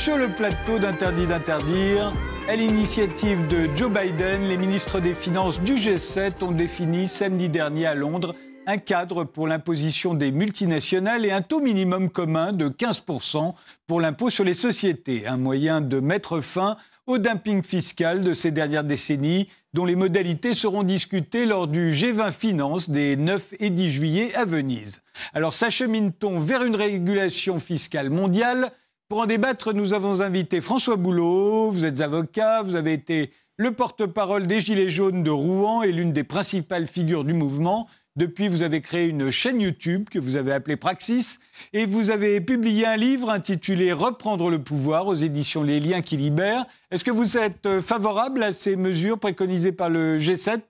Sur 0.00 0.16
le 0.16 0.28
plateau 0.28 0.78
d'Interdit 0.78 1.26
d'interdire. 1.26 2.14
À 2.48 2.56
l'initiative 2.56 3.46
de 3.48 3.68
Joe 3.76 3.90
Biden, 3.90 4.48
les 4.48 4.56
ministres 4.56 4.98
des 4.98 5.12
Finances 5.12 5.60
du 5.60 5.74
G7 5.74 6.42
ont 6.42 6.52
défini 6.52 7.06
samedi 7.06 7.50
dernier 7.50 7.84
à 7.84 7.94
Londres 7.94 8.34
un 8.66 8.78
cadre 8.78 9.24
pour 9.24 9.46
l'imposition 9.46 10.14
des 10.14 10.32
multinationales 10.32 11.26
et 11.26 11.32
un 11.32 11.42
taux 11.42 11.60
minimum 11.60 12.08
commun 12.08 12.52
de 12.52 12.70
15% 12.70 13.52
pour 13.86 14.00
l'impôt 14.00 14.30
sur 14.30 14.42
les 14.42 14.54
sociétés, 14.54 15.26
un 15.26 15.36
moyen 15.36 15.82
de 15.82 16.00
mettre 16.00 16.40
fin 16.40 16.78
au 17.06 17.18
dumping 17.18 17.62
fiscal 17.62 18.24
de 18.24 18.32
ces 18.32 18.52
dernières 18.52 18.84
décennies, 18.84 19.50
dont 19.74 19.84
les 19.84 19.96
modalités 19.96 20.54
seront 20.54 20.82
discutées 20.82 21.44
lors 21.44 21.68
du 21.68 21.90
G20 21.90 22.32
Finance 22.32 22.88
des 22.88 23.16
9 23.16 23.52
et 23.58 23.68
10 23.68 23.90
juillet 23.90 24.34
à 24.34 24.46
Venise. 24.46 25.02
Alors 25.34 25.52
s'achemine-t-on 25.52 26.38
vers 26.38 26.62
une 26.62 26.76
régulation 26.76 27.60
fiscale 27.60 28.08
mondiale? 28.08 28.72
Pour 29.10 29.18
en 29.18 29.26
débattre, 29.26 29.72
nous 29.72 29.92
avons 29.92 30.20
invité 30.20 30.60
François 30.60 30.94
Boulot, 30.94 31.72
vous 31.72 31.84
êtes 31.84 32.00
avocat, 32.00 32.62
vous 32.62 32.76
avez 32.76 32.92
été 32.92 33.32
le 33.56 33.72
porte-parole 33.72 34.46
des 34.46 34.60
Gilets 34.60 34.88
jaunes 34.88 35.24
de 35.24 35.32
Rouen 35.32 35.82
et 35.82 35.90
l'une 35.90 36.12
des 36.12 36.22
principales 36.22 36.86
figures 36.86 37.24
du 37.24 37.32
mouvement. 37.32 37.88
Depuis, 38.14 38.46
vous 38.46 38.62
avez 38.62 38.80
créé 38.80 39.08
une 39.08 39.32
chaîne 39.32 39.60
YouTube 39.60 40.08
que 40.08 40.20
vous 40.20 40.36
avez 40.36 40.52
appelée 40.52 40.76
Praxis 40.76 41.40
et 41.72 41.86
vous 41.86 42.10
avez 42.10 42.40
publié 42.40 42.86
un 42.86 42.96
livre 42.96 43.30
intitulé 43.30 43.92
Reprendre 43.92 44.48
le 44.48 44.62
pouvoir 44.62 45.08
aux 45.08 45.16
éditions 45.16 45.64
Les 45.64 45.80
liens 45.80 46.02
qui 46.02 46.16
libèrent. 46.16 46.64
Est-ce 46.92 47.02
que 47.02 47.10
vous 47.10 47.36
êtes 47.36 47.66
euh, 47.66 47.82
favorable 47.82 48.44
à 48.44 48.52
ces 48.52 48.76
mesures 48.76 49.18
préconisées 49.18 49.72
par 49.72 49.90
le 49.90 50.20
G7 50.20 50.60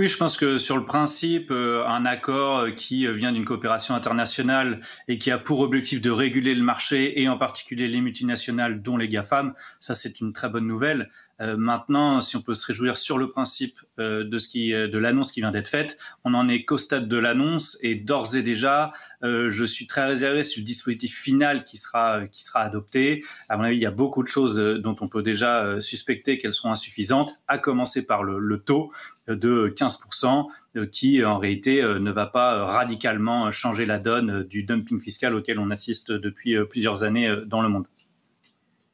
oui, 0.00 0.08
je 0.08 0.16
pense 0.16 0.38
que 0.38 0.56
sur 0.56 0.78
le 0.78 0.86
principe, 0.86 1.50
euh, 1.50 1.86
un 1.86 2.06
accord 2.06 2.60
euh, 2.60 2.70
qui 2.70 3.06
vient 3.06 3.32
d'une 3.32 3.44
coopération 3.44 3.94
internationale 3.94 4.80
et 5.08 5.18
qui 5.18 5.30
a 5.30 5.36
pour 5.36 5.60
objectif 5.60 6.00
de 6.00 6.10
réguler 6.10 6.54
le 6.54 6.62
marché 6.62 7.20
et 7.20 7.28
en 7.28 7.36
particulier 7.36 7.86
les 7.86 8.00
multinationales, 8.00 8.80
dont 8.80 8.96
les 8.96 9.08
GAFAM, 9.08 9.52
ça 9.78 9.92
c'est 9.92 10.22
une 10.22 10.32
très 10.32 10.48
bonne 10.48 10.66
nouvelle. 10.66 11.10
Euh, 11.40 11.56
maintenant, 11.56 12.20
si 12.20 12.36
on 12.36 12.42
peut 12.42 12.54
se 12.54 12.66
réjouir 12.66 12.96
sur 12.96 13.16
le 13.16 13.28
principe 13.28 13.78
euh, 13.98 14.24
de 14.24 14.38
ce 14.38 14.46
qui, 14.46 14.74
euh, 14.74 14.88
de 14.88 14.98
l'annonce 14.98 15.32
qui 15.32 15.40
vient 15.40 15.50
d'être 15.50 15.68
faite, 15.68 15.96
on 16.24 16.34
en 16.34 16.48
est 16.48 16.64
qu'au 16.64 16.76
stade 16.76 17.08
de 17.08 17.16
l'annonce 17.16 17.78
et 17.82 17.94
d'ores 17.94 18.36
et 18.36 18.42
déjà, 18.42 18.90
je 19.22 19.64
suis 19.64 19.86
très 19.86 20.04
réservé 20.04 20.42
sur 20.42 20.60
le 20.60 20.64
dispositif 20.64 21.16
final 21.16 21.64
qui 21.64 21.76
sera 21.76 22.26
qui 22.26 22.44
sera 22.44 22.60
adopté. 22.60 23.22
À 23.48 23.56
mon 23.56 23.64
avis, 23.64 23.76
il 23.76 23.82
y 23.82 23.86
a 23.86 23.90
beaucoup 23.90 24.22
de 24.22 24.28
choses 24.28 24.56
dont 24.56 24.96
on 25.00 25.08
peut 25.08 25.22
déjà 25.22 25.80
suspecter 25.80 26.38
qu'elles 26.38 26.54
sont 26.54 26.70
insuffisantes, 26.70 27.32
à 27.48 27.58
commencer 27.58 28.06
par 28.06 28.22
le, 28.22 28.38
le 28.38 28.58
taux 28.58 28.90
de 29.28 29.72
15% 29.76 30.46
qui 30.90 31.24
en 31.24 31.38
réalité 31.38 31.82
ne 31.82 32.10
va 32.10 32.26
pas 32.26 32.64
radicalement 32.66 33.50
changer 33.50 33.86
la 33.86 33.98
donne 33.98 34.44
du 34.44 34.62
dumping 34.62 35.00
fiscal 35.00 35.34
auquel 35.34 35.58
on 35.58 35.70
assiste 35.70 36.12
depuis 36.12 36.56
plusieurs 36.66 37.02
années 37.02 37.34
dans 37.46 37.62
le 37.62 37.68
monde. 37.68 37.86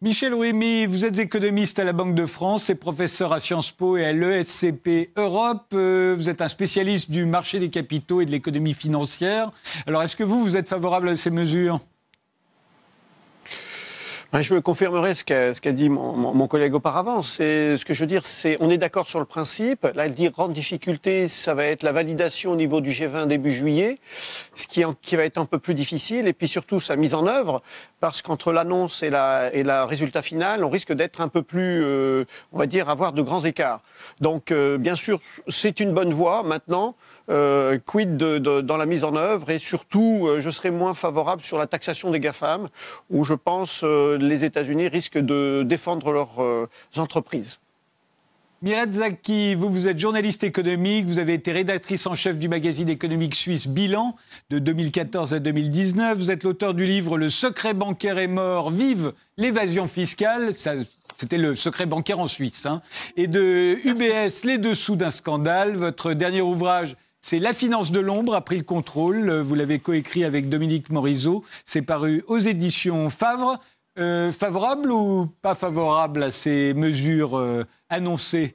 Michel 0.03 0.35
Ouémy, 0.35 0.85
vous 0.85 1.07
êtes 1.07 1.19
économiste 1.19 1.79
à 1.79 1.85
la 1.85 1.95
Banque 1.95 2.15
de 2.15 2.27
France 2.27 2.69
et 2.69 2.75
professeur 2.75 3.33
à 3.33 3.41
Sciences 3.41 3.71
Po 3.71 3.97
et 3.97 4.05
à 4.05 4.13
l'ESCP 4.13 5.11
Europe. 5.17 5.69
Euh, 5.73 6.15
vous 6.15 6.29
êtes 6.29 6.43
un 6.43 6.51
spécialiste 6.51 7.11
du 7.11 7.25
marché 7.25 7.59
des 7.59 7.71
capitaux 7.71 8.21
et 8.21 8.27
de 8.27 8.31
l'économie 8.31 8.75
financière. 8.75 9.53
Alors, 9.87 10.03
est-ce 10.03 10.15
que 10.15 10.23
vous, 10.23 10.45
vous 10.45 10.55
êtes 10.55 10.69
favorable 10.69 11.09
à 11.09 11.17
ces 11.17 11.31
mesures? 11.31 11.81
Je 14.35 14.59
confirmerai 14.59 15.15
ce 15.15 15.25
qu'a 15.25 15.73
dit 15.73 15.89
mon, 15.89 16.47
collègue 16.49 16.75
auparavant. 16.75 17.23
C'est 17.23 17.77
ce 17.77 17.85
que 17.85 17.95
je 17.95 18.01
veux 18.01 18.07
dire, 18.07 18.27
c'est 18.27 18.57
on 18.61 18.71
est 18.71 18.79
d'accord 18.79 19.09
sur 19.09 19.19
le 19.19 19.25
principe. 19.25 19.87
La 19.95 20.09
grande 20.09 20.53
difficulté, 20.53 21.29
ça 21.29 21.55
va 21.55 21.65
être 21.65 21.83
la 21.83 21.93
validation 21.93 22.53
au 22.53 22.57
niveau 22.57 22.81
du 22.81 22.91
G20 22.91 23.27
début 23.27 23.53
juillet, 23.53 23.99
ce 24.55 24.67
qui, 24.67 24.83
qui 25.03 25.17
va 25.17 25.25
être 25.25 25.39
un 25.39 25.45
peu 25.45 25.59
plus 25.59 25.75
difficile, 25.75 26.27
et 26.29 26.33
puis 26.33 26.49
surtout 26.49 26.81
sa 26.81 26.97
mise 26.97 27.15
en 27.15 27.27
œuvre, 27.27 27.63
parce 28.01 28.23
qu'entre 28.23 28.53
l'annonce 28.53 29.03
et 29.03 29.11
la 29.11 29.55
et 29.55 29.63
la 29.63 29.87
résultat 29.87 30.23
final, 30.23 30.65
on 30.65 30.71
risque 30.71 30.93
d'être 30.93 31.21
un 31.21 31.29
peu 31.29 31.43
plus, 31.43 31.83
euh, 31.85 32.25
on 32.53 32.59
va 32.59 32.67
dire, 32.67 32.89
avoir 32.89 33.13
de 33.13 33.23
grands 33.23 33.45
écarts. 33.45 33.83
Donc, 34.21 34.51
euh, 34.51 34.79
bien 34.79 34.97
sûr, 34.97 35.21
c'est 35.49 35.81
une 35.81 35.93
bonne 35.93 36.13
voie. 36.13 36.43
Maintenant. 36.43 36.97
Euh, 37.29 37.79
quid 37.85 38.17
dans 38.17 38.77
la 38.77 38.87
mise 38.87 39.03
en 39.03 39.17
œuvre 39.17 39.51
et 39.51 39.59
surtout, 39.59 40.27
euh, 40.27 40.39
je 40.41 40.49
serais 40.49 40.71
moins 40.71 40.95
favorable 40.95 41.43
sur 41.43 41.59
la 41.59 41.67
taxation 41.67 42.13
des 42.13 42.21
GAFAM, 42.21 42.69
où 43.11 43.25
je 43.25 43.35
pense 43.35 43.81
euh, 43.83 44.17
les 44.17 44.45
États-Unis 44.45 44.87
risquent 44.87 45.19
de 45.19 45.65
défendre 45.67 46.13
leurs 46.13 46.69
entreprises. 46.97 47.59
Mirat 48.63 48.91
Zaki, 48.91 49.55
vous, 49.55 49.69
vous 49.69 49.87
êtes 49.87 49.99
journaliste 49.99 50.43
économique, 50.43 51.07
vous 51.07 51.19
avez 51.19 51.35
été 51.35 51.53
rédactrice 51.53 52.07
en 52.07 52.15
chef 52.15 52.39
du 52.39 52.49
magazine 52.49 52.89
économique 52.89 53.35
suisse 53.35 53.69
Bilan 53.69 54.17
de 54.51 54.59
2014 54.59 55.35
à 55.35 55.41
2019. 55.41 56.17
Vous 56.17 56.31
êtes 56.31 56.43
l'auteur 56.43 56.75
du 56.75 56.85
livre 56.85 57.19
Le 57.19 57.29
secret 57.29 57.75
bancaire 57.75 58.19
est 58.19 58.29
mort, 58.29 58.71
vive 58.71 59.13
l'évasion 59.37 59.87
fiscale. 59.87 60.55
C'était 60.55 61.39
le 61.39 61.55
secret 61.55 61.87
bancaire 61.87 62.19
en 62.19 62.29
Suisse. 62.29 62.67
Hein. 62.67 62.83
Et 63.17 63.27
de 63.27 63.79
UBS, 63.85 64.45
Les 64.45 64.59
dessous 64.59 64.97
d'un 64.97 65.11
scandale. 65.11 65.77
Votre 65.77 66.15
dernier 66.15 66.41
ouvrage 66.41 66.97
c'est 67.29 67.41
La 67.41 67.53
finance 67.53 67.91
de 67.91 67.99
l'ombre 67.99 68.37
a 68.37 68.41
pris 68.41 68.57
le 68.57 68.63
contrôle. 68.63 69.41
Vous 69.41 69.57
l'avez 69.57 69.81
coécrit 69.81 70.23
avec 70.23 70.49
Dominique 70.49 70.91
Morizot. 70.91 71.43
C'est 71.65 71.83
paru 71.83 72.23
aux 72.29 72.39
éditions 72.39 73.11
Favre. 73.11 73.59
Euh, 73.99 74.31
favorable 74.31 74.93
ou 74.93 75.27
pas 75.43 75.57
favorable 75.57 76.23
à 76.23 76.31
ces 76.31 76.73
mesures 76.75 77.37
euh, 77.37 77.65
annoncées? 77.89 78.55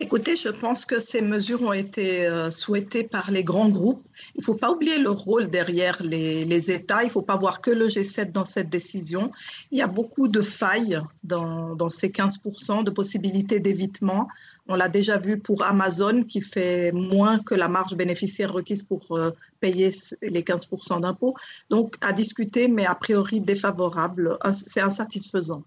Écoutez, 0.00 0.36
je 0.36 0.48
pense 0.48 0.86
que 0.86 0.98
ces 0.98 1.20
mesures 1.20 1.60
ont 1.60 1.74
été 1.74 2.26
euh, 2.26 2.50
souhaitées 2.50 3.04
par 3.04 3.30
les 3.30 3.44
grands 3.44 3.68
groupes. 3.68 4.02
Il 4.36 4.40
ne 4.40 4.44
faut 4.44 4.54
pas 4.54 4.70
oublier 4.70 4.98
le 4.98 5.10
rôle 5.10 5.50
derrière 5.50 6.00
les, 6.02 6.70
États. 6.70 7.02
Il 7.02 7.08
ne 7.08 7.12
faut 7.12 7.22
pas 7.22 7.36
voir 7.36 7.60
que 7.60 7.70
le 7.70 7.88
G7 7.88 8.32
dans 8.32 8.44
cette 8.44 8.70
décision. 8.70 9.30
Il 9.70 9.78
y 9.78 9.82
a 9.82 9.86
beaucoup 9.86 10.28
de 10.28 10.40
failles 10.40 10.98
dans 11.24 11.90
ces 11.90 12.08
15% 12.08 12.84
de 12.84 12.90
possibilités 12.90 13.60
d'évitement. 13.60 14.28
On 14.66 14.76
l'a 14.76 14.88
déjà 14.88 15.18
vu 15.18 15.38
pour 15.38 15.62
Amazon 15.62 16.22
qui 16.22 16.40
fait 16.40 16.90
moins 16.92 17.38
que 17.38 17.54
la 17.54 17.68
marge 17.68 17.96
bénéficiaire 17.96 18.52
requise 18.52 18.82
pour 18.82 19.06
euh, 19.12 19.30
payer 19.60 19.90
les 20.22 20.42
15% 20.42 21.00
d'impôts. 21.00 21.34
Donc 21.68 21.96
à 22.00 22.12
discuter, 22.12 22.68
mais 22.68 22.86
a 22.86 22.94
priori 22.94 23.40
défavorable. 23.40 24.38
C'est 24.52 24.80
insatisfaisant. 24.80 25.62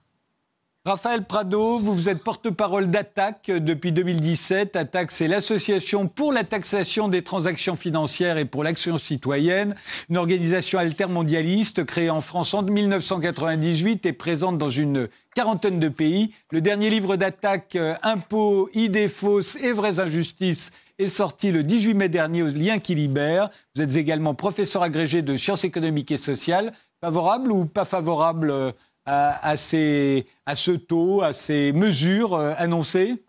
Raphaël 0.87 1.25
Prado, 1.25 1.79
vous, 1.79 2.07
êtes 2.07 2.23
porte-parole 2.23 2.89
d'ATTAC 2.89 3.51
depuis 3.51 3.91
2017. 3.91 4.77
ATTAC, 4.77 5.11
c'est 5.11 5.27
l'Association 5.27 6.07
pour 6.07 6.31
la 6.31 6.45
taxation 6.45 7.09
des 7.09 7.23
transactions 7.23 7.75
financières 7.75 8.37
et 8.37 8.45
pour 8.45 8.63
l'action 8.63 8.97
citoyenne, 8.97 9.75
une 10.09 10.15
organisation 10.15 10.79
altermondialiste 10.79 11.83
créée 11.83 12.09
en 12.09 12.21
France 12.21 12.53
en 12.53 12.63
1998 12.63 14.05
et 14.05 14.13
présente 14.13 14.57
dans 14.57 14.69
une 14.69 15.09
quarantaine 15.35 15.81
de 15.81 15.89
pays. 15.89 16.33
Le 16.53 16.61
dernier 16.61 16.89
livre 16.89 17.17
d'ATTAC, 17.17 17.75
euh, 17.75 17.95
Impôts, 18.01 18.69
idées 18.73 19.09
fausses 19.09 19.57
et 19.57 19.73
vraies 19.73 19.99
injustices, 19.99 20.71
est 20.99 21.09
sorti 21.09 21.51
le 21.51 21.63
18 21.63 21.95
mai 21.95 22.07
dernier 22.07 22.43
aux 22.43 22.47
Liens 22.47 22.79
qui 22.79 22.95
libèrent. 22.95 23.49
Vous 23.75 23.81
êtes 23.81 23.97
également 23.97 24.35
professeur 24.35 24.83
agrégé 24.83 25.21
de 25.21 25.35
sciences 25.35 25.65
économiques 25.65 26.13
et 26.13 26.17
sociales. 26.17 26.71
Favorable 27.01 27.51
ou 27.51 27.65
pas 27.65 27.85
favorable 27.85 28.73
à, 29.07 29.57
ce 29.57 30.71
taux, 30.71 31.21
à 31.21 31.33
ces 31.33 31.71
mesures 31.73 32.33
euh, 32.33 32.53
annoncées 32.57 33.23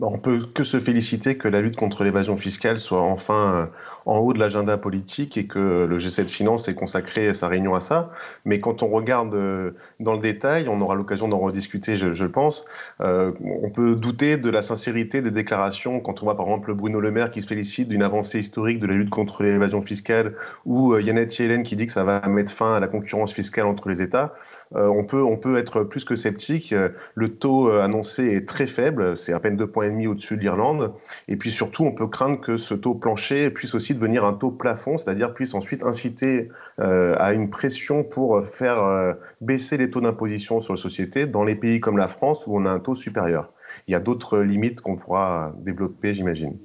On 0.00 0.18
peut 0.18 0.46
que 0.46 0.62
se 0.62 0.78
féliciter 0.78 1.36
que 1.36 1.48
la 1.48 1.60
lutte 1.60 1.76
contre 1.76 2.04
l'évasion 2.04 2.36
fiscale 2.36 2.78
soit 2.78 3.02
enfin 3.02 3.54
euh, 3.54 3.66
en 4.08 4.18
haut 4.18 4.32
de 4.32 4.38
l'agenda 4.38 4.76
politique 4.78 5.36
et 5.36 5.46
que 5.46 5.86
le 5.88 5.98
G7 5.98 6.28
Finance 6.28 6.68
ait 6.68 6.74
consacré 6.74 7.34
sa 7.34 7.46
réunion 7.46 7.74
à 7.74 7.80
ça. 7.80 8.10
Mais 8.44 8.58
quand 8.58 8.82
on 8.82 8.88
regarde 8.88 9.34
euh, 9.34 9.72
dans 10.00 10.14
le 10.14 10.20
détail, 10.20 10.68
on 10.68 10.80
aura 10.80 10.94
l'occasion 10.94 11.28
d'en 11.28 11.38
rediscuter, 11.38 11.96
je, 11.96 12.24
pense, 12.24 12.64
on 13.00 13.70
peut 13.70 13.94
douter 13.94 14.36
de 14.36 14.50
la 14.50 14.62
sincérité 14.62 15.22
des 15.22 15.30
déclarations 15.30 16.00
quand 16.00 16.22
on 16.22 16.26
voit 16.26 16.36
par 16.36 16.46
exemple 16.46 16.74
Bruno 16.74 17.00
Le 17.00 17.10
Maire 17.10 17.30
qui 17.30 17.42
se 17.42 17.46
félicite 17.46 17.88
d'une 17.88 18.02
avancée 18.02 18.40
historique 18.40 18.80
de 18.80 18.86
la 18.86 18.94
lutte 18.94 19.10
contre 19.10 19.42
l'évasion 19.42 19.82
fiscale 19.82 20.34
ou 20.64 20.96
Yannette 20.96 21.36
Yellen 21.38 21.62
qui 21.62 21.76
dit 21.76 21.86
que 21.86 21.92
ça 21.92 22.04
va 22.04 22.26
mettre 22.28 22.52
fin 22.52 22.74
à 22.74 22.80
la 22.80 22.88
concurrence 22.88 23.32
fiscale 23.32 23.66
entre 23.66 23.88
les 23.88 24.02
États. 24.02 24.34
Euh, 24.74 24.86
on, 24.86 25.04
peut, 25.04 25.22
on 25.22 25.36
peut 25.36 25.56
être 25.56 25.82
plus 25.82 26.04
que 26.04 26.16
sceptique. 26.16 26.74
Le 27.14 27.28
taux 27.28 27.70
euh, 27.70 27.82
annoncé 27.82 28.26
est 28.26 28.46
très 28.46 28.66
faible, 28.66 29.16
c'est 29.16 29.32
à 29.32 29.40
peine 29.40 29.56
deux 29.56 29.66
points 29.66 29.86
et 29.86 29.90
demi 29.90 30.06
au-dessus 30.06 30.36
de 30.36 30.42
l'Irlande. 30.42 30.92
Et 31.28 31.36
puis 31.36 31.50
surtout, 31.50 31.84
on 31.84 31.92
peut 31.92 32.06
craindre 32.06 32.40
que 32.40 32.56
ce 32.56 32.74
taux 32.74 32.94
plancher 32.94 33.50
puisse 33.50 33.74
aussi 33.74 33.94
devenir 33.98 34.24
un 34.24 34.32
taux 34.32 34.50
plafond, 34.50 34.96
c'est-à-dire 34.98 35.34
puisse 35.34 35.54
ensuite 35.54 35.84
inciter 35.84 36.48
euh, 36.80 37.14
à 37.18 37.32
une 37.32 37.50
pression 37.50 38.04
pour 38.04 38.42
faire 38.44 39.16
baisser 39.40 39.76
les 39.76 39.90
taux 39.90 40.00
d'imposition 40.00 40.60
sur 40.60 40.74
les 40.74 40.80
sociétés 40.80 41.26
dans 41.26 41.44
les 41.44 41.54
pays 41.54 41.80
comme 41.80 41.98
la 41.98 42.08
France 42.08 42.46
où 42.46 42.56
on 42.56 42.64
a 42.64 42.70
un 42.70 42.80
taux 42.80 42.94
supérieur. 42.94 43.52
Il 43.86 43.92
y 43.92 43.94
a 43.94 44.00
d'autres 44.00 44.38
limites 44.38 44.80
qu'on 44.80 44.96
pourra 44.96 45.54
développer, 45.58 46.14
j'imagine. 46.14 46.56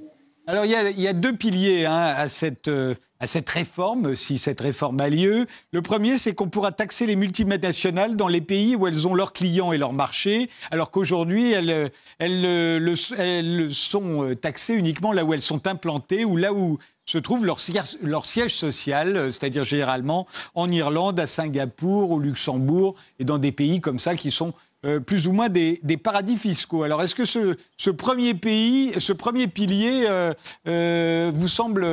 Alors 0.45 0.65
il 0.65 0.71
y, 0.71 1.07
a, 1.07 1.13
deux 1.13 1.37
piliers 1.37 1.85
hein, 1.85 1.95
à, 1.95 2.27
cette, 2.27 2.67
euh, 2.67 2.95
à 3.21 3.27
cette 3.27 3.49
réforme, 3.49 4.17
si 4.17 4.37
cette 4.37 4.59
réforme 4.59 4.99
a 4.99 5.07
lieu. 5.07 5.45
Le 5.71 5.81
premier, 5.81 6.17
c'est 6.17 6.35
qu'on 6.35 6.49
pourra 6.49 6.73
taxer 6.73 7.05
les 7.05 7.15
multinationales 7.15 8.17
dans 8.17 8.27
les 8.27 8.41
pays 8.41 8.75
où 8.75 8.85
elles 8.85 9.07
ont 9.07 9.15
leurs 9.15 9.31
clients 9.31 9.71
et 9.71 9.77
leurs 9.77 9.93
marchés, 9.93 10.49
alors 10.69 10.91
qu'aujourd'hui, 10.91 11.53
elles, 11.53 11.89
elles, 12.19 12.93
elles, 13.17 13.73
sont 13.73 14.25
euh, 14.25 14.35
taxées 14.35 14.73
uniquement 14.73 15.13
là 15.13 15.23
où 15.23 15.33
elles 15.33 15.41
sont 15.41 15.65
implantées 15.65 16.25
ou 16.25 16.35
là 16.35 16.51
où 16.51 16.77
se 17.05 17.17
trouve 17.17 17.45
leur, 17.45 17.59
leur 18.01 18.25
siège 18.25 18.53
social, 18.53 19.15
euh, 19.15 19.31
c'est-à-dire 19.31 19.63
généralement 19.63 20.27
en 20.55 20.69
Irlande, 20.69 21.21
à 21.21 21.27
Singapour, 21.27 22.11
au 22.11 22.19
Luxembourg 22.19 22.95
et 23.17 23.23
dans 23.23 23.37
des 23.37 23.53
pays 23.53 23.79
comme 23.79 23.97
ça 23.97 24.15
qui 24.15 24.29
sont 24.29 24.53
euh, 24.85 24.99
plus 24.99 25.27
ou 25.27 25.31
moins 25.31 25.47
des, 25.47 25.79
paradis 26.01 26.35
fiscaux. 26.35 26.83
Alors, 26.83 27.01
est-ce 27.01 27.15
que 27.15 27.23
ce, 27.25 27.89
premier 27.89 28.33
pays, 28.33 28.93
ce 28.99 29.13
premier 29.13 29.47
pilier 29.47 30.05
euh, 30.09 30.33
euh, 30.67 31.31
vous 31.33 31.47
semble 31.47 31.87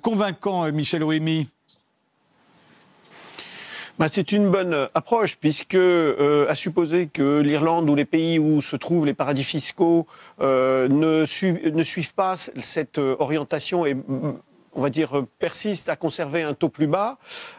convaincant, 0.00 0.72
Michel 0.72 1.04
Ouimi 1.04 1.48
bah, 3.98 4.08
c'est 4.12 4.32
une 4.32 4.50
bonne 4.50 4.88
approche, 4.94 5.36
puisque 5.36 5.74
à 5.74 6.54
supposer 6.54 7.06
que 7.06 7.40
l'Irlande 7.40 7.88
ou 7.88 7.94
les 7.94 8.04
pays 8.04 8.38
où 8.38 8.60
se 8.60 8.76
trouvent 8.76 9.06
les 9.06 9.14
paradis 9.14 9.42
fiscaux 9.42 10.06
ne, 10.38 11.24
ne, 11.70 11.82
suivent 11.82 12.14
pas 12.14 12.36
cette 12.36 12.98
orientation 12.98 13.86
et 13.86 13.96
on 14.76 14.82
va 14.82 14.90
dire, 14.90 15.24
persiste 15.38 15.88
à 15.88 15.96
conserver 15.96 16.42
un 16.42 16.54
taux 16.54 16.68
plus 16.68 16.86
bas. 16.86 17.18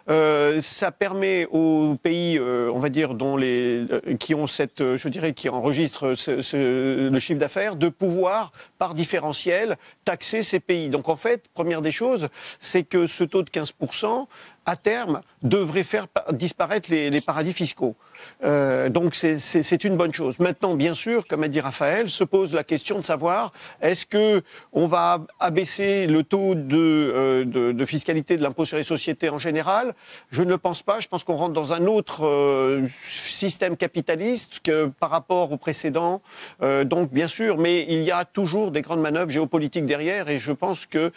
Euh, 0.09 0.61
ça 0.61 0.91
permet 0.91 1.47
aux 1.51 1.95
pays, 2.01 2.37
euh, 2.37 2.71
on 2.73 2.79
va 2.79 2.89
dire, 2.89 3.15
dont 3.15 3.35
les, 3.35 3.85
euh, 3.91 4.15
qui 4.17 4.35
ont 4.35 4.45
cette, 4.47 4.95
je 4.95 5.09
dirais, 5.09 5.33
qui 5.33 5.49
enregistrent 5.49 6.13
le 6.15 7.19
chiffre 7.19 7.39
d'affaires, 7.39 7.75
de 7.75 7.89
pouvoir, 7.89 8.51
par 8.77 8.93
différentiel, 8.93 9.77
taxer 10.05 10.43
ces 10.43 10.59
pays. 10.59 10.89
Donc 10.89 11.09
en 11.09 11.15
fait, 11.15 11.47
première 11.53 11.81
des 11.81 11.91
choses, 11.91 12.29
c'est 12.59 12.83
que 12.83 13.07
ce 13.07 13.23
taux 13.23 13.41
de 13.41 13.49
15%, 13.49 14.27
à 14.67 14.75
terme, 14.75 15.21
devrait 15.41 15.83
faire 15.83 16.07
disparaître 16.31 16.91
les, 16.91 17.21
paradis 17.21 17.53
fiscaux. 17.53 17.95
Euh, 18.43 18.89
donc 18.89 19.15
c'est 19.15 19.83
une 19.83 19.97
bonne 19.97 20.13
chose. 20.13 20.39
Maintenant, 20.39 20.75
bien 20.75 20.93
sûr, 20.93 21.27
comme 21.27 21.43
a 21.43 21.47
dit 21.47 21.59
Raphaël, 21.59 22.09
se 22.09 22.23
pose 22.23 22.53
la 22.53 22.63
question 22.63 22.97
de 22.97 23.03
savoir 23.03 23.51
est-ce 23.81 24.05
que 24.05 24.43
on 24.73 24.87
va 24.87 25.25
abaisser 25.39 26.07
le 26.07 26.23
taux 26.23 26.55
de, 26.55 26.77
euh, 26.77 27.85
fiscalité 27.85 28.37
de 28.37 28.43
l'impôt 28.43 28.65
sur 28.65 28.77
les 28.77 28.83
sociétés 28.83 29.29
en 29.29 29.39
général? 29.39 29.93
Je 30.31 30.43
ne 30.43 30.49
le 30.49 30.57
pense 30.57 30.83
pas. 30.83 30.99
Je 30.99 31.07
pense 31.07 31.23
qu'on 31.23 31.35
rentre 31.35 31.53
dans 31.53 31.73
un 31.73 31.85
autre 31.85 32.25
euh, 32.25 32.85
système 33.03 33.77
capitaliste 33.77 34.59
que 34.63 34.91
par 34.99 35.09
rapport 35.09 35.51
au 35.51 35.57
précédent. 35.57 36.21
donc 36.85 37.11
bien 37.11 37.27
sûr, 37.27 37.57
mais 37.57 37.85
il 37.87 38.03
y 38.03 38.11
a 38.11 38.25
toujours 38.25 38.71
des 38.71 38.81
grandes 38.81 39.01
manœuvres 39.01 39.31
géopolitiques 39.31 39.85
derrière, 39.85 40.29
et 40.29 40.39
je 40.39 40.51
pense 40.51 40.85
que 40.85 41.11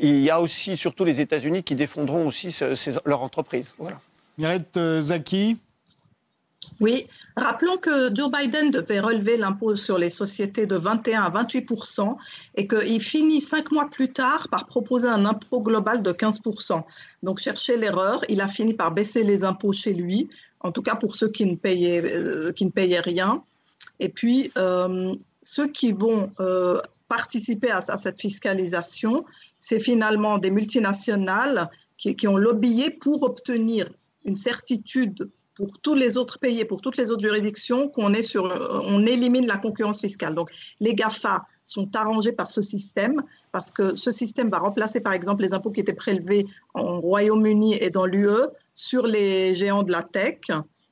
il 0.00 0.20
y 0.20 0.30
a 0.30 0.40
aussi 0.40 0.76
surtout 0.76 1.04
les 1.04 1.20
États-Unis 1.20 1.62
qui 1.62 1.74
défendront 1.74 2.26
aussi 2.26 2.56
leur 3.04 3.22
entreprise. 3.22 3.74
Voilà. 3.78 4.00
Mirette 4.38 4.78
Zaki? 5.00 5.58
Oui, 6.80 7.06
rappelons 7.36 7.76
que 7.76 8.14
Joe 8.14 8.30
Biden 8.30 8.70
devait 8.70 9.00
relever 9.00 9.36
l'impôt 9.36 9.74
sur 9.74 9.98
les 9.98 10.10
sociétés 10.10 10.66
de 10.66 10.76
21 10.76 11.22
à 11.22 11.30
28% 11.30 12.16
et 12.54 12.68
qu'il 12.68 13.00
finit 13.00 13.40
cinq 13.40 13.72
mois 13.72 13.90
plus 13.90 14.12
tard 14.12 14.48
par 14.48 14.66
proposer 14.66 15.08
un 15.08 15.24
impôt 15.24 15.60
global 15.60 16.02
de 16.02 16.12
15 16.12 16.40
Donc, 17.22 17.40
chercher 17.40 17.76
l'erreur, 17.76 18.24
il 18.28 18.40
a 18.40 18.48
fini 18.48 18.74
par 18.74 18.92
baisser 18.92 19.24
les 19.24 19.44
impôts 19.44 19.72
chez 19.72 19.92
lui, 19.92 20.28
en 20.60 20.70
tout 20.70 20.82
cas 20.82 20.94
pour 20.94 21.16
ceux 21.16 21.28
qui 21.28 21.46
ne 21.46 21.56
payaient, 21.56 22.02
euh, 22.04 22.52
qui 22.52 22.64
ne 22.64 22.70
payaient 22.70 23.00
rien. 23.00 23.42
Et 23.98 24.08
puis, 24.08 24.52
euh, 24.56 25.14
ceux 25.42 25.66
qui 25.66 25.92
vont 25.92 26.30
participer 27.08 27.70
à, 27.70 27.78
à 27.78 27.98
cette 27.98 28.20
fiscalisation, 28.20 29.24
c'est 29.58 29.80
finalement 29.80 30.38
des 30.38 30.50
multinationales 30.50 31.70
qui, 31.98 32.28
ont 32.28 32.36
lobbyé 32.36 32.90
pour 32.90 33.24
obtenir 33.24 33.88
une 34.24 34.36
certitude 34.36 35.30
pour 35.58 35.76
tous 35.80 35.96
les 35.96 36.16
autres 36.16 36.38
pays 36.38 36.60
et 36.60 36.64
pour 36.64 36.80
toutes 36.80 36.96
les 36.96 37.10
autres 37.10 37.26
juridictions 37.26 37.88
qu'on 37.88 38.12
est 38.12 38.22
sur, 38.22 38.44
on 38.84 39.04
élimine 39.04 39.48
la 39.48 39.56
concurrence 39.56 40.00
fiscale. 40.00 40.32
Donc, 40.36 40.50
les 40.78 40.94
GAFA 40.94 41.44
sont 41.64 41.90
arrangés 41.96 42.30
par 42.30 42.48
ce 42.48 42.62
système 42.62 43.20
parce 43.50 43.72
que 43.72 43.96
ce 43.96 44.12
système 44.12 44.50
va 44.50 44.60
remplacer, 44.60 45.00
par 45.00 45.14
exemple, 45.14 45.42
les 45.42 45.54
impôts 45.54 45.72
qui 45.72 45.80
étaient 45.80 45.92
prélevés 45.92 46.46
en 46.74 47.00
Royaume-Uni 47.00 47.74
et 47.82 47.90
dans 47.90 48.06
l'UE 48.06 48.46
sur 48.72 49.04
les 49.08 49.56
géants 49.56 49.82
de 49.82 49.90
la 49.90 50.04
tech 50.04 50.42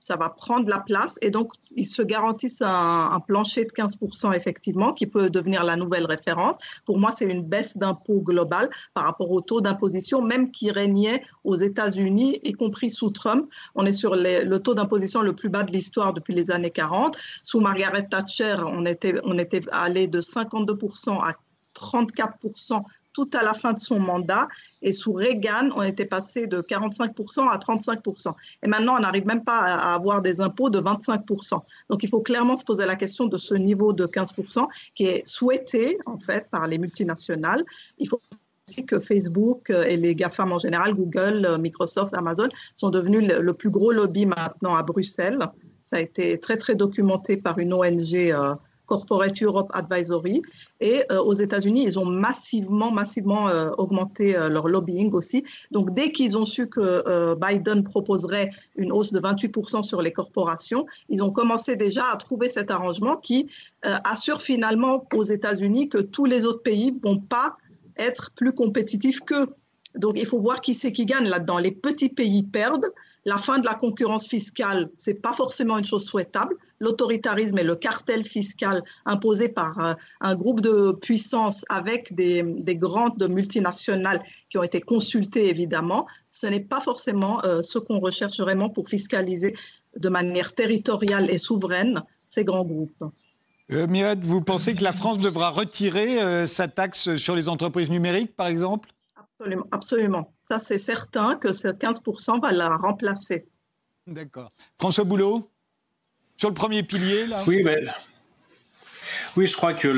ça 0.07 0.15
va 0.15 0.31
prendre 0.31 0.69
la 0.69 0.79
place 0.79 1.19
et 1.21 1.33
donc 1.33 1.53
ils 1.73 1.85
se 1.85 2.01
garantissent 2.01 2.63
un, 2.63 3.19
plancher 3.27 3.65
de 3.65 3.71
15% 3.71 4.37
effectivement 4.37 4.93
qui 4.93 5.09
peut 5.09 5.31
devenir 5.31 5.65
la 5.65 5.75
nouvelle 5.75 6.07
référence. 6.07 6.59
Pour 6.85 7.01
moi, 7.01 7.11
c'est 7.11 7.25
une 7.25 7.43
baisse 7.43 7.77
d'impôt 7.77 8.21
global 8.21 8.71
par 8.95 9.05
rapport 9.05 9.33
au 9.33 9.41
taux 9.41 9.61
d'imposition 9.61 10.23
même 10.23 10.53
qui 10.53 10.71
régnait 10.71 11.25
aux 11.43 11.57
États-Unis, 11.57 12.39
y 12.45 12.53
compris 12.53 12.89
sous 12.89 13.11
Trump. 13.11 13.51
On 13.75 13.85
est 13.85 13.93
sur 13.93 14.15
le 14.15 14.59
taux 14.59 14.77
d'imposition 14.77 15.23
le 15.23 15.33
plus 15.33 15.49
bas 15.49 15.65
de 15.65 15.73
l'histoire 15.73 16.13
depuis 16.13 16.35
les 16.35 16.53
années 16.53 16.71
40. 16.71 17.19
Sous 17.43 17.59
Margaret 17.59 18.07
Thatcher, 18.09 18.59
on 18.65 18.87
était, 18.87 19.15
on 19.25 19.37
était 19.39 19.63
allé 19.73 20.07
de 20.07 20.21
52% 20.21 21.19
à 21.21 21.33
34% 21.75 22.83
tout 23.17 23.31
à 23.33 23.43
la 23.43 23.55
fin 23.55 23.73
de 23.73 23.79
son 23.79 23.99
mandat. 23.99 24.47
Et 24.83 24.93
sous 24.93 25.15
Reagan, 25.15 25.71
on 25.75 25.83
était 25.83 26.05
passé 26.05 26.47
de 26.49 26.59
45% 26.59 27.49
à 27.49 27.57
35%. 27.57 28.35
Et 28.63 28.69
maintenant, 28.69 28.97
on 28.99 29.01
n'arrive 29.01 29.25
même 29.25 29.43
pas 29.43 29.61
à 29.61 29.95
avoir 29.95 30.21
des 30.21 30.43
impôts 30.43 30.69
de 30.69 30.81
25%. 30.81 31.63
Donc, 31.89 32.03
il 32.03 32.11
faut 32.11 32.21
clairement 32.21 32.57
se 32.57 32.65
poser 32.65 32.85
la 32.85 32.95
question 32.95 33.25
de 33.25 33.39
ce 33.39 33.55
niveau 33.55 33.95
de 33.95 34.05
15% 34.05 34.67
qui 34.95 35.07
est 35.07 35.27
souhaité, 35.27 35.97
en 36.05 36.19
fait, 36.19 36.51
par 36.51 36.69
les 36.69 36.77
multinationales. 36.77 37.65
Il 37.99 38.07
faut 38.07 38.21
aussi 38.69 38.85
que 38.85 39.01
Facebook 39.01 39.71
et 39.71 39.97
les 39.97 40.15
GAFAM 40.15 40.53
en 40.53 40.59
général, 40.59 40.93
Google, 40.93 41.57
Microsoft, 41.59 42.13
Amazon, 42.15 42.49
sont 42.75 42.91
devenus 42.91 43.27
le, 43.27 43.53
plus 43.55 43.71
gros 43.71 43.93
lobby 43.93 44.27
maintenant 44.27 44.75
à 44.75 44.83
Bruxelles. 44.83 45.39
Ça 45.81 45.97
a 45.97 46.01
été 46.01 46.37
très, 46.37 46.59
très 46.59 46.75
documenté 46.75 47.39
par 47.39 47.59
une 47.59 47.73
ONG 47.73 48.15
euh, 48.15 48.55
Corporate 48.87 49.43
Europe 49.43 49.71
Advisory. 49.75 50.43
Et 50.81 51.03
euh, 51.11 51.21
aux 51.21 51.33
États-Unis, 51.33 51.85
ils 51.85 51.99
ont 51.99 52.05
massivement, 52.05 52.91
massivement 52.91 53.49
euh, 53.49 53.71
augmenté 53.79 54.37
euh, 54.37 54.49
leur 54.49 54.69
lobbying 54.69 55.13
aussi. 55.13 55.45
Donc, 55.71 55.95
dès 55.95 56.13
qu'ils 56.13 56.39
ont 56.39 56.45
su 56.45 56.69
que 56.69 57.35
Biden 57.35 57.83
proposerait 57.83 58.51
une 58.77 58.93
hausse 58.93 59.13
de 59.13 59.21
28% 59.21 59.83
sur 59.83 60.03
les 60.03 60.13
corporations, 60.13 60.87
ils 61.09 61.23
ont 61.23 61.31
commencé 61.31 61.77
déjà 61.77 62.05
à 62.13 62.17
trouver 62.17 62.49
cet 62.49 62.71
arrangement 62.71 63.17
qui 63.17 63.49
assure 63.83 64.43
finalement 64.43 65.07
aux 65.15 65.23
États-Unis 65.23 65.89
que 65.89 65.99
tous 65.99 66.25
les 66.25 66.45
autres 66.45 66.63
pays 66.63 66.93
ne 66.93 67.01
vont 67.01 67.19
pas 67.19 67.57
être 67.97 68.33
plus 68.35 68.53
compétitifs 68.53 69.21
qu'eux. 69.21 69.49
Donc, 69.97 70.19
il 70.19 70.27
faut 70.27 70.41
voir 70.41 70.61
qui 70.61 70.75
c'est 70.75 70.93
qui 70.93 71.07
gagne 71.07 71.29
là-dedans. 71.29 71.59
Les 71.59 71.71
petits 71.71 72.09
pays 72.09 72.43
perdent 72.43 72.93
la 73.27 73.39
fin 73.39 73.59
de 73.59 73.67
la 73.67 73.75
concurrence 73.75 74.29
fiscale, 74.29 74.89
c'est 74.97 75.21
pas 75.21 75.33
forcément 75.33 75.77
une 75.77 75.85
chose 75.85 76.05
souhaitable. 76.07 76.55
L'autoritarisme 76.79 77.59
et 77.59 77.65
le 77.65 77.75
cartel 77.75 78.25
fiscal 78.25 78.83
imposé 79.05 79.49
par 79.49 79.79
euh, 79.81 79.95
un 80.21 80.37
groupe 80.37 80.61
de 80.61 80.93
puissances 80.93 81.65
avec 81.69 82.15
des, 82.15 82.45
grandes 82.77 83.29
multinationales 83.29 84.23
qui 84.49 84.59
ont 84.59 84.63
été 84.63 84.81
consultées 84.81 85.49
évidemment, 85.49 86.07
ce 86.31 86.47
n'est 86.47 86.61
pas 86.61 86.81
forcément 86.81 87.45
euh, 87.45 87.63
ce 87.63 87.81
qu'on 87.81 87.99
recherche 87.99 88.39
vraiment 88.39 88.71
pour 88.71 88.89
fiscaliser 88.89 89.55
de 89.97 90.09
manière 90.09 90.53
territoriale 90.53 91.29
et 91.29 91.39
souveraine 91.39 92.03
ces 92.25 92.45
grands 92.45 92.65
groupes. 92.65 93.05
Euh, 93.73 94.15
vous 94.23 94.41
pensez 94.41 94.77
que 94.77 94.85
la 94.85 94.93
France 94.93 95.19
devra 95.19 95.51
retirer 95.51 96.23
euh, 96.23 96.47
sa 96.47 96.69
taxe 96.69 97.17
sur 97.17 97.35
les 97.35 97.49
entreprises 97.49 97.91
numériques, 97.91 98.37
par 98.37 98.47
exemple? 98.47 98.91
Absolument, 99.39 99.67
absolument. 99.71 100.35
Ça, 100.45 100.59
c'est 100.59 100.79
certain 100.79 101.37
que 101.37 101.53
ce 101.53 101.69
15% 101.69 102.41
va 102.41 102.53
la 102.53 102.71
remplacer. 102.71 103.47
D'accord. 104.07 104.51
François 104.79 105.05
Boulot, 105.05 105.51
sur 106.39 106.49
le 106.49 106.55
premier 106.55 106.83
pilier, 106.83 107.27
là? 107.27 107.43
Oui, 107.47 107.63
mais 107.63 107.85
oui, 109.37 109.47
je 109.47 109.57
crois 109.57 109.75
que 109.75 109.89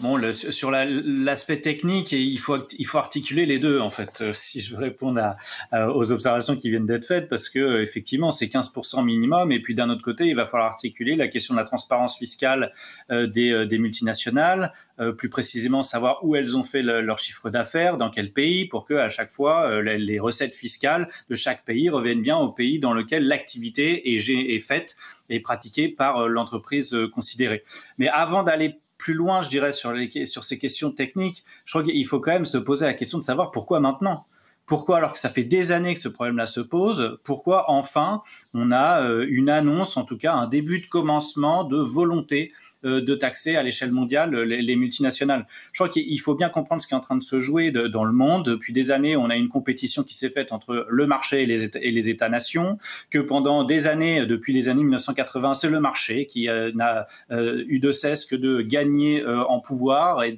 bon, 0.00 0.32
sur 0.32 0.70
l'aspect 0.70 1.60
technique, 1.60 2.12
il 2.12 2.38
faut, 2.38 2.58
il 2.78 2.86
faut 2.86 2.98
articuler 2.98 3.46
les 3.46 3.58
deux, 3.58 3.80
en 3.80 3.90
fait, 3.90 4.20
euh, 4.20 4.32
si 4.32 4.60
je 4.60 4.74
veux 4.74 4.82
répondre 4.82 5.34
à, 5.72 5.90
aux 5.92 6.12
observations 6.12 6.56
qui 6.56 6.70
viennent 6.70 6.86
d'être 6.86 7.06
faites, 7.06 7.28
parce 7.28 7.48
que 7.48 7.80
effectivement, 7.80 8.30
c'est 8.30 8.46
15% 8.46 9.04
minimum, 9.04 9.52
et 9.52 9.60
puis 9.60 9.74
d'un 9.74 9.90
autre 9.90 10.02
côté, 10.02 10.26
il 10.26 10.36
va 10.36 10.46
falloir 10.46 10.68
articuler 10.68 11.16
la 11.16 11.28
question 11.28 11.54
de 11.54 11.58
la 11.58 11.64
transparence 11.64 12.18
fiscale 12.18 12.72
euh, 13.10 13.26
des, 13.26 13.52
euh, 13.52 13.66
des, 13.66 13.78
multinationales, 13.78 14.72
plus 15.18 15.28
précisément 15.28 15.82
savoir 15.82 16.24
où 16.24 16.36
elles 16.36 16.56
ont 16.56 16.62
fait 16.62 16.82
leur 16.82 17.18
chiffre 17.18 17.50
d'affaires, 17.50 17.96
dans 17.96 18.10
quel 18.10 18.32
pays, 18.32 18.66
pour 18.66 18.84
que 18.84 18.94
à 18.94 19.08
chaque 19.08 19.30
fois, 19.30 19.82
les, 19.82 19.98
les, 19.98 20.20
recettes 20.20 20.54
fiscales 20.54 21.08
de 21.28 21.34
chaque 21.34 21.64
pays 21.64 21.90
reviennent 21.90 22.22
bien 22.22 22.36
au 22.36 22.50
pays 22.50 22.78
dans 22.78 22.92
lequel 22.92 23.26
l'activité 23.26 24.12
est, 24.14 24.28
est 24.28 24.60
faite 24.60 24.94
et 25.32 25.40
pratiquée 25.40 25.88
par 25.88 26.28
l'entreprise 26.28 26.96
considérée. 27.12 27.62
Mais 27.98 28.08
avant 28.08 28.42
d'aller 28.42 28.80
plus 29.02 29.14
loin, 29.14 29.42
je 29.42 29.48
dirais, 29.48 29.72
sur, 29.72 29.92
les, 29.92 30.26
sur 30.26 30.44
ces 30.44 30.58
questions 30.58 30.92
techniques, 30.92 31.44
je 31.64 31.72
crois 31.72 31.82
qu'il 31.82 32.06
faut 32.06 32.20
quand 32.20 32.30
même 32.30 32.44
se 32.44 32.58
poser 32.58 32.86
la 32.86 32.94
question 32.94 33.18
de 33.18 33.24
savoir 33.24 33.50
pourquoi 33.50 33.80
maintenant? 33.80 34.26
Pourquoi, 34.66 34.98
alors 34.98 35.12
que 35.12 35.18
ça 35.18 35.28
fait 35.28 35.42
des 35.42 35.72
années 35.72 35.94
que 35.94 35.98
ce 35.98 36.08
problème-là 36.08 36.46
se 36.46 36.60
pose, 36.60 37.18
pourquoi 37.24 37.68
enfin 37.68 38.22
on 38.54 38.70
a 38.70 39.02
euh, 39.02 39.26
une 39.28 39.50
annonce, 39.50 39.96
en 39.96 40.04
tout 40.04 40.16
cas 40.16 40.34
un 40.34 40.46
début 40.46 40.80
de 40.80 40.86
commencement 40.86 41.64
de 41.64 41.78
volonté 41.78 42.52
euh, 42.52 42.71
de 42.82 43.14
taxer 43.14 43.56
à 43.56 43.62
l'échelle 43.62 43.92
mondiale 43.92 44.34
les, 44.34 44.76
multinationales. 44.76 45.46
Je 45.72 45.78
crois 45.78 45.88
qu'il 45.88 46.20
faut 46.20 46.34
bien 46.34 46.48
comprendre 46.48 46.80
ce 46.82 46.86
qui 46.86 46.94
est 46.94 46.96
en 46.96 47.00
train 47.00 47.16
de 47.16 47.22
se 47.22 47.40
jouer 47.40 47.70
dans 47.70 48.04
le 48.04 48.12
monde. 48.12 48.44
Depuis 48.44 48.72
des 48.72 48.90
années, 48.90 49.16
on 49.16 49.30
a 49.30 49.36
une 49.36 49.48
compétition 49.48 50.02
qui 50.02 50.14
s'est 50.14 50.30
faite 50.30 50.52
entre 50.52 50.86
le 50.88 51.06
marché 51.06 51.42
et 51.42 51.46
les, 51.46 52.08
États-nations, 52.08 52.78
que 53.10 53.18
pendant 53.18 53.64
des 53.64 53.86
années, 53.86 54.26
depuis 54.26 54.52
les 54.52 54.68
années 54.68 54.82
1980, 54.82 55.54
c'est 55.54 55.68
le 55.68 55.80
marché 55.80 56.26
qui 56.26 56.48
euh, 56.48 56.72
n'a 56.74 57.06
euh, 57.30 57.64
eu 57.68 57.78
de 57.78 57.92
cesse 57.92 58.24
que 58.24 58.36
de 58.36 58.60
gagner 58.60 59.24
en 59.24 59.60
pouvoir 59.60 60.24
et 60.24 60.36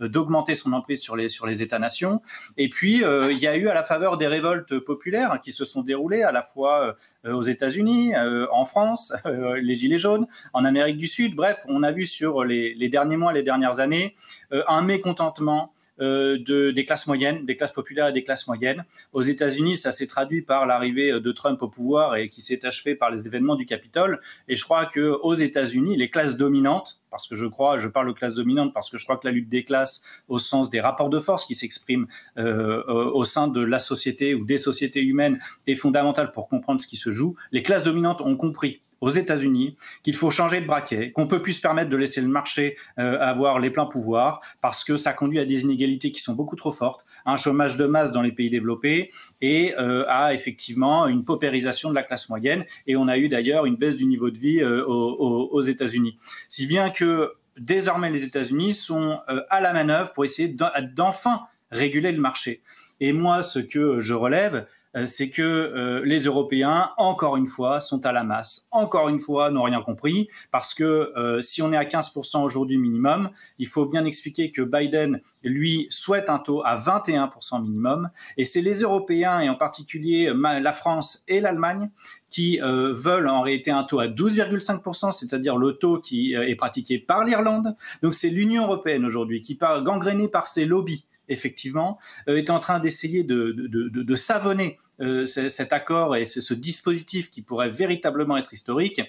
d'augmenter 0.00 0.54
son 0.54 0.72
emprise 0.72 1.00
sur 1.00 1.16
les 1.16 1.28
sur 1.28 1.46
les 1.46 1.62
États-nations. 1.62 2.20
Et 2.56 2.68
puis 2.68 3.02
il 3.04 3.38
y 3.38 3.46
a 3.46 3.56
eu 3.56 3.68
à 3.68 3.74
la 3.74 3.82
faveur 3.82 4.16
des 4.16 4.26
révoltes 4.26 4.78
populaires 4.78 5.40
qui 5.42 5.52
se 5.52 5.64
sont 5.64 5.82
déroulées 5.82 6.22
à 6.22 6.32
la 6.32 6.42
fois 6.42 6.96
aux 7.24 7.42
États-Unis, 7.42 8.12
en 8.52 8.64
France, 8.64 9.12
les 9.62 9.74
gilets 9.74 9.98
jaunes, 9.98 10.26
en 10.52 10.64
Amérique 10.64 10.98
du 10.98 11.06
Sud. 11.06 11.34
Bref, 11.34 11.64
on 11.68 11.82
a 11.82 11.85
vu 11.92 12.04
sur 12.04 12.44
les, 12.44 12.88
derniers 12.88 13.16
mois, 13.16 13.32
les 13.32 13.42
dernières 13.42 13.80
années, 13.80 14.14
euh, 14.52 14.62
un 14.68 14.82
mécontentement 14.82 15.72
euh, 15.98 16.38
de, 16.38 16.72
des 16.72 16.84
classes 16.84 17.06
moyennes, 17.06 17.46
des 17.46 17.56
classes 17.56 17.72
populaires 17.72 18.08
et 18.08 18.12
des 18.12 18.22
classes 18.22 18.46
moyennes. 18.46 18.84
Aux 19.12 19.22
États-Unis, 19.22 19.76
ça 19.76 19.90
s'est 19.90 20.06
traduit 20.06 20.42
par 20.42 20.66
l'arrivée 20.66 21.20
de 21.20 21.32
Trump 21.32 21.62
au 21.62 21.68
pouvoir 21.68 22.16
et 22.16 22.28
qui 22.28 22.42
s'est 22.42 22.66
achevé 22.66 22.94
par 22.94 23.10
les 23.10 23.26
événements 23.26 23.54
du 23.54 23.64
Capitole. 23.64 24.20
Et 24.48 24.56
je 24.56 24.64
crois 24.64 24.84
que 24.84 25.18
aux 25.22 25.34
États-Unis, 25.34 25.96
les 25.96 26.10
classes 26.10 26.36
dominantes, 26.36 27.00
parce 27.10 27.26
que 27.26 27.34
je 27.34 27.46
crois, 27.46 27.78
je 27.78 27.88
parle 27.88 28.08
de 28.08 28.12
classes 28.12 28.34
dominantes 28.34 28.74
parce 28.74 28.90
que 28.90 28.98
je 28.98 29.04
crois 29.04 29.16
que 29.16 29.26
la 29.26 29.32
lutte 29.32 29.48
des 29.48 29.64
classes, 29.64 30.22
au 30.28 30.38
sens 30.38 30.68
des 30.68 30.82
rapports 30.82 31.08
de 31.08 31.18
force 31.18 31.46
qui 31.46 31.54
s'expriment 31.54 32.06
euh, 32.38 32.82
au 32.86 33.24
sein 33.24 33.48
de 33.48 33.62
la 33.62 33.78
société 33.78 34.34
ou 34.34 34.44
des 34.44 34.58
sociétés 34.58 35.00
humaines, 35.02 35.38
est 35.66 35.76
fondamentale 35.76 36.30
pour 36.30 36.46
comprendre 36.46 36.82
ce 36.82 36.86
qui 36.86 36.96
se 36.96 37.10
joue. 37.10 37.34
Les 37.52 37.62
classes 37.62 37.84
dominantes 37.84 38.20
ont 38.20 38.36
compris 38.36 38.82
aux 39.00 39.10
États-Unis 39.10 39.76
qu'il 40.02 40.14
faut 40.14 40.30
changer 40.30 40.60
de 40.60 40.66
braquet, 40.66 41.12
qu'on 41.12 41.26
peut 41.26 41.42
plus 41.42 41.54
se 41.54 41.60
permettre 41.60 41.90
de 41.90 41.96
laisser 41.96 42.20
le 42.20 42.28
marché 42.28 42.76
euh, 42.98 43.18
avoir 43.20 43.58
les 43.58 43.70
pleins 43.70 43.86
pouvoirs 43.86 44.40
parce 44.62 44.84
que 44.84 44.96
ça 44.96 45.12
conduit 45.12 45.38
à 45.38 45.44
des 45.44 45.62
inégalités 45.62 46.10
qui 46.10 46.20
sont 46.20 46.34
beaucoup 46.34 46.56
trop 46.56 46.72
fortes, 46.72 47.04
à 47.24 47.32
un 47.32 47.36
chômage 47.36 47.76
de 47.76 47.86
masse 47.86 48.12
dans 48.12 48.22
les 48.22 48.32
pays 48.32 48.50
développés 48.50 49.10
et 49.40 49.74
euh, 49.78 50.04
à 50.08 50.34
effectivement 50.34 51.06
une 51.06 51.24
paupérisation 51.24 51.90
de 51.90 51.94
la 51.94 52.02
classe 52.02 52.28
moyenne. 52.28 52.64
Et 52.86 52.96
on 52.96 53.08
a 53.08 53.18
eu 53.18 53.28
d'ailleurs 53.28 53.66
une 53.66 53.76
baisse 53.76 53.96
du 53.96 54.06
niveau 54.06 54.30
de 54.30 54.38
vie 54.38 54.60
euh, 54.60 54.84
aux, 54.86 55.62
États-Unis. 55.62 56.14
Si 56.48 56.66
bien 56.66 56.90
que 56.90 57.32
désormais 57.58 58.10
les 58.10 58.24
États-Unis 58.24 58.72
sont 58.72 59.16
à 59.50 59.60
la 59.60 59.72
manœuvre 59.72 60.12
pour 60.12 60.24
essayer 60.24 60.54
d'enfin 60.94 61.40
réguler 61.70 62.12
le 62.12 62.20
marché. 62.20 62.62
Et 63.00 63.12
moi, 63.12 63.42
ce 63.42 63.58
que 63.58 64.00
je 64.00 64.14
relève, 64.14 64.66
c'est 65.04 65.28
que 65.28 65.42
euh, 65.42 66.02
les 66.04 66.20
Européens, 66.20 66.92
encore 66.96 67.36
une 67.36 67.46
fois, 67.46 67.80
sont 67.80 68.06
à 68.06 68.12
la 68.12 68.24
masse, 68.24 68.66
encore 68.70 69.10
une 69.10 69.18
fois, 69.18 69.50
n'ont 69.50 69.64
rien 69.64 69.82
compris, 69.82 70.28
parce 70.50 70.72
que 70.72 71.12
euh, 71.16 71.42
si 71.42 71.60
on 71.60 71.72
est 71.72 71.76
à 71.76 71.84
15% 71.84 72.42
aujourd'hui 72.42 72.78
minimum, 72.78 73.30
il 73.58 73.66
faut 73.66 73.84
bien 73.84 74.06
expliquer 74.06 74.50
que 74.50 74.62
Biden, 74.62 75.20
lui, 75.42 75.86
souhaite 75.90 76.30
un 76.30 76.38
taux 76.38 76.62
à 76.64 76.76
21% 76.76 77.62
minimum, 77.62 78.08
et 78.38 78.44
c'est 78.44 78.62
les 78.62 78.80
Européens, 78.80 79.40
et 79.40 79.50
en 79.50 79.54
particulier 79.54 80.32
la 80.34 80.72
France 80.72 81.24
et 81.28 81.40
l'Allemagne, 81.40 81.90
qui 82.30 82.58
veulent 82.60 83.28
en 83.28 83.40
réalité 83.42 83.70
un 83.70 83.84
taux 83.84 84.00
à 84.00 84.06
12,5%, 84.06 85.10
c'est-à-dire 85.10 85.56
le 85.56 85.72
taux 85.72 86.00
qui 86.00 86.34
est 86.34 86.54
pratiqué 86.54 86.98
par 86.98 87.24
l'Irlande. 87.24 87.74
Donc 88.02 88.14
c'est 88.14 88.28
l'Union 88.28 88.64
européenne 88.64 89.04
aujourd'hui 89.04 89.40
qui, 89.40 89.56
gangrénée 89.56 90.28
par 90.28 90.46
ses 90.46 90.64
lobbies, 90.64 91.06
effectivement, 91.28 91.98
euh, 92.28 92.36
est 92.36 92.50
en 92.50 92.60
train 92.60 92.80
d'essayer 92.80 93.22
de, 93.22 93.52
de, 93.52 93.66
de, 93.66 94.02
de, 94.02 94.14
savonner 94.14 94.78
euh, 95.00 95.24
cet 95.26 95.72
accord 95.72 96.16
et 96.16 96.24
ce, 96.24 96.54
dispositif 96.54 97.30
qui 97.30 97.42
pourrait 97.42 97.68
véritablement 97.68 98.36
être 98.36 98.52
historique. 98.52 99.00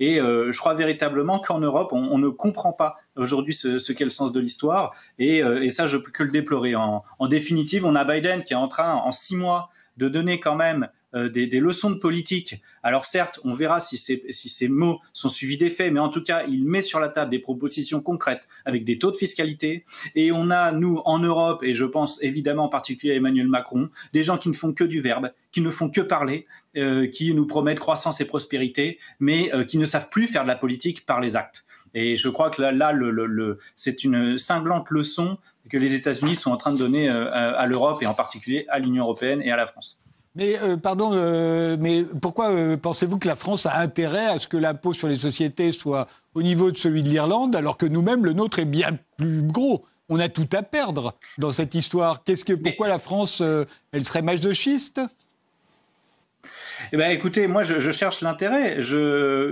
Et 0.00 0.20
euh, 0.20 0.50
je 0.52 0.58
crois 0.58 0.74
véritablement 0.74 1.38
qu'en 1.38 1.60
Europe, 1.60 1.92
on, 1.92 2.02
on, 2.10 2.18
ne 2.18 2.28
comprend 2.28 2.72
pas 2.72 2.96
aujourd'hui 3.16 3.54
ce, 3.54 3.78
ce 3.78 3.92
qu'est 3.92 4.04
le 4.04 4.10
sens 4.10 4.32
de 4.32 4.40
l'histoire. 4.40 4.92
Et, 5.18 5.38
et, 5.38 5.70
ça, 5.70 5.86
je 5.86 5.96
peux 5.96 6.10
que 6.10 6.22
le 6.22 6.30
déplorer. 6.30 6.74
En, 6.74 7.04
en 7.18 7.28
définitive, 7.28 7.86
on 7.86 7.94
a 7.94 8.04
Biden 8.04 8.42
qui 8.42 8.52
est 8.52 8.56
en 8.56 8.68
train, 8.68 8.94
en 8.94 9.12
six 9.12 9.36
mois, 9.36 9.70
de 9.96 10.08
donner 10.08 10.40
quand 10.40 10.56
même 10.56 10.88
euh, 11.16 11.28
des, 11.30 11.60
leçons 11.60 11.90
de 11.90 11.96
politique. 11.96 12.60
Alors 12.82 13.06
certes, 13.06 13.40
on 13.42 13.52
verra 13.52 13.80
si 13.80 13.96
ces, 13.96 14.68
mots 14.68 15.00
sont 15.14 15.28
suivis 15.28 15.56
des 15.56 15.70
faits, 15.70 15.90
mais 15.92 16.00
en 16.00 16.10
tout 16.10 16.22
cas, 16.22 16.44
il 16.46 16.66
met 16.66 16.82
sur 16.82 17.00
la 17.00 17.08
table 17.08 17.30
des 17.30 17.38
propositions 17.38 18.02
concrètes 18.02 18.46
avec 18.66 18.84
des 18.84 18.98
taux 18.98 19.10
de 19.10 19.16
fiscalité. 19.16 19.84
Et 20.14 20.30
on 20.30 20.50
a, 20.50 20.72
nous, 20.72 21.00
en 21.06 21.18
Europe, 21.18 21.62
et 21.62 21.72
je 21.72 21.84
pense 21.86 22.22
évidemment 22.22 22.64
en 22.64 22.68
particulier 22.68 23.14
à 23.14 23.16
Emmanuel 23.16 23.48
Macron, 23.48 23.88
des 24.12 24.22
gens 24.22 24.36
qui 24.36 24.50
ne 24.50 24.54
font 24.54 24.74
que 24.74 24.84
du 24.84 25.00
verbe, 25.00 25.30
qui 25.52 25.62
ne 25.62 25.70
font 25.70 25.88
que 25.88 26.02
parler, 26.02 26.46
euh, 26.76 27.06
qui 27.06 27.32
nous 27.32 27.46
promettent 27.46 27.80
croissance 27.80 28.20
et 28.20 28.26
prospérité, 28.26 28.98
mais 29.18 29.52
euh, 29.54 29.64
qui 29.64 29.78
ne 29.78 29.86
savent 29.86 30.10
plus 30.10 30.26
faire 30.26 30.42
de 30.42 30.48
la 30.48 30.56
politique 30.56 31.06
par 31.06 31.20
les 31.20 31.36
actes. 31.36 31.64
Et 31.94 32.16
je 32.16 32.28
crois 32.28 32.50
que 32.50 32.60
là, 32.60 32.92
c'est 33.74 34.04
une 34.04 34.36
cinglante 34.36 34.90
leçon 34.90 35.38
que 35.70 35.78
les 35.78 35.94
États-Unis 35.94 36.34
sont 36.34 36.50
en 36.50 36.58
train 36.58 36.74
de 36.74 36.78
donner 36.78 37.08
à 37.08 37.64
l'Europe 37.64 38.02
et 38.02 38.06
en 38.06 38.12
particulier 38.12 38.66
à 38.68 38.78
l'Union 38.78 39.04
européenne 39.04 39.40
et 39.40 39.50
à 39.50 39.56
la 39.56 39.66
France. 39.66 39.98
Mais 40.36 40.58
euh, 40.60 40.76
pardon, 40.76 41.12
euh, 41.14 41.78
mais 41.80 42.04
pourquoi 42.20 42.50
euh, 42.50 42.76
pensez-vous 42.76 43.18
que 43.18 43.26
la 43.26 43.36
France 43.36 43.64
a 43.64 43.78
intérêt 43.78 44.26
à 44.26 44.38
ce 44.38 44.46
que 44.46 44.58
l'impôt 44.58 44.92
sur 44.92 45.08
les 45.08 45.16
sociétés 45.16 45.72
soit 45.72 46.06
au 46.34 46.42
niveau 46.42 46.70
de 46.70 46.76
celui 46.76 47.02
de 47.02 47.08
l'Irlande, 47.08 47.56
alors 47.56 47.78
que 47.78 47.86
nous-mêmes, 47.86 48.24
le 48.26 48.34
nôtre 48.34 48.58
est 48.58 48.66
bien 48.66 48.98
plus 49.16 49.42
gros? 49.42 49.82
On 50.10 50.20
a 50.20 50.28
tout 50.28 50.48
à 50.52 50.62
perdre 50.62 51.14
dans 51.38 51.52
cette 51.52 51.74
histoire. 51.74 52.22
Qu'est-ce 52.22 52.44
que, 52.44 52.52
pourquoi 52.52 52.86
la 52.86 52.98
France, 52.98 53.42
elle 53.92 54.04
serait 54.04 54.22
masochiste 54.22 55.00
eh 56.92 56.96
ben, 56.96 57.10
écoutez, 57.10 57.46
moi, 57.46 57.62
je, 57.62 57.90
cherche 57.90 58.20
l'intérêt. 58.20 58.78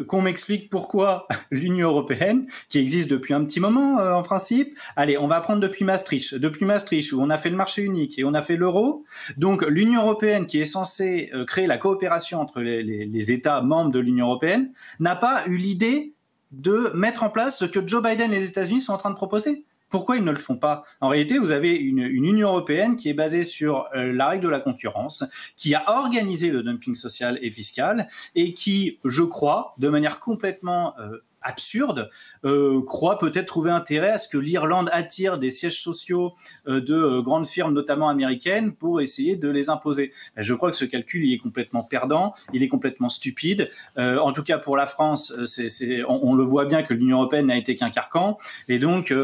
Qu'on 0.09 0.23
m'explique 0.23 0.71
pourquoi 0.71 1.27
l'Union 1.51 1.89
européenne, 1.89 2.47
qui 2.69 2.79
existe 2.79 3.11
depuis 3.11 3.35
un 3.35 3.45
petit 3.45 3.61
moment 3.61 3.99
euh, 3.99 4.13
en 4.13 4.23
principe, 4.23 4.79
allez, 4.97 5.19
on 5.19 5.27
va 5.27 5.41
prendre 5.41 5.61
depuis 5.61 5.85
Maastricht, 5.85 6.35
depuis 6.35 6.65
Maastricht 6.65 7.13
où 7.13 7.21
on 7.21 7.31
a 7.31 7.39
fait 7.39 7.51
le 7.51 7.57
marché 7.57 7.83
unique 7.83 8.19
et 8.19 8.25
on 8.25 8.35
a 8.35 8.43
fait 8.43 8.57
l'euro. 8.57 9.05
Donc, 9.37 9.63
l'Union 9.63 10.03
européenne, 10.03 10.47
qui 10.47 10.61
est 10.61 10.65
censée 10.65 11.31
euh, 11.35 11.45
créer 11.45 11.67
la 11.67 11.79
coopération 11.79 12.41
entre 12.41 12.61
les 12.61 13.33
États 13.33 13.61
membres 13.61 13.91
de 13.91 13.99
l'Union 13.99 14.27
européenne, 14.27 14.73
n'a 15.01 15.17
pas 15.17 15.45
eu 15.47 15.57
l'idée 15.57 16.15
de 16.53 16.91
mettre 16.95 17.23
en 17.23 17.31
place 17.31 17.59
ce 17.59 17.65
que 17.65 17.87
Joe 17.87 18.03
Biden 18.03 18.33
et 18.33 18.37
les 18.37 18.49
États-Unis 18.49 18.81
sont 18.81 18.93
en 18.93 18.97
train 18.97 19.11
de 19.11 19.17
proposer. 19.17 19.65
Pourquoi 19.95 20.17
ils 20.17 20.25
ne 20.25 20.33
le 20.33 20.39
font 20.39 20.57
pas? 20.57 20.83
En 21.01 21.07
réalité, 21.07 21.39
vous 21.39 21.53
avez 21.53 21.77
une, 21.77 22.01
Union 22.01 22.49
européenne 22.49 22.97
qui 22.97 23.09
est 23.09 23.15
basée 23.15 23.45
sur 23.45 23.87
euh, 23.95 24.13
la 24.13 24.27
règle 24.27 24.43
de 24.47 24.49
la 24.49 24.59
concurrence, 24.59 25.23
qui 25.57 25.73
a 25.77 25.89
organisé 25.89 26.51
le 26.51 26.65
dumping 26.65 26.97
social 26.97 27.39
et 27.43 27.51
fiscal 27.53 28.09
et 28.35 28.55
qui, 28.55 28.99
je 29.05 29.23
crois, 29.23 29.77
de 29.79 29.89
manière 29.89 30.19
complètement 30.19 30.99
euh, 30.99 31.19
absurde, 31.45 32.09
euh, 32.45 32.83
croit 32.83 33.19
peut-être 33.19 33.47
trouver 33.47 33.71
intérêt 33.71 34.11
à 34.11 34.19
ce 34.19 34.29
que 34.29 34.39
l'Irlande 34.39 34.89
attire 34.93 35.39
des 35.39 35.51
sièges 35.51 35.81
sociaux 35.81 36.33
euh, 36.67 36.81
de 36.81 36.95
euh, 36.95 37.23
grandes 37.23 37.47
firmes, 37.47 37.73
notamment 37.73 38.09
américaines, 38.09 38.73
pour 38.73 39.01
essayer 39.01 39.37
de 39.37 39.49
les 39.49 39.69
imposer. 39.69 40.13
Je 40.37 40.55
crois 40.55 40.71
que 40.71 40.77
ce 40.77 40.85
calcul 40.85 41.25
il 41.25 41.35
est 41.35 41.39
complètement 41.39 41.83
perdant, 41.83 42.33
il 42.53 42.63
est 42.63 42.69
complètement 42.69 43.09
stupide. 43.09 43.71
En 43.97 44.33
tout 44.33 44.43
cas, 44.43 44.59
pour 44.59 44.77
la 44.77 44.87
France, 44.87 45.33
c'est, 45.47 46.03
on, 46.09 46.35
le 46.35 46.45
voit 46.45 46.65
bien 46.65 46.83
que 46.83 46.95
l'Union 46.95 47.19
européenne 47.19 47.47
n'a 47.47 47.57
été 47.57 47.75
qu'un 47.75 47.91
carcan. 47.91 48.39
Et 48.69 48.79
donc, 48.79 49.15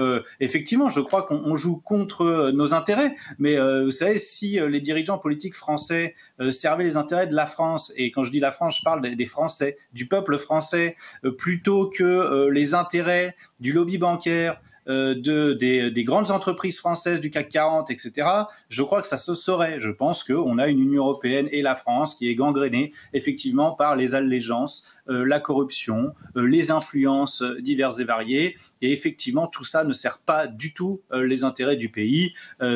effectivement, 0.41 0.89
je 0.89 1.01
crois 1.01 1.23
qu'on 1.23 1.57
joue 1.57 1.77
contre 1.77 2.51
nos 2.53 2.75
intérêts. 2.75 3.15
Mais 3.39 3.57
vous 3.83 3.91
savez, 3.91 4.19
si 4.19 4.59
les 4.61 4.81
dirigeants 4.81 5.19
politiques 5.19 5.55
français 5.55 6.15
servaient 6.51 6.85
les 6.85 6.97
intérêts 6.97 7.27
de 7.27 7.35
la 7.35 7.47
France, 7.47 7.93
et 7.97 8.11
quand 8.11 8.25
je 8.25 8.31
dis 8.31 8.41
la 8.41 8.51
France, 8.51 8.79
je 8.79 8.83
parle 8.83 9.01
des 9.01 9.27
Français, 9.27 9.79
du 9.93 10.07
peuple 10.07 10.39
français, 10.39 10.97
plutôt 11.39 11.89
que 11.89 12.10
euh, 12.11 12.51
les 12.51 12.75
intérêts 12.75 13.35
du 13.61 13.73
lobby 13.73 13.99
bancaire, 13.99 14.61
euh, 14.89 15.15
de, 15.15 15.53
des, 15.53 16.05
grandes 16.05 16.31
entreprises 16.31 16.79
françaises 16.79 17.21
du 17.21 17.31
CAC 17.31 17.51
40, 17.51 17.91
etc., 17.91 18.27
je 18.71 18.83
crois 18.83 19.01
que 19.01 19.07
ça 19.07 19.19
se 19.19 19.35
saurait. 19.35 19.79
Je 19.79 19.91
pense 19.91 20.25
qu'on 20.25 20.59
a 20.59 20.69
une 20.69 20.81
Union 20.81 21.03
européenne 21.03 21.49
et 21.53 21.63
la 21.63 21.75
France 21.75 22.15
qui 22.15 22.29
est 22.29 22.35
gangrénée 22.35 22.93
effectivement 23.13 23.73
par 23.73 23.95
les 23.95 24.15
allégeances, 24.15 25.03
euh, 25.09 25.25
la 25.25 25.39
corruption, 25.39 26.15
les 26.35 26.71
influences 26.71 27.43
diverses 27.61 28.01
et 28.01 28.05
variées. 28.05 28.57
Et 28.81 28.93
effectivement, 28.93 29.47
tout 29.47 29.65
ça 29.65 29.85
ne 29.85 29.93
sert 29.93 30.19
pas 30.19 30.47
du 30.47 30.73
tout 30.73 31.01
les 31.13 31.45
intérêts 31.45 31.77
du 31.77 31.91
pays. 31.91 32.33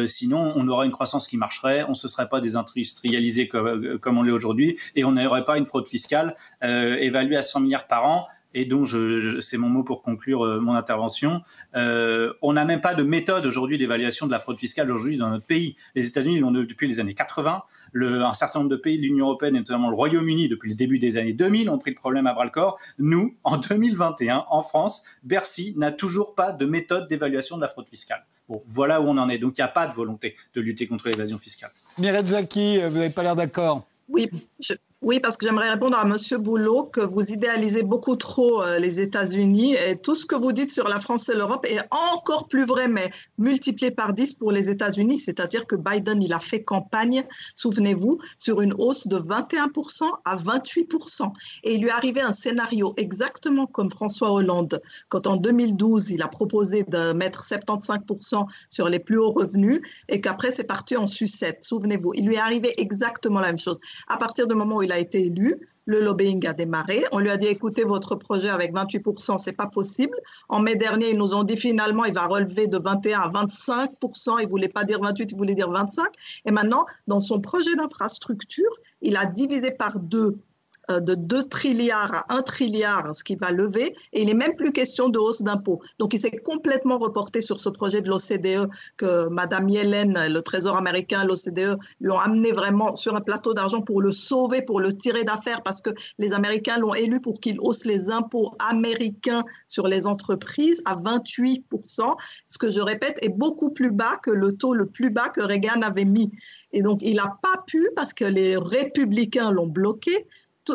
sinon, 0.07 0.53
on 0.57 0.69
aura 0.69 0.85
une 0.85 0.93
croissance 0.93 1.27
qui 1.27 1.37
marcherait, 1.37 1.85
on 1.85 1.91
ne 1.91 1.95
se 1.95 2.09
serait 2.09 2.29
pas 2.29 2.41
désindustrialisé 2.41 3.49
comme, 3.49 3.99
comme 3.99 4.19
on 4.19 4.23
l'est 4.23 4.33
aujourd'hui, 4.33 4.77
et 4.97 5.05
on 5.05 5.13
n'aurait 5.13 5.45
pas 5.45 5.57
une 5.57 5.67
fraude 5.67 5.89
fiscale 5.89 6.35
évaluée 6.63 7.37
à 7.37 7.43
100 7.43 7.61
milliards 7.61 7.87
par 7.87 8.05
an 8.05 8.27
et 8.55 8.65
dont 8.65 8.85
je, 8.85 9.41
c'est 9.41 9.57
mon 9.57 9.69
mot 9.69 9.83
pour 9.83 10.03
conclure 10.03 10.45
euh, 10.45 10.61
mon 10.61 10.75
intervention. 10.75 11.43
Euh, 11.75 12.33
on 12.43 12.53
n'a 12.53 12.65
même 12.65 12.81
pas 12.81 12.95
de 12.95 13.03
méthode 13.03 13.45
aujourd'hui 13.47 13.79
d'évaluation 13.79 14.27
de 14.27 14.31
la 14.31 14.39
fraude 14.39 14.59
fiscale 14.59 14.91
aujourd'hui 14.91 15.17
dans 15.17 15.31
notre 15.31 15.45
pays. 15.45 15.77
Les 15.95 16.07
États-Unis 16.07 16.39
l'ont 16.39 16.51
depuis 16.51 16.89
les 16.89 17.01
années 17.01 17.15
80. 17.15 17.63
Le, 17.93 18.23
un 18.23 18.33
certain 18.33 18.61
nombre 18.61 18.71
de 18.71 18.77
pays 18.77 18.97
de 18.97 19.03
l'Union 19.03 19.27
européenne, 19.27 19.57
et 19.57 19.59
notamment 19.59 19.91
le 19.91 19.97
Royaume-Uni, 19.97 20.49
depuis 20.49 20.71
le 20.71 20.77
début 20.77 20.99
des 20.99 21.19
années 21.19 21.33
2000, 21.33 21.69
ont 21.71 21.79
pris 21.79 21.91
le 21.91 21.97
problème 21.97 22.27
à 22.27 22.33
bras 22.33 22.45
le 22.45 22.51
corps. 22.51 22.79
Nous, 22.99 23.37
en 23.45 23.59
2021, 23.59 24.45
en 24.49 24.63
France, 24.63 25.03
Bercy 25.23 25.75
n'a 25.77 25.93
toujours 25.93 26.35
pas 26.35 26.53
de 26.53 26.65
méthode 26.65 27.09
d'évaluation 27.09 27.57
de 27.57 27.63
la 27.63 27.69
fraude 27.69 27.89
fiscale. 27.89 28.25
Bon, 28.49 28.63
voilà 28.67 29.01
où 29.01 29.07
on 29.07 29.19
en 29.19 29.29
est. 29.29 29.39
Donc, 29.39 29.59
il 29.59 29.61
n'y 29.61 29.65
a 29.65 29.69
pas 29.69 29.87
de 29.87 29.95
volonté 29.95 30.37
de 30.55 30.61
lutter 30.61 30.87
contre 30.87 31.09
l'évasion 31.09 31.39
fiscale. 31.39 31.71
Mireille 31.99 32.27
Zaki, 32.27 32.79
vous 32.79 32.99
n'avez 32.99 33.11
pas 33.11 33.23
l'air 33.23 33.37
d'accord 33.37 33.87
oui, 34.09 34.29
je, 34.61 34.75
oui, 35.05 35.21
parce 35.21 35.37
que 35.37 35.47
j'aimerais 35.47 35.69
répondre 35.69 35.99
à 35.99 36.07
Monsieur 36.07 36.39
Boulot 36.39 36.85
que 36.85 37.03
vous 37.03 37.31
idéalisez 37.31 37.83
beaucoup 37.83 38.17
trop 38.17 38.63
euh, 38.63 38.79
les 38.79 39.01
États-Unis 39.01 39.75
et 39.75 39.99
tout 39.99 40.15
ce 40.15 40.25
que 40.25 40.35
vous 40.35 40.53
dites 40.53 40.73
sur 40.73 40.89
la 40.89 40.99
France 40.99 41.29
et 41.29 41.35
l'Europe 41.35 41.67
est 41.67 41.79
encore 42.15 42.49
plus 42.49 42.65
vrai, 42.65 42.89
mais 42.89 43.11
multiplié 43.37 43.91
par 43.91 44.15
10 44.15 44.33
pour 44.33 44.51
les 44.51 44.71
États-Unis. 44.71 45.19
C'est-à-dire 45.19 45.67
que 45.67 45.77
Biden, 45.77 46.23
il 46.23 46.33
a 46.33 46.41
fait 46.41 46.63
campagne, 46.63 47.23
souvenez-vous, 47.55 48.19
sur 48.39 48.63
une 48.63 48.73
hausse 48.79 49.07
de 49.07 49.19
21% 49.19 50.05
à 50.25 50.37
28%. 50.39 51.33
Et 51.65 51.75
il 51.75 51.83
lui 51.83 51.89
est 51.89 51.93
arrivé 51.93 52.23
un 52.23 52.33
scénario 52.33 52.95
exactement 52.97 53.67
comme 53.67 53.91
François 53.91 54.33
Hollande, 54.33 54.81
quand 55.11 55.27
en 55.27 55.37
2012, 55.37 56.13
il 56.13 56.23
a 56.23 56.29
proposé 56.29 56.83
de 56.85 57.13
mettre 57.13 57.45
75% 57.45 58.47
sur 58.71 58.89
les 58.89 59.01
plus 59.01 59.19
hauts 59.19 59.33
revenus 59.33 59.83
et 60.09 60.23
qu'après, 60.23 60.51
c'est 60.51 60.65
parti 60.65 60.97
en 60.97 61.07
sucette. 61.07 61.63
Souvenez-vous, 61.63 62.13
il 62.15 62.27
lui 62.27 62.37
est 62.37 62.39
arrivé 62.39 62.73
exactement 62.79 63.41
la 63.41 63.49
même 63.49 63.59
chose. 63.59 63.79
À 64.09 64.17
partir 64.17 64.47
du 64.47 64.55
moment 64.55 64.77
où 64.77 64.83
il 64.83 64.94
été 64.99 65.27
élu, 65.27 65.61
le 65.87 66.01
lobbying 66.01 66.47
a 66.47 66.53
démarré. 66.53 67.05
On 67.13 67.19
lui 67.19 67.31
a 67.31 67.37
dit 67.37 67.47
écoutez, 67.47 67.85
votre 67.85 68.17
projet 68.17 68.49
avec 68.49 68.73
28%, 68.73 69.39
c'est 69.39 69.57
pas 69.57 69.67
possible. 69.67 70.17
En 70.49 70.61
mai 70.61 70.77
dernier, 70.77 71.11
ils 71.11 71.19
nous 71.19 71.35
ont 71.35 71.45
dit 71.45 71.57
finalement, 71.57 72.05
il 72.05 72.15
va 72.15 72.27
relever 72.27 72.67
de 72.67 72.79
21 72.79 73.21
à 73.21 73.29
25%. 73.29 74.39
Il 74.43 74.49
voulait 74.49 74.69
pas 74.69 74.85
dire 74.85 75.01
28, 75.01 75.33
il 75.33 75.37
voulait 75.37 75.55
dire 75.55 75.71
25. 75.71 76.07
Et 76.47 76.51
maintenant, 76.51 76.87
dans 77.07 77.21
son 77.21 77.41
projet 77.41 77.75
d'infrastructure, 77.75 78.71
il 79.03 79.17
a 79.17 79.27
divisé 79.27 79.71
par 79.73 80.01
deux 80.01 80.39
de 80.89 81.15
2 81.15 81.49
trilliards 81.49 82.15
à 82.29 82.37
1 82.37 82.43
trilliard, 82.43 83.15
ce 83.15 83.25
qui 83.25 83.37
va 83.37 83.51
lever, 83.51 83.95
et 84.13 84.23
il 84.23 84.27
n'est 84.27 84.35
même 84.35 84.57
plus 84.57 84.73
question 84.73 85.09
de 85.09 85.19
hausse 85.19 85.43
d'impôts. 85.43 85.81
Donc 85.99 86.15
il 86.15 86.19
s'est 86.19 86.31
complètement 86.31 86.99
reporté 86.99 87.41
sur 87.41 87.61
ce 87.61 87.69
projet 87.69 88.01
de 88.01 88.09
l'OCDE 88.09 88.69
que 88.97 89.29
Madame 89.29 89.69
Yellen, 89.69 90.19
le 90.29 90.43
Trésor 90.43 90.77
américain, 90.77 91.25
l'OCDE, 91.25 91.79
lui 92.01 92.11
ont 92.11 92.19
amené 92.19 92.53
vraiment 92.53 92.97
sur 92.97 93.17
un 93.17 93.21
plateau 93.21 93.55
d'argent 93.55 93.83
pour 93.83 94.01
le 94.01 94.13
sauver, 94.13 94.63
pour 94.63 94.81
le 94.81 94.97
tirer 94.97 95.25
d'affaire, 95.25 95.63
parce 95.63 95.81
que 95.81 95.91
les 96.19 96.33
Américains 96.33 96.79
l'ont 96.79 96.95
élu 96.95 97.21
pour 97.21 97.41
qu'il 97.41 97.59
hausse 97.61 97.85
les 97.85 98.11
impôts 98.11 98.53
américains 98.59 99.45
sur 99.69 99.89
les 99.89 100.07
entreprises 100.07 100.83
à 100.85 100.97
28%, 100.97 102.15
ce 102.47 102.59
que 102.59 102.71
je 102.71 102.81
répète 102.81 103.19
est 103.23 103.29
beaucoup 103.29 103.71
plus 103.71 103.91
bas 103.91 104.17
que 104.23 104.31
le 104.31 104.53
taux 104.53 104.75
le 104.75 104.87
plus 104.87 105.11
bas 105.11 105.29
que 105.29 105.41
Reagan 105.41 105.83
avait 105.83 106.05
mis. 106.05 106.31
Et 106.73 106.83
donc, 106.83 107.01
il 107.03 107.17
n'a 107.17 107.39
pas 107.43 107.63
pu, 107.67 107.89
parce 107.95 108.13
que 108.13 108.25
les 108.25 108.57
républicains 108.57 109.51
l'ont 109.51 109.69
bloqué, 109.69 110.27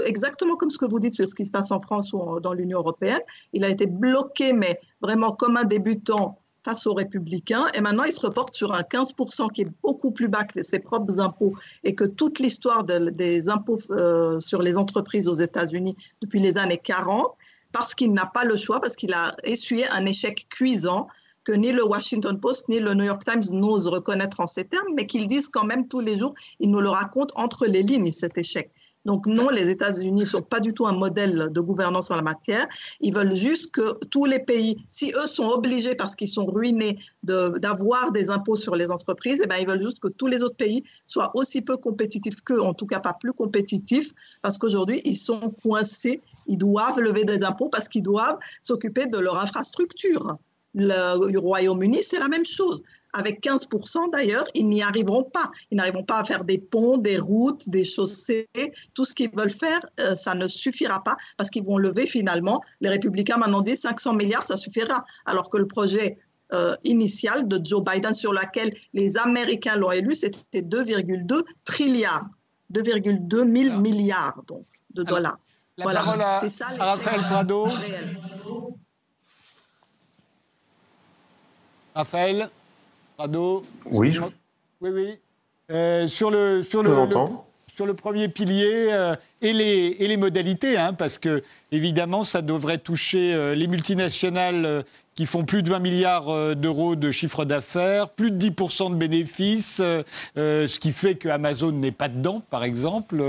exactement 0.05 0.55
comme 0.55 0.69
ce 0.69 0.77
que 0.77 0.86
vous 0.86 1.00
dites 1.00 1.13
sur 1.13 1.29
ce 1.29 1.36
qui 1.36 1.46
se 1.46 1.51
passe 1.51 1.72
en 1.72 1.79
France 1.79 2.13
ou 2.13 2.39
dans 2.39 2.53
l'Union 2.53 2.79
européenne. 2.79 3.22
Il 3.53 3.63
a 3.63 3.69
été 3.69 3.86
bloqué, 3.86 4.53
mais 4.53 4.79
vraiment 5.01 5.31
comme 5.31 5.58
un 5.58 5.63
débutant 5.63 6.39
face 6.63 6.88
aux 6.88 6.93
républicains. 6.93 7.65
Et 7.74 7.81
maintenant, 7.81 8.03
il 8.03 8.12
se 8.12 8.19
reporte 8.19 8.55
sur 8.55 8.74
un 8.74 8.81
15% 8.81 9.51
qui 9.51 9.62
est 9.62 9.72
beaucoup 9.81 10.12
plus 10.12 10.27
bas 10.27 10.43
que 10.43 10.62
ses 10.63 10.79
propres 10.79 11.19
impôts 11.19 11.55
et 11.84 11.96
que 11.96 12.03
toute 12.03 12.39
l'histoire 12.39 12.84
des 12.84 13.50
impôts 13.50 13.79
euh, 13.91 14.39
sur 14.39 14.62
les 14.62 14.77
entreprises 14.77 15.27
aux 15.27 15.36
États-Unis 15.36 15.96
depuis 16.22 16.39
les 16.39 16.58
années 16.58 16.77
40, 16.77 17.27
parce 17.72 17.93
qu'il 17.93 18.13
n'a 18.13 18.25
pas 18.25 18.46
le 18.46 18.58
choix, 18.58 18.81
parce 18.81 18.96
qu'il 18.96 19.13
a 19.13 19.31
essuyé 19.43 19.88
un 19.89 20.05
échec 20.05 20.48
cuisant 20.50 21.08
que 21.43 21.53
ni 21.53 21.72
le 21.72 21.84
Washington 21.86 22.39
Post 22.39 22.69
ni 22.69 22.79
le 22.79 22.93
New 22.93 23.05
York 23.05 23.24
Times 23.24 23.58
n'osent 23.58 23.88
reconnaître 23.88 24.39
en 24.39 24.48
ces 24.48 24.65
termes, 24.65 24.93
mais 24.96 25.08
qu'ils 25.08 25.27
disent 25.27 25.48
quand 25.48 25.63
même 25.63 25.88
tous 25.88 26.01
les 26.01 26.17
jours, 26.17 26.34
ils 26.60 26.69
nous 26.69 26.81
le 26.81 26.89
racontent 26.89 27.34
entre 27.38 27.65
les 27.65 27.81
lignes, 27.81 28.12
cet 28.12 28.38
échec. 28.38 28.72
Donc 29.06 29.27
non, 29.27 29.50
les 29.50 29.70
États-Unis 29.70 30.22
ne 30.22 30.25
sont 30.25 30.41
pas 30.41 30.60
du 30.60 30.74
tout 30.74 30.86
un 30.86 30.91
modèle 30.91 31.50
de 31.51 31.62
gouvernance 31.62 32.12
en 32.12 32.15
la 32.15 32.22
matière. 32.22 32.68
Ils 33.00 33.13
veulent 33.13 33.34
juste 33.34 33.72
que 33.72 33.98
tous 34.08 34.25
les 34.25 34.39
pays, 34.39 34.84
si 34.89 35.12
eux 35.15 35.27
sont 35.27 35.48
obligés 35.48 35.96
parce 35.96 36.15
qu'ils 36.15 36.27
sont 36.27 36.46
ruinés 36.46 37.00
d'avoir 37.24 38.12
des 38.12 38.29
impôts 38.29 38.58
sur 38.58 38.75
les 38.75 38.91
entreprises, 38.91 39.41
eh 39.44 39.48
bien, 39.48 39.58
ils 39.58 39.68
veulent 39.68 39.82
juste 39.82 40.00
que 40.00 40.10
tous 40.10 40.27
les 40.27 40.44
autres 40.44 40.58
pays 40.58 40.84
soient 41.06 41.32
aussi 41.34 41.62
peu 41.62 41.77
compétitifs 41.77 42.41
qu'eux, 42.41 42.62
en 42.62 42.74
tout 42.74 42.88
cas 42.88 43.00
pas 43.00 43.13
plus 43.13 43.34
compétitifs, 43.34 44.12
parce 44.41 44.58
qu'aujourd'hui, 44.58 45.01
ils 45.06 45.18
sont 45.18 45.56
coincés. 45.63 46.22
Ils 46.48 46.58
doivent 46.58 47.00
lever 47.00 47.24
des 47.24 47.44
impôts 47.44 47.70
parce 47.70 47.88
qu'ils 47.88 48.03
doivent 48.03 48.38
s'occuper 48.62 49.08
de 49.08 49.18
leur 49.18 49.39
infrastructure. 49.39 50.38
Le 50.75 51.38
Royaume-Uni, 51.38 52.03
c'est 52.03 52.20
la 52.20 52.27
même 52.27 52.46
chose 52.46 52.84
avec 53.13 53.44
15% 53.44 54.12
d'ailleurs, 54.12 54.46
ils 54.54 54.68
n'y 54.68 54.84
arriveront 54.84 55.24
pas. 55.24 55.51
Ils 55.72 55.78
n'arriveront 55.78 56.04
pas 56.04 56.20
à 56.20 56.24
faire 56.24 56.44
des 56.44 56.58
ponts, 56.58 56.98
des 56.98 57.18
routes, 57.18 57.70
des 57.70 57.84
chaussées. 57.84 58.48
Tout 58.94 59.05
ce 59.05 59.14
qu'ils 59.16 59.31
veulent 59.33 59.50
faire, 59.50 59.79
euh, 60.00 60.16
ça 60.16 60.36
ne 60.36 60.48
suffira 60.48 61.03
pas 61.03 61.16
parce 61.38 61.50
qu'ils 61.50 61.66
vont 61.66 61.77
lever 61.77 62.05
finalement. 62.05 62.62
Les 62.81 62.90
républicains 62.90 63.38
m'en 63.38 63.62
dit 63.62 63.75
500 63.75 64.14
milliards, 64.14 64.46
ça 64.46 64.57
suffira. 64.57 65.03
Alors 65.25 65.50
que 65.50 65.57
le 65.57 65.68
projet 65.68 66.18
euh, 66.53 66.75
initial 66.83 67.48
de 67.48 67.60
Joe 67.64 67.83
Biden 67.83 68.14
sur 68.14 68.33
lequel 68.33 68.74
les 68.94 69.18
Américains 69.18 69.75
l'ont 69.75 69.92
élu, 69.92 70.16
c'était 70.16 70.62
2,2 70.62 71.44
trilliards, 71.64 72.27
2,2 72.74 73.64
000 73.64 73.75
ah. 73.75 73.79
milliards 73.79 74.44
donc, 74.48 74.66
de 74.94 75.03
dollars. 75.03 75.38
voilà, 75.77 76.38
c'est 76.40 76.50
ça 76.50 76.68
Raphaël 76.77 77.22
Prado. 77.22 77.68
Raphaël 81.96 82.50
oui. 83.86 84.18
Oui, 84.82 84.92
oui. 84.94 85.20
Euh, 85.72 86.08
sur 86.08 86.32
le, 86.32 86.64
sur 86.64 86.82
le, 86.82 86.92
sur 87.75 87.86
le 87.86 87.94
premier 87.94 88.27
pilier 88.27 88.88
euh, 88.92 89.16
et, 89.42 89.53
les, 89.53 89.98
et 90.00 90.08
les 90.08 90.18
modalités, 90.18 90.77
hein, 90.77 90.94
parce 90.94 91.18
que 91.18 91.44
évidemment, 91.72 92.24
ça 92.24 92.42
devrait 92.42 92.79
toucher 92.79 93.34
euh, 93.34 93.53
les 93.53 93.68
multinationales 93.68 94.84
qui 95.16 95.25
font 95.25 95.44
plus 95.44 95.62
de 95.62 95.70
20 95.70 95.79
milliards 95.79 96.55
d'euros 96.55 96.96
de 96.96 97.12
chiffre 97.12 97.44
d'affaires, 97.44 98.08
plus 98.10 98.32
de 98.32 98.50
10% 98.50 98.92
de 98.92 98.96
bénéfices, 98.96 99.82
ce 100.38 100.79
qui 100.79 100.94
fait 100.94 101.16
que 101.16 101.27
Amazon 101.27 101.74
n'est 101.74 101.92
pas 101.92 102.08
dedans, 102.08 102.42
par 102.50 102.64
exemple 102.64 103.22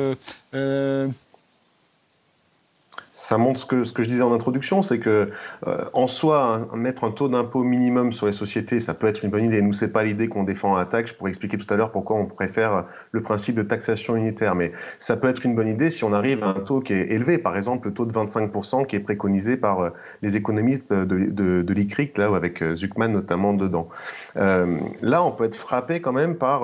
ça 3.21 3.37
montre 3.37 3.61
ce 3.61 3.67
que, 3.67 3.85
ce 3.85 3.93
que 3.93 4.03
je 4.03 4.09
disais 4.09 4.23
en 4.23 4.33
introduction, 4.33 4.81
c'est 4.81 4.99
que 4.99 5.31
euh, 5.67 5.85
en 5.93 6.07
soi, 6.07 6.67
mettre 6.75 7.05
un 7.05 7.11
taux 7.11 7.29
d'impôt 7.29 7.63
minimum 7.63 8.15
sur 8.15 8.25
les 8.25 8.33
sociétés, 8.33 8.81
ça 8.81 8.95
peut 8.95 9.07
être 9.07 9.23
une 9.23 9.31
bonne 9.31 9.45
idée. 9.45 9.61
Nous, 9.61 9.75
c'est 9.75 9.93
pas 9.93 10.05
l'idée 10.05 10.29
qu'on 10.29 10.43
défend 10.43 10.77
à 10.77 10.87
taxe. 10.87 11.11
Je 11.11 11.17
pourrais 11.17 11.29
expliquer 11.29 11.59
tout 11.59 11.73
à 11.73 11.77
l'heure 11.77 11.93
pourquoi 11.93 12.17
on 12.17 12.25
préfère 12.25 12.87
le 13.13 13.23
principe 13.23 13.57
de 13.57 13.63
taxation 13.63 14.17
unitaire, 14.17 14.55
mais 14.55 14.73
ça 14.99 15.19
peut 15.19 15.29
être 15.29 15.45
une 15.45 15.55
bonne 15.55 15.69
idée 15.69 15.91
si 15.91 16.03
on 16.03 16.15
arrive 16.15 16.43
à 16.43 16.47
un 16.47 16.61
taux 16.61 16.81
qui 16.81 16.95
est 16.95 17.11
élevé, 17.11 17.37
par 17.37 17.59
exemple 17.59 17.89
le 17.89 17.95
taux 17.95 18.07
de 18.07 18.13
25% 18.13 18.87
qui 18.87 18.97
est 18.97 19.01
préconisé 19.01 19.59
par 19.59 19.81
euh, 19.81 19.91
les 20.23 20.39
économistes 20.39 20.95
de, 20.95 21.27
de, 21.31 21.61
de 21.61 21.75
l'ICRIC, 21.75 22.17
là, 22.17 22.35
avec 22.35 22.63
euh, 22.63 22.75
Zuckman 22.75 23.09
notamment 23.09 23.53
dedans. 23.53 23.89
là, 24.35 25.23
on 25.23 25.33
peut 25.33 25.45
être 25.45 25.57
frappé 25.57 26.01
quand 26.01 26.13
même 26.13 26.37
par 26.37 26.63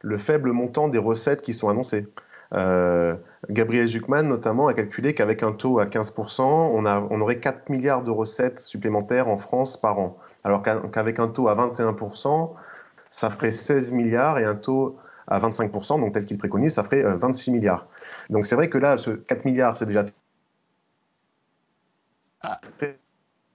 le 0.00 0.18
faible 0.18 0.52
montant 0.52 0.88
des 0.88 0.98
recettes 0.98 1.42
qui 1.42 1.52
sont 1.52 1.68
annoncées. 1.68 2.06
Euh, 2.54 3.14
Gabriel 3.48 3.86
Zuckman, 3.86 4.24
notamment, 4.24 4.66
a 4.66 4.74
calculé 4.74 5.14
qu'avec 5.14 5.42
un 5.42 5.52
taux 5.52 5.78
à 5.78 5.86
15%, 5.86 6.42
on, 6.42 6.86
a, 6.86 7.00
on, 7.10 7.20
aurait 7.20 7.38
4 7.38 7.70
milliards 7.70 8.02
de 8.02 8.10
recettes 8.10 8.58
supplémentaires 8.58 9.28
en 9.28 9.36
France 9.36 9.76
par 9.76 9.98
an. 9.98 10.18
Alors 10.44 10.62
qu'avec 10.62 11.18
un 11.18 11.28
taux 11.28 11.48
à 11.48 11.54
21%, 11.54 12.52
ça 13.10 13.30
ferait 13.30 13.50
16 13.50 13.92
milliards 13.92 14.38
et 14.38 14.44
un 14.44 14.56
taux 14.56 14.96
à 15.28 15.38
25%, 15.38 16.00
donc 16.00 16.14
tel 16.14 16.24
qu'il 16.24 16.38
préconise, 16.38 16.74
ça 16.74 16.82
ferait 16.82 17.02
26 17.02 17.50
euh, 17.50 17.54
milliards. 17.54 17.86
Donc 18.30 18.46
c'est 18.46 18.54
vrai 18.54 18.68
que 18.68 18.78
là, 18.78 18.96
ce 18.96 19.10
4 19.10 19.44
milliards, 19.44 19.76
c'est 19.76 19.86
déjà 19.86 20.04
ah. 22.40 22.58
très 22.62 22.98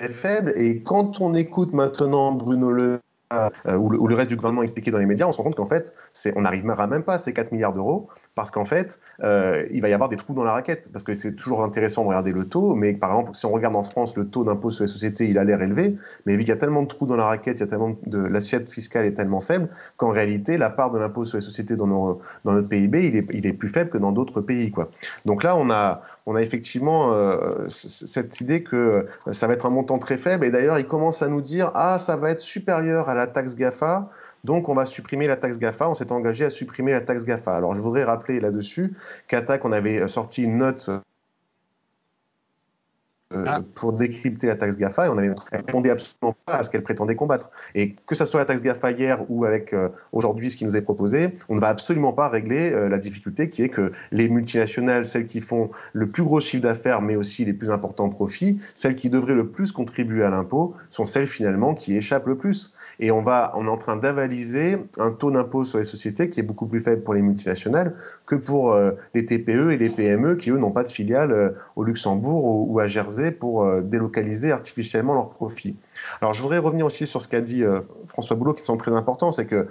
faible. 0.09 0.53
Et 0.55 0.81
quand 0.81 1.19
on 1.19 1.33
écoute 1.33 1.73
maintenant 1.73 2.31
Bruno 2.31 2.71
Le 2.71 2.99
euh, 3.33 3.75
ou, 3.75 4.07
le, 4.07 4.15
reste 4.15 4.29
du 4.29 4.35
gouvernement 4.35 4.61
expliqué 4.61 4.91
dans 4.91 4.99
les 4.99 5.05
médias, 5.05 5.25
on 5.25 5.31
se 5.31 5.37
rend 5.37 5.45
compte 5.45 5.55
qu'en 5.55 5.65
fait, 5.65 5.95
on 6.35 6.41
n'arrivera 6.41 6.87
même 6.87 7.03
pas 7.03 7.15
à 7.15 7.17
ces 7.17 7.33
4 7.33 7.51
milliards 7.51 7.73
d'euros, 7.73 8.09
parce 8.35 8.51
qu'en 8.51 8.65
fait, 8.65 8.99
euh, 9.23 9.65
il 9.71 9.81
va 9.81 9.89
y 9.89 9.93
avoir 9.93 10.09
des 10.09 10.15
trous 10.15 10.33
dans 10.33 10.43
la 10.43 10.53
raquette. 10.53 10.89
Parce 10.91 11.03
que 11.03 11.13
c'est 11.13 11.35
toujours 11.35 11.63
intéressant 11.63 12.03
de 12.03 12.07
regarder 12.07 12.31
le 12.31 12.45
taux, 12.45 12.75
mais 12.75 12.93
par 12.93 13.11
exemple, 13.11 13.31
si 13.33 13.45
on 13.45 13.51
regarde 13.51 13.75
en 13.75 13.83
France, 13.83 14.17
le 14.17 14.27
taux 14.27 14.43
d'impôt 14.43 14.69
sur 14.69 14.83
les 14.83 14.89
sociétés, 14.89 15.27
il 15.27 15.37
a 15.37 15.43
l'air 15.43 15.61
élevé, 15.61 15.95
mais 16.25 16.33
vu 16.33 16.39
qu'il 16.39 16.49
y 16.49 16.53
a 16.53 16.57
tellement 16.57 16.81
de 16.81 16.87
trous 16.87 17.05
dans 17.05 17.15
la 17.15 17.25
raquette, 17.25 17.59
il 17.59 17.61
y 17.61 17.63
a 17.63 17.67
tellement 17.67 17.95
de 18.05 18.19
l'assiette 18.19 18.71
fiscale 18.71 19.05
est 19.05 19.13
tellement 19.13 19.39
faible 19.39 19.69
qu'en 19.97 20.09
réalité, 20.09 20.57
la 20.57 20.69
part 20.69 20.91
de 20.91 20.97
l'impôt 20.97 21.23
sur 21.25 21.37
les 21.37 21.41
sociétés 21.41 21.75
dans, 21.75 21.87
dans 21.87 22.19
notre 22.45 22.67
PIB, 22.67 23.07
il 23.07 23.15
est, 23.15 23.27
il 23.33 23.45
est 23.45 23.53
plus 23.53 23.69
faible 23.69 23.89
que 23.89 23.97
dans 23.97 24.11
d'autres 24.11 24.41
pays. 24.41 24.71
Quoi. 24.71 24.89
Donc 25.25 25.43
là, 25.43 25.55
on 25.55 25.69
a, 25.69 26.01
on 26.25 26.35
a 26.35 26.41
effectivement 26.41 27.13
euh, 27.13 27.65
cette 27.67 28.41
idée 28.41 28.63
que 28.63 29.07
ça 29.31 29.47
va 29.47 29.53
être 29.53 29.65
un 29.65 29.69
montant 29.69 29.99
très 29.99 30.17
faible. 30.17 30.45
Et 30.45 30.51
d'ailleurs, 30.51 30.79
il 30.79 30.87
commence 30.87 31.21
à 31.21 31.27
nous 31.27 31.41
dire 31.41 31.71
ah, 31.75 31.97
ça 31.99 32.15
va 32.15 32.31
être 32.31 32.39
supérieur 32.39 33.09
à 33.09 33.15
la 33.15 33.27
taxe 33.27 33.55
GAFA. 33.55 34.09
Donc, 34.43 34.67
on 34.69 34.75
va 34.75 34.85
supprimer 34.85 35.27
la 35.27 35.37
taxe 35.37 35.57
GAFA. 35.57 35.89
On 35.89 35.93
s'est 35.93 36.11
engagé 36.11 36.45
à 36.45 36.49
supprimer 36.49 36.91
la 36.91 37.01
taxe 37.01 37.23
GAFA. 37.23 37.55
Alors, 37.55 37.75
je 37.75 37.81
voudrais 37.81 38.03
rappeler 38.03 38.39
là-dessus 38.39 38.93
qu'à 39.27 39.41
on 39.63 39.71
avait 39.71 40.07
sorti 40.07 40.43
une 40.43 40.57
note 40.57 40.89
ah. 43.47 43.61
pour 43.75 43.93
décrypter 43.93 44.47
la 44.47 44.55
taxe 44.55 44.77
GAFA 44.77 45.07
et 45.07 45.09
on 45.09 45.15
ne 45.15 45.33
répondait 45.51 45.89
absolument 45.89 46.35
pas 46.45 46.55
à 46.55 46.63
ce 46.63 46.69
qu'elle 46.69 46.83
prétendait 46.83 47.15
combattre. 47.15 47.51
Et 47.75 47.95
que 48.05 48.15
ce 48.15 48.25
soit 48.25 48.39
la 48.39 48.45
taxe 48.45 48.61
GAFA 48.61 48.91
hier 48.91 49.23
ou 49.29 49.45
avec 49.45 49.75
aujourd'hui 50.11 50.49
ce 50.49 50.57
qui 50.57 50.65
nous 50.65 50.77
est 50.77 50.81
proposé, 50.81 51.29
on 51.49 51.55
ne 51.55 51.59
va 51.59 51.69
absolument 51.69 52.13
pas 52.13 52.27
régler 52.27 52.71
la 52.89 52.97
difficulté 52.97 53.49
qui 53.49 53.63
est 53.63 53.69
que 53.69 53.91
les 54.11 54.29
multinationales, 54.29 55.05
celles 55.05 55.25
qui 55.25 55.41
font 55.41 55.71
le 55.93 56.09
plus 56.09 56.23
gros 56.23 56.39
chiffre 56.39 56.63
d'affaires 56.63 57.01
mais 57.01 57.15
aussi 57.15 57.45
les 57.45 57.53
plus 57.53 57.69
importants 57.71 58.09
profits, 58.09 58.59
celles 58.75 58.95
qui 58.95 59.09
devraient 59.09 59.33
le 59.33 59.47
plus 59.47 59.71
contribuer 59.71 60.23
à 60.23 60.29
l'impôt, 60.29 60.73
sont 60.89 61.05
celles 61.05 61.27
finalement 61.27 61.75
qui 61.75 61.95
échappent 61.95 62.27
le 62.27 62.37
plus. 62.37 62.73
Et 62.99 63.11
on, 63.11 63.21
va, 63.21 63.53
on 63.55 63.65
est 63.65 63.69
en 63.69 63.77
train 63.77 63.97
d'avaliser 63.97 64.77
un 64.97 65.11
taux 65.11 65.31
d'impôt 65.31 65.63
sur 65.63 65.79
les 65.79 65.83
sociétés 65.83 66.29
qui 66.29 66.39
est 66.39 66.43
beaucoup 66.43 66.67
plus 66.67 66.81
faible 66.81 67.03
pour 67.03 67.13
les 67.13 67.21
multinationales 67.21 67.95
que 68.25 68.35
pour 68.35 68.73
euh, 68.73 68.91
les 69.13 69.25
TPE 69.25 69.71
et 69.71 69.77
les 69.77 69.89
PME 69.89 70.35
qui, 70.35 70.51
eux, 70.51 70.57
n'ont 70.57 70.71
pas 70.71 70.83
de 70.83 70.89
filiale 70.89 71.31
euh, 71.31 71.49
au 71.75 71.83
Luxembourg 71.83 72.69
ou, 72.69 72.79
à 72.79 72.87
Jersey 72.87 73.22
pour 73.31 73.63
euh, 73.63 73.81
délocaliser 73.81 74.51
artificiellement 74.51 75.13
leurs 75.13 75.29
profits. 75.29 75.75
Alors, 76.21 76.33
je 76.33 76.41
voudrais 76.41 76.57
revenir 76.57 76.85
aussi 76.85 77.05
sur 77.05 77.21
ce 77.21 77.27
qu'a 77.27 77.41
dit 77.41 77.63
François 78.07 78.35
Boulot, 78.35 78.53
qui 78.53 78.65
sont 78.65 78.77
très 78.77 78.91
important, 78.91 79.31
c'est 79.31 79.45
que 79.45 79.67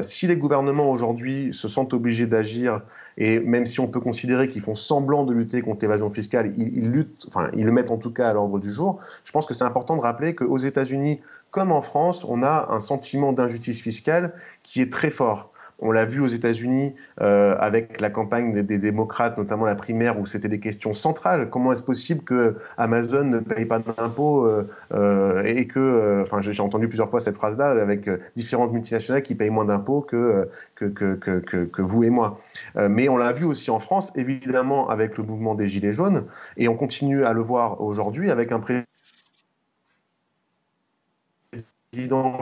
si 0.00 0.26
les 0.26 0.36
gouvernements 0.36 0.90
aujourd'hui 0.90 1.52
se 1.52 1.68
sentent 1.68 1.92
obligés 1.92 2.26
d'agir, 2.26 2.80
et 3.18 3.38
même 3.38 3.66
si 3.66 3.80
on 3.80 3.86
peut 3.86 4.00
considérer 4.00 4.48
qu'ils 4.48 4.62
font 4.62 4.74
semblant 4.74 5.24
de 5.24 5.32
lutter 5.32 5.60
contre 5.60 5.80
l'évasion 5.82 6.10
fiscale, 6.10 6.52
ils, 6.56 6.78
ils, 6.78 6.90
luttent, 6.90 7.26
enfin, 7.28 7.50
ils 7.54 7.64
le 7.64 7.72
mettent 7.72 7.90
en 7.90 7.98
tout 7.98 8.12
cas 8.12 8.28
à 8.28 8.32
l'ordre 8.32 8.58
du 8.58 8.72
jour. 8.72 8.98
Je 9.24 9.32
pense 9.32 9.46
que 9.46 9.54
c'est 9.54 9.64
important 9.64 9.96
de 9.96 10.02
rappeler 10.02 10.34
qu'aux 10.34 10.56
États-Unis, 10.56 11.20
comme 11.50 11.70
en 11.70 11.82
France, 11.82 12.24
on 12.28 12.42
a 12.42 12.68
un 12.70 12.80
sentiment 12.80 13.32
d'injustice 13.32 13.80
fiscale 13.80 14.34
qui 14.64 14.80
est 14.80 14.92
très 14.92 15.10
fort. 15.10 15.52
On 15.80 15.90
l'a 15.90 16.04
vu 16.04 16.20
aux 16.20 16.28
États-Unis 16.28 16.94
euh, 17.20 17.56
avec 17.58 18.00
la 18.00 18.10
campagne 18.10 18.52
des, 18.62 18.78
démocrates, 18.78 19.36
notamment 19.36 19.64
la 19.64 19.74
primaire, 19.74 20.18
où 20.18 20.26
c'était 20.26 20.48
des 20.48 20.60
questions 20.60 20.94
centrales. 20.94 21.50
Comment 21.50 21.72
est-ce 21.72 21.82
possible 21.82 22.22
que 22.22 22.56
Amazon 22.76 23.24
ne 23.24 23.38
paye 23.40 23.64
pas 23.64 23.80
d'impôts 23.80 24.46
euh, 24.46 24.68
euh, 24.92 25.42
et 25.44 25.66
que, 25.66 26.22
enfin, 26.22 26.40
j'ai 26.40 26.62
entendu 26.62 26.88
plusieurs 26.88 27.08
fois 27.08 27.20
cette 27.20 27.36
phrase-là 27.36 27.70
avec 27.70 28.08
différentes 28.36 28.72
multinationales 28.72 29.22
qui 29.22 29.34
payent 29.34 29.50
moins 29.50 29.64
d'impôts 29.64 30.00
que 30.00 30.48
que, 30.74 30.84
que, 30.86 31.14
que, 31.14 31.64
que, 31.64 31.82
vous 31.82 32.04
et 32.04 32.10
moi. 32.10 32.38
mais 32.76 33.08
on 33.08 33.16
l'a 33.16 33.32
vu 33.32 33.44
aussi 33.44 33.70
en 33.70 33.78
France, 33.78 34.12
évidemment, 34.16 34.88
avec 34.88 35.18
le 35.18 35.24
mouvement 35.24 35.54
des 35.54 35.66
Gilets 35.66 35.92
jaunes, 35.92 36.24
et 36.56 36.68
on 36.68 36.74
continue 36.74 37.24
à 37.24 37.32
le 37.32 37.40
voir 37.40 37.80
aujourd'hui 37.80 38.30
avec 38.30 38.52
un 38.52 38.60
président 38.60 38.84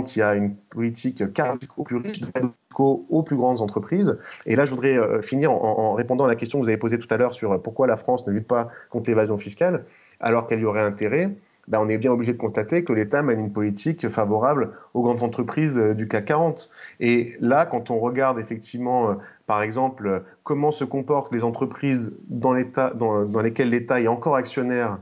qui 0.06 0.22
a 0.22 0.34
une 0.34 0.54
politique 0.54 1.32
cardiaque 1.32 1.70
plus 1.84 1.96
riches, 1.96 2.20
de 2.20 2.28
aux 2.78 3.22
plus 3.22 3.36
grandes 3.36 3.60
entreprises. 3.60 4.18
Et 4.46 4.56
là, 4.56 4.64
je 4.64 4.70
voudrais 4.70 4.96
euh, 4.96 5.20
finir 5.20 5.52
en, 5.52 5.92
répondant 5.92 6.24
à 6.24 6.28
la 6.28 6.36
question 6.36 6.58
que 6.58 6.64
vous 6.64 6.70
avez 6.70 6.78
posée 6.78 6.98
tout 6.98 7.12
à 7.12 7.16
l'heure 7.16 7.34
sur 7.34 7.60
pourquoi 7.60 7.86
la 7.86 7.96
France 7.96 8.26
ne 8.26 8.32
lutte 8.32 8.46
pas 8.46 8.68
contre 8.90 9.10
l'évasion 9.10 9.36
fiscale, 9.36 9.84
alors 10.20 10.46
qu'elle 10.46 10.60
y 10.60 10.64
aurait 10.64 10.82
intérêt. 10.82 11.30
Ben, 11.68 11.78
on 11.80 11.88
est 11.88 11.98
bien 11.98 12.10
obligé 12.10 12.32
de 12.32 12.38
constater 12.38 12.82
que 12.82 12.92
l'État 12.92 13.22
mène 13.22 13.38
une 13.38 13.52
politique 13.52 14.08
favorable 14.08 14.72
aux 14.94 15.02
grandes 15.02 15.22
entreprises 15.22 15.78
euh, 15.78 15.94
du 15.94 16.08
CAC 16.08 16.24
40. 16.24 16.70
Et 16.98 17.36
là, 17.40 17.66
quand 17.66 17.90
on 17.90 18.00
regarde 18.00 18.38
effectivement, 18.38 19.10
euh, 19.10 19.14
par 19.46 19.62
exemple, 19.62 20.24
comment 20.42 20.72
se 20.72 20.84
comportent 20.84 21.32
les 21.32 21.44
entreprises 21.44 22.16
dans 22.28 22.52
lesquelles 22.52 23.70
l'État 23.70 24.00
est 24.00 24.08
encore 24.08 24.34
actionnaire 24.34 24.98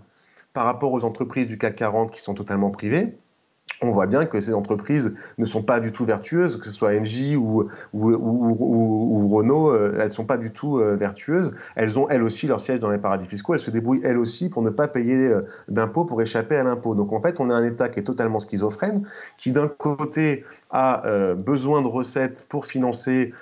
par 0.52 0.64
rapport 0.64 0.92
aux 0.92 1.04
entreprises 1.04 1.46
du 1.46 1.56
CAC 1.56 1.76
40 1.76 2.10
qui 2.10 2.20
sont 2.20 2.34
totalement 2.34 2.70
privées, 2.70 3.14
on 3.83 3.90
voit 3.90 4.06
bien 4.06 4.26
que 4.26 4.40
ces 4.40 4.52
entreprises 4.52 5.14
ne 5.38 5.44
sont 5.44 5.62
pas 5.62 5.80
du 5.80 5.92
tout 5.92 6.04
vertueuses, 6.04 6.59
que 6.59 6.66
ce 6.66 6.70
soit 6.70 6.90
Engie 6.90 7.37
ou, 7.37 7.68
ou, 7.92 9.28
Renault, 9.28 9.70
euh, 9.70 9.96
elles 9.98 10.04
ne 10.04 10.09
sont 10.11 10.26
pas 10.26 10.37
du 10.37 10.52
tout 10.52 10.78
euh, 10.78 10.96
vertueuses. 10.96 11.54
Elles 11.76 11.98
ont 11.98 12.09
elles 12.09 12.22
aussi 12.22 12.46
leur 12.46 12.61
siège 12.61 12.80
dans 12.80 12.90
les 12.90 12.98
paradis 12.98 13.26
fiscaux, 13.26 13.54
elles 13.54 13.61
se 13.61 13.70
débrouillent 13.70 14.02
elles 14.04 14.18
aussi 14.18 14.48
pour 14.48 14.62
ne 14.62 14.70
pas 14.70 14.88
payer 14.88 15.28
euh, 15.28 15.46
d'impôts 15.68 16.04
pour 16.04 16.20
échapper 16.20 16.56
à 16.56 16.62
l'impôt. 16.62 16.94
Donc 16.94 17.12
en 17.12 17.22
fait, 17.22 17.40
on 17.40 17.50
a 17.50 17.54
un 17.54 17.64
État 17.64 17.88
qui 17.88 18.00
est 18.00 18.04
totalement 18.04 18.38
schizophrène, 18.38 19.06
qui 19.38 19.52
d'un 19.52 19.68
côté 19.68 20.44
a 20.70 21.02
besoin 21.35 21.83
de 21.83 21.88
recettes 21.88 22.46
pour 22.48 22.64
financer 22.64 23.33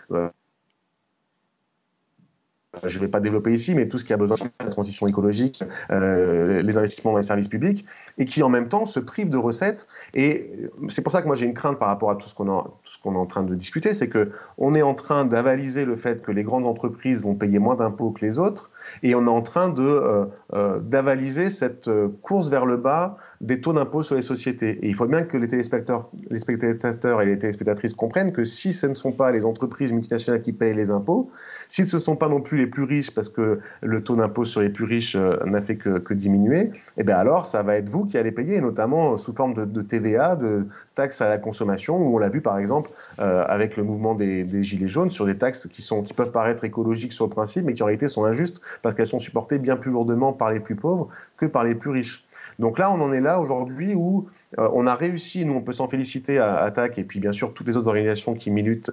je 2.85 2.99
ne 2.99 3.05
vais 3.05 3.09
pas 3.09 3.21
développer 3.21 3.53
ici, 3.53 3.75
mais 3.75 3.89
tout 3.89 3.99
ce 3.99 4.05
qui 4.05 4.13
a 4.13 4.17
besoin 4.17 4.37
de 4.37 4.51
la 4.61 4.71
transition 4.71 5.07
écologique, 5.07 5.63
euh, 5.91 6.63
les 6.63 6.79
investissements 6.79 7.13
dans 7.13 7.19
les 7.19 7.23
services 7.23 7.49
publics, 7.49 7.85
et 8.19 8.25
qui 8.25 8.43
en 8.43 8.49
même 8.49 8.69
temps 8.69 8.87
se 8.87 9.01
prive 9.01 9.29
de 9.29 9.37
recettes. 9.37 9.89
Et 10.15 10.51
c'est 10.89 11.03
pour 11.03 11.13
ça 11.13 11.23
que 11.23 11.27
moi 11.27 11.37
j'ai 11.37 11.47
une 11.47 11.55
crainte 11.55 11.79
par 11.79 11.89
rapport 11.89 12.11
à 12.11 12.17
tout 12.17 12.29
ce 12.29 12.35
qu'on 12.35 12.47
est 12.49 13.19
en 13.19 13.27
train 13.27 13.43
de 13.43 13.55
discuter, 13.55 13.93
c'est 13.93 14.09
qu'on 14.09 14.75
est 14.75 14.83
en 14.83 14.95
train 14.95 15.25
d'avaliser 15.25 15.85
le 15.85 15.97
fait 15.97 16.23
que 16.23 16.33
les 16.33 16.43
grandes 16.43 16.67
entreprises 16.67 17.23
vont 17.23 17.35
payer 17.35 17.59
moins 17.59 17.77
d'impôts 17.77 18.11
que 18.11 18.25
les 18.25 18.39
autres, 18.39 18.71
et 19.03 19.15
on 19.15 19.25
est 19.27 19.31
en 19.31 19.43
train 19.43 19.75
euh, 19.79 20.27
euh, 20.55 20.79
d'avaliser 20.81 21.51
cette 21.51 21.91
course 22.23 22.51
vers 22.51 22.67
le 22.67 22.77
bas 22.77 23.17
des 23.41 23.61
taux 23.61 23.73
d'impôt 23.73 24.03
sur 24.03 24.17
les 24.17 24.23
sociétés. 24.23 24.79
Et 24.83 24.89
il 24.89 24.95
faut 24.95 25.07
bien 25.07 25.23
que 25.23 25.37
les 25.37 25.47
téléspectateurs, 25.47 26.11
les 26.31 26.39
spectateurs 26.39 27.23
et 27.23 27.27
les 27.27 27.39
téléspectatrices 27.39 27.93
comprennent 27.93 28.33
que 28.33 28.45
si 28.45 28.73
ce 28.73 28.87
ne 28.87 28.95
sont 28.95 29.13
pas 29.13 29.31
les 29.31 29.45
entreprises 29.45 29.93
multinationales 29.93 30.43
qui 30.43 30.53
payent 30.53 30.75
les 30.75 30.91
impôts, 30.91 31.31
si 31.69 31.87
ce 31.87 31.97
ne 31.97 32.01
sont 32.01 32.17
pas 32.17 32.29
non 32.29 32.41
plus 32.41 32.59
les 32.59 32.67
plus 32.67 32.83
riches, 32.83 33.13
parce 33.13 33.29
que 33.29 33.61
le 33.83 34.03
taux 34.03 34.17
d'impôt 34.17 34.45
sur 34.45 34.61
les 34.61 34.71
plus 34.71 34.85
riches 34.85 35.15
euh, 35.17 35.37
n'a 35.45 35.61
fait 35.61 35.77
que, 35.77 36.15
diminuer, 36.15 36.73
eh 36.97 37.05
bien 37.05 37.17
alors 37.17 37.47
ça 37.47 37.63
va 37.63 37.77
être 37.77 37.89
vous 37.89 38.05
qui 38.05 38.19
allez 38.19 38.33
payer, 38.33 38.61
notamment 38.61 39.17
sous 39.17 39.33
forme 39.33 39.55
de, 39.55 39.83
TVA, 39.83 40.37
de 40.37 40.67
taxes 40.95 41.21
à 41.21 41.29
la 41.29 41.39
consommation, 41.39 41.99
où 41.99 42.17
on 42.17 42.19
l'a 42.19 42.29
vu 42.29 42.41
par 42.41 42.59
exemple 42.59 42.91
euh, 43.21 43.45
avec 43.47 43.77
le 43.77 43.85
mouvement 43.85 44.15
des, 44.15 44.47
Gilets 44.63 44.89
jaunes 44.89 45.11
sur 45.11 45.27
des 45.27 45.37
taxes 45.37 45.69
qui, 45.69 45.83
sont, 45.83 46.03
qui 46.03 46.15
peuvent 46.15 46.33
paraître 46.33 46.65
écologiques 46.65 47.13
sur 47.13 47.27
le 47.27 47.31
principe, 47.31 47.65
mais 47.65 47.75
qui 47.75 47.83
en 47.83 47.87
réalité 47.87 48.09
sont 48.09 48.25
injustes 48.25 48.61
parce 48.83 48.95
qu'elles 48.95 49.07
sont 49.07 49.19
supportées 49.19 49.59
bien 49.59 49.77
plus 49.77 49.91
lourdement 49.91 50.33
par 50.33 50.51
les 50.51 50.61
plus 50.61 50.77
pauvres 50.77 51.09
que 51.37 51.47
par 51.47 51.65
les 51.65 51.75
plus 51.75 51.91
riches. 51.91 52.25
Donc 52.59 52.81
là, 52.81 52.91
on 52.91 53.01
en 53.01 53.13
est 53.13 53.21
là 53.21 53.39
aujourd'hui 53.39 53.95
où 53.95 54.29
euh, 54.59 54.69
on 54.73 54.87
a 54.87 54.95
réussi, 54.95 55.45
nous 55.45 55.55
on 55.55 55.61
peut 55.61 55.73
s'en 55.73 55.89
féliciter 55.89 56.39
à 56.39 56.57
ATTAC 56.63 56.99
et 56.99 57.05
puis 57.05 57.21
bien 57.21 57.31
sûr 57.31 57.55
toutes 57.55 57.69
les 57.69 57.77
autres 57.77 57.87
organisations 57.87 58.35
qui 58.35 58.51
militent, 58.51 58.91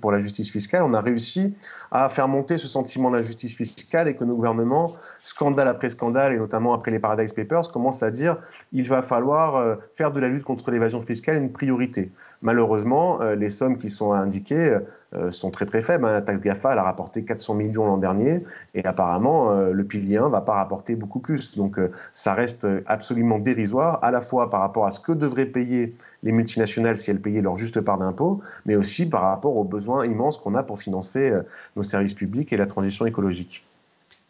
pour 0.00 0.12
la 0.12 0.18
justice 0.18 0.50
fiscale, 0.50 0.82
on 0.82 0.94
a 0.94 1.00
réussi 1.00 1.54
à 1.90 2.08
faire 2.08 2.26
monter 2.26 2.56
ce 2.56 2.68
sentiment 2.68 3.10
d'injustice 3.10 3.54
fiscale 3.54 4.08
et 4.08 4.16
que 4.16 4.24
nos 4.24 4.34
gouvernements, 4.34 4.94
scandale 5.22 5.68
après 5.68 5.90
scandale 5.90 6.32
et 6.32 6.38
notamment 6.38 6.72
après 6.72 6.90
les 6.90 7.00
Paradise 7.00 7.34
Papers, 7.34 7.70
commencent 7.70 8.02
à 8.02 8.10
dire 8.10 8.36
il 8.72 8.88
va 8.88 9.02
falloir 9.02 9.56
euh, 9.56 9.76
faire 9.92 10.10
de 10.12 10.20
la 10.20 10.28
lutte 10.28 10.44
contre 10.44 10.70
l'évasion 10.70 11.02
fiscale 11.02 11.36
une 11.36 11.52
priorité. 11.52 12.10
Malheureusement, 12.42 13.22
euh, 13.22 13.36
les 13.36 13.48
sommes 13.48 13.78
qui 13.78 13.88
sont 13.88 14.12
indiquées 14.12 14.78
euh, 15.14 15.30
sont 15.30 15.52
très 15.52 15.64
très 15.64 15.80
faibles. 15.80 16.04
Hein. 16.04 16.12
La 16.12 16.22
taxe 16.22 16.40
GAFA, 16.40 16.70
a 16.70 16.82
rapporté 16.82 17.24
400 17.24 17.54
millions 17.54 17.86
l'an 17.86 17.98
dernier 17.98 18.42
et 18.74 18.84
apparemment 18.84 19.52
euh, 19.52 19.72
le 19.72 19.84
pilier 19.84 20.16
1 20.16 20.28
va 20.28 20.40
pas 20.40 20.54
rapporter 20.54 20.96
beaucoup 20.96 21.20
plus. 21.20 21.56
Donc 21.56 21.78
ça 22.12 22.34
reste 22.34 22.66
absolument 22.86 23.38
dérisoire, 23.38 24.00
à 24.02 24.10
la 24.10 24.20
fois 24.20 24.50
par 24.50 24.60
rapport 24.60 24.86
à 24.86 24.90
ce 24.90 24.98
que 24.98 25.12
devraient 25.12 25.46
payer 25.46 25.94
les 26.24 26.32
multinationales 26.32 26.96
si 26.96 27.12
elles 27.12 27.20
payaient 27.20 27.42
leur 27.42 27.56
juste 27.56 27.80
part 27.80 27.98
d'impôt, 27.98 28.40
mais 28.66 28.74
aussi 28.74 29.08
par 29.08 29.22
rapport 29.22 29.56
aux 29.56 29.64
besoins 29.64 30.04
immenses 30.04 30.38
qu'on 30.38 30.54
a 30.54 30.64
pour 30.64 30.80
financer 30.80 31.32
nos 31.76 31.84
services 31.84 32.14
publics 32.14 32.52
et 32.52 32.56
la 32.56 32.66
transition 32.66 33.06
écologique. 33.06 33.64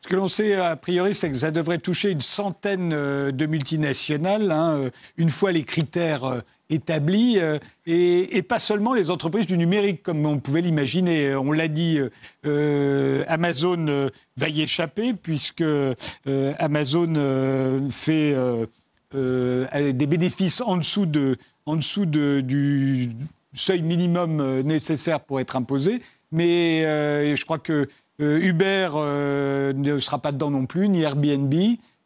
Ce 0.03 0.09
que 0.09 0.17
l'on 0.17 0.29
sait 0.29 0.57
a 0.57 0.75
priori, 0.77 1.15
c'est 1.15 1.31
que 1.31 1.39
ça 1.39 1.53
devrait 1.53 1.79
toucher 1.79 2.11
une 2.11 2.21
centaine 2.21 2.91
de 2.91 3.47
multinationales, 3.47 4.51
hein, 4.51 4.91
une 5.17 5.31
fois 5.31 5.53
les 5.53 5.63
critères 5.63 6.43
euh, 7.39 7.59
et, 7.87 8.43
pas 8.43 8.59
seulement 8.59 8.95
les 8.95 9.11
entreprises 9.11 9.47
du 9.47 9.57
numérique 9.59 10.03
comme 10.03 10.25
on 10.27 10.39
pouvait 10.39 10.61
l'imaginer. 10.61 11.35
On 11.35 11.53
l'a 11.53 11.69
dit, 11.69 11.99
euh, 12.47 13.25
Amazon 13.29 14.11
va 14.37 14.49
y 14.49 14.63
échapper 14.63 15.15
puisque 15.15 15.63
euh, 15.63 15.95
Amazon 16.59 17.91
fait 17.91 18.35
des 19.13 20.07
bénéfices 20.07 20.61
en 20.61 20.77
dessous, 20.77 21.07
de, 21.07 21.37
en 21.67 21.77
dessous 21.77 22.07
de, 22.07 22.41
du 22.41 23.11
seuil 23.55 23.83
minimum 23.83 24.63
nécessaire 24.63 25.21
pour 25.21 25.41
être 25.41 25.57
imposé. 25.57 26.03
Mais 26.31 26.83
je 27.37 27.45
crois 27.45 27.59
que 27.59 27.89
Uber 28.23 28.89
ne 29.75 29.99
sera 29.99 30.19
pas 30.19 30.33
dedans 30.33 30.51
non 30.51 30.67
plus, 30.67 30.89
ni 30.89 31.03
Airbnb. 31.03 31.55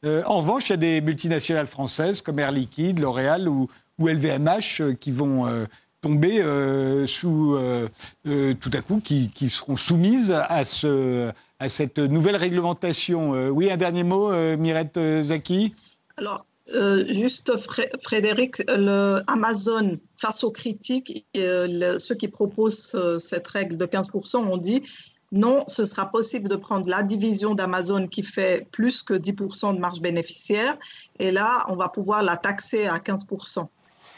en 0.04 0.38
revanche, 0.38 0.68
il 0.68 0.72
y 0.72 0.74
a 0.74 0.76
des 0.76 1.00
multinationales 1.00 1.66
françaises 1.66 2.22
comme 2.22 2.38
Air 2.38 2.52
Liquide, 2.52 2.98
L'Oréal 2.98 3.48
ou, 3.48 3.68
LVMH 3.98 4.80
euh, 4.80 4.94
qui 4.94 5.10
vont 5.10 5.46
euh, 5.46 5.64
tomber 6.00 6.42
euh, 6.42 7.06
sous 7.06 7.58
tout 8.24 8.70
à 8.72 8.80
coup, 8.80 9.00
qui, 9.02 9.50
seront 9.50 9.76
soumises 9.76 10.30
à, 10.30 10.64
ce, 10.64 11.30
à 11.58 11.68
cette 11.68 11.98
nouvelle 11.98 12.36
réglementation. 12.36 13.30
oui, 13.50 13.70
un 13.70 13.76
dernier 13.76 14.04
mot, 14.04 14.30
Mirette 14.56 15.00
Zaki? 15.22 15.74
Alors, 16.16 16.44
juste 17.08 17.52
Frédéric, 18.00 18.58
le 18.68 19.20
Amazon, 19.26 19.96
face 20.16 20.44
aux 20.44 20.52
critiques, 20.52 21.26
ceux 21.34 22.14
qui 22.14 22.28
proposent 22.28 22.96
cette 23.18 23.48
règle 23.48 23.76
de 23.76 23.86
15% 23.86 24.36
ont 24.36 24.58
dit 24.58 24.82
non, 25.32 25.64
ce 25.66 25.84
sera 25.84 26.10
possible 26.10 26.48
de 26.48 26.56
prendre 26.56 26.88
la 26.88 27.02
division 27.02 27.54
d'Amazon 27.54 28.06
qui 28.06 28.22
fait 28.22 28.66
plus 28.70 29.02
que 29.02 29.14
10% 29.14 29.74
de 29.74 29.80
marge 29.80 30.00
bénéficiaire 30.00 30.76
et 31.18 31.30
là, 31.30 31.64
on 31.68 31.76
va 31.76 31.88
pouvoir 31.88 32.22
la 32.22 32.36
taxer 32.36 32.86
à 32.86 32.98
15%. 32.98 33.66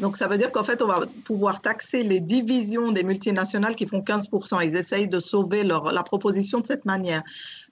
Donc 0.00 0.16
ça 0.16 0.28
veut 0.28 0.38
dire 0.38 0.52
qu'en 0.52 0.62
fait, 0.62 0.80
on 0.80 0.86
va 0.86 1.00
pouvoir 1.24 1.60
taxer 1.60 2.04
les 2.04 2.20
divisions 2.20 2.92
des 2.92 3.02
multinationales 3.02 3.74
qui 3.74 3.86
font 3.86 4.00
15%. 4.00 4.64
Ils 4.64 4.76
essayent 4.76 5.08
de 5.08 5.18
sauver 5.18 5.64
leur, 5.64 5.92
la 5.92 6.02
proposition 6.02 6.60
de 6.60 6.66
cette 6.66 6.84
manière. 6.84 7.22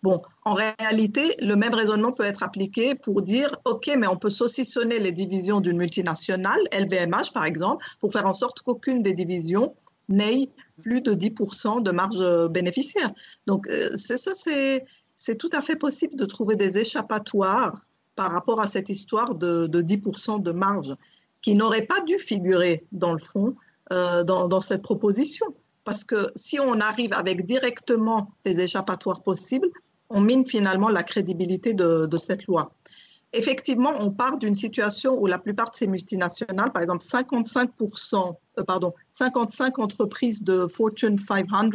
Bon, 0.03 0.21
en 0.45 0.55
réalité, 0.55 1.23
le 1.41 1.55
même 1.55 1.75
raisonnement 1.75 2.13
peut 2.13 2.25
être 2.25 2.43
appliqué 2.43 2.95
pour 2.97 3.23
dire, 3.23 3.51
OK, 3.65 3.91
mais 3.99 4.07
on 4.09 4.17
peut 4.17 4.31
saucissonner 4.31 4.99
les 4.99 5.13
divisions 5.13 5.61
d'une 5.61 5.77
multinationale, 5.77 6.61
LVMH 6.73 7.33
par 7.33 7.45
exemple, 7.45 7.85
pour 8.01 8.13
faire 8.13 8.27
en 8.27 8.33
sorte 8.33 8.61
qu'aucune 8.63 9.03
des 9.03 9.15
divisions 9.15 9.75
n'ait 10.09 10.49
plus 10.83 11.01
de 11.01 11.15
10% 11.15 11.83
de 11.83 11.91
marge 11.91 12.49
bénéficiaire. 12.51 13.11
Donc 13.47 13.67
euh, 13.69 13.91
c'est 13.95 14.17
ça, 14.17 14.33
c'est 15.15 15.37
tout 15.37 15.51
à 15.53 15.61
fait 15.61 15.77
possible 15.77 16.17
de 16.17 16.25
trouver 16.25 16.57
des 16.57 16.79
échappatoires 16.79 17.81
par 18.15 18.33
rapport 18.33 18.61
à 18.61 18.67
cette 18.67 18.89
histoire 18.89 19.35
de, 19.35 19.67
de 19.67 19.83
10% 19.83 20.43
de 20.43 20.51
marge 20.53 20.95
qui 21.43 21.55
n'aurait 21.55 21.87
pas 21.87 22.01
dû 22.01 22.19
figurer 22.19 22.87
dans 22.93 23.13
le 23.13 23.21
fond 23.21 23.55
euh, 23.93 24.25
dans, 24.25 24.61
cette 24.61 24.83
proposition. 24.83 25.47
Parce 25.85 26.03
que 26.03 26.27
si 26.35 26.59
on 26.59 26.81
arrive 26.81 27.13
avec 27.13 27.47
directement 27.47 28.33
des 28.45 28.61
échappatoires 28.61 29.23
possibles, 29.23 29.69
on 30.11 30.21
mine 30.21 30.45
finalement 30.45 30.89
la 30.89 31.05
crédibilité 31.05 31.73
de, 31.73 32.19
cette 32.19 32.47
loi. 32.47 32.73
Effectivement, 33.37 33.93
on 34.01 34.11
part 34.11 34.39
d'une 34.39 34.55
situation 34.55 35.21
où 35.21 35.27
la 35.27 35.39
plupart 35.39 35.71
de 35.71 35.77
ces 35.77 35.87
multinationales, 35.87 36.73
par 36.73 36.83
exemple 36.83 37.05
55%, 37.05 38.35
euh, 38.59 38.65
pardon, 38.65 38.95
55 39.13 39.79
entreprises 39.79 40.43
de 40.43 40.67
Fortune 40.67 41.19
500 41.19 41.71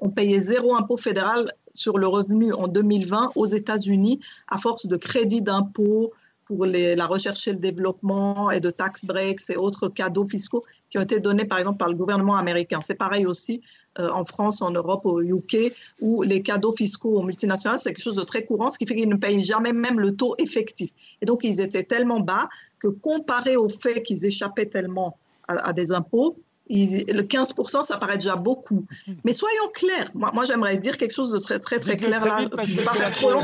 ont 0.00 0.10
payé 0.10 0.40
zéro 0.40 0.74
impôt 0.74 0.96
fédéral 0.96 1.52
sur 1.74 1.98
le 1.98 2.08
revenu 2.08 2.54
en 2.54 2.66
2020 2.66 3.32
aux 3.34 3.46
États-Unis 3.46 4.20
à 4.48 4.56
force 4.56 4.86
de 4.86 4.96
crédits 4.96 5.42
d'impôt, 5.42 6.12
pour 6.50 6.66
la 6.66 7.06
recherche 7.06 7.46
et 7.46 7.52
le 7.52 7.60
développement 7.60 8.50
et 8.50 8.58
de 8.58 8.70
tax 8.70 9.04
breaks 9.04 9.50
et 9.50 9.56
autres 9.56 9.88
cadeaux 9.88 10.24
fiscaux 10.24 10.64
qui 10.90 10.98
ont 10.98 11.02
été 11.02 11.20
donnés 11.20 11.44
par 11.44 11.58
exemple 11.58 11.78
par 11.78 11.88
le 11.88 11.94
gouvernement 11.94 12.34
américain. 12.34 12.80
C'est 12.82 12.96
pareil 12.96 13.24
aussi 13.24 13.62
en 13.98 14.24
France, 14.24 14.62
en 14.62 14.70
Europe, 14.70 15.04
au 15.04 15.20
UK, 15.20 15.72
où 16.00 16.22
les 16.22 16.42
cadeaux 16.42 16.72
fiscaux 16.72 17.18
aux 17.18 17.22
multinationales, 17.22 17.78
c'est 17.78 17.90
quelque 17.90 18.02
chose 18.02 18.16
de 18.16 18.22
très 18.22 18.44
courant, 18.44 18.70
ce 18.70 18.78
qui 18.78 18.86
fait 18.86 18.94
qu'ils 18.94 19.08
ne 19.08 19.16
payent 19.16 19.40
jamais 19.40 19.72
même 19.72 19.98
le 20.00 20.14
taux 20.14 20.34
effectif. 20.38 20.90
Et 21.20 21.26
donc, 21.26 21.40
ils 21.44 21.60
étaient 21.60 21.82
tellement 21.82 22.20
bas 22.20 22.48
que 22.78 22.88
comparé 22.88 23.56
au 23.56 23.68
fait 23.68 24.02
qu'ils 24.02 24.24
échappaient 24.24 24.66
tellement 24.66 25.18
à, 25.48 25.72
des 25.72 25.92
impôts, 25.92 26.36
le 26.68 27.22
15%, 27.22 27.84
ça 27.84 27.96
paraît 27.96 28.16
déjà 28.16 28.36
beaucoup. 28.36 28.86
Mais 29.24 29.32
soyons 29.32 29.68
clairs. 29.74 30.10
Moi, 30.14 30.30
moi 30.32 30.44
j'aimerais 30.44 30.76
dire 30.76 30.96
quelque 30.96 31.14
chose 31.14 31.32
de 31.32 31.38
très, 31.38 31.58
très, 31.58 31.80
très 31.80 31.96
clair 31.96 32.24
là. 32.24 32.48
Pas 32.48 32.64
faire 32.64 33.12
trop 33.12 33.32
long. 33.32 33.40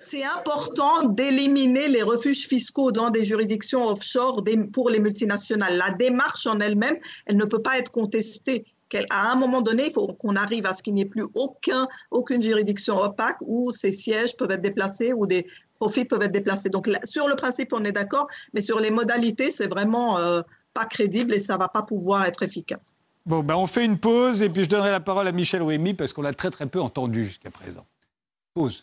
C'est 0.00 0.24
important 0.24 1.04
d'éliminer 1.08 1.88
les 1.88 2.02
refuges 2.02 2.46
fiscaux 2.46 2.92
dans 2.92 3.10
des 3.10 3.24
juridictions 3.24 3.86
offshore 3.86 4.44
pour 4.72 4.90
les 4.90 5.00
multinationales. 5.00 5.76
La 5.76 5.90
démarche 5.90 6.46
en 6.46 6.60
elle-même, 6.60 6.96
elle 7.26 7.36
ne 7.36 7.44
peut 7.44 7.62
pas 7.62 7.78
être 7.78 7.90
contestée. 7.90 8.64
À 9.10 9.30
un 9.30 9.36
moment 9.36 9.62
donné, 9.62 9.86
il 9.86 9.92
faut 9.92 10.08
qu'on 10.14 10.34
arrive 10.34 10.66
à 10.66 10.74
ce 10.74 10.82
qu'il 10.82 10.94
n'y 10.94 11.02
ait 11.02 11.06
plus 11.06 11.26
aucun, 11.34 11.86
aucune 12.10 12.42
juridiction 12.42 12.98
opaque 12.98 13.38
où 13.46 13.70
ces 13.70 13.92
sièges 13.92 14.36
peuvent 14.36 14.50
être 14.50 14.62
déplacés 14.62 15.12
ou 15.12 15.26
des 15.26 15.46
profits 15.78 16.04
peuvent 16.04 16.22
être 16.22 16.32
déplacés. 16.32 16.70
Donc 16.70 16.90
sur 17.04 17.28
le 17.28 17.36
principe, 17.36 17.72
on 17.72 17.84
est 17.84 17.92
d'accord, 17.92 18.26
mais 18.52 18.60
sur 18.60 18.80
les 18.80 18.90
modalités, 18.90 19.50
c'est 19.50 19.68
vraiment 19.68 20.18
euh, 20.18 20.42
pas 20.74 20.84
crédible 20.84 21.34
et 21.34 21.38
ça 21.38 21.56
va 21.56 21.68
pas 21.68 21.82
pouvoir 21.82 22.24
être 22.26 22.42
efficace. 22.42 22.96
Bon, 23.26 23.42
ben 23.42 23.54
on 23.54 23.66
fait 23.66 23.84
une 23.84 23.98
pause 23.98 24.42
et 24.42 24.48
puis 24.48 24.64
je 24.64 24.68
donnerai 24.68 24.90
la 24.90 25.00
parole 25.00 25.26
à 25.28 25.32
Michel 25.32 25.62
Ouémy 25.62 25.94
parce 25.94 26.12
qu'on 26.12 26.22
l'a 26.22 26.32
très 26.32 26.50
très 26.50 26.66
peu 26.66 26.80
entendu 26.80 27.24
jusqu'à 27.24 27.50
présent. 27.50 27.84
Pause. 28.54 28.82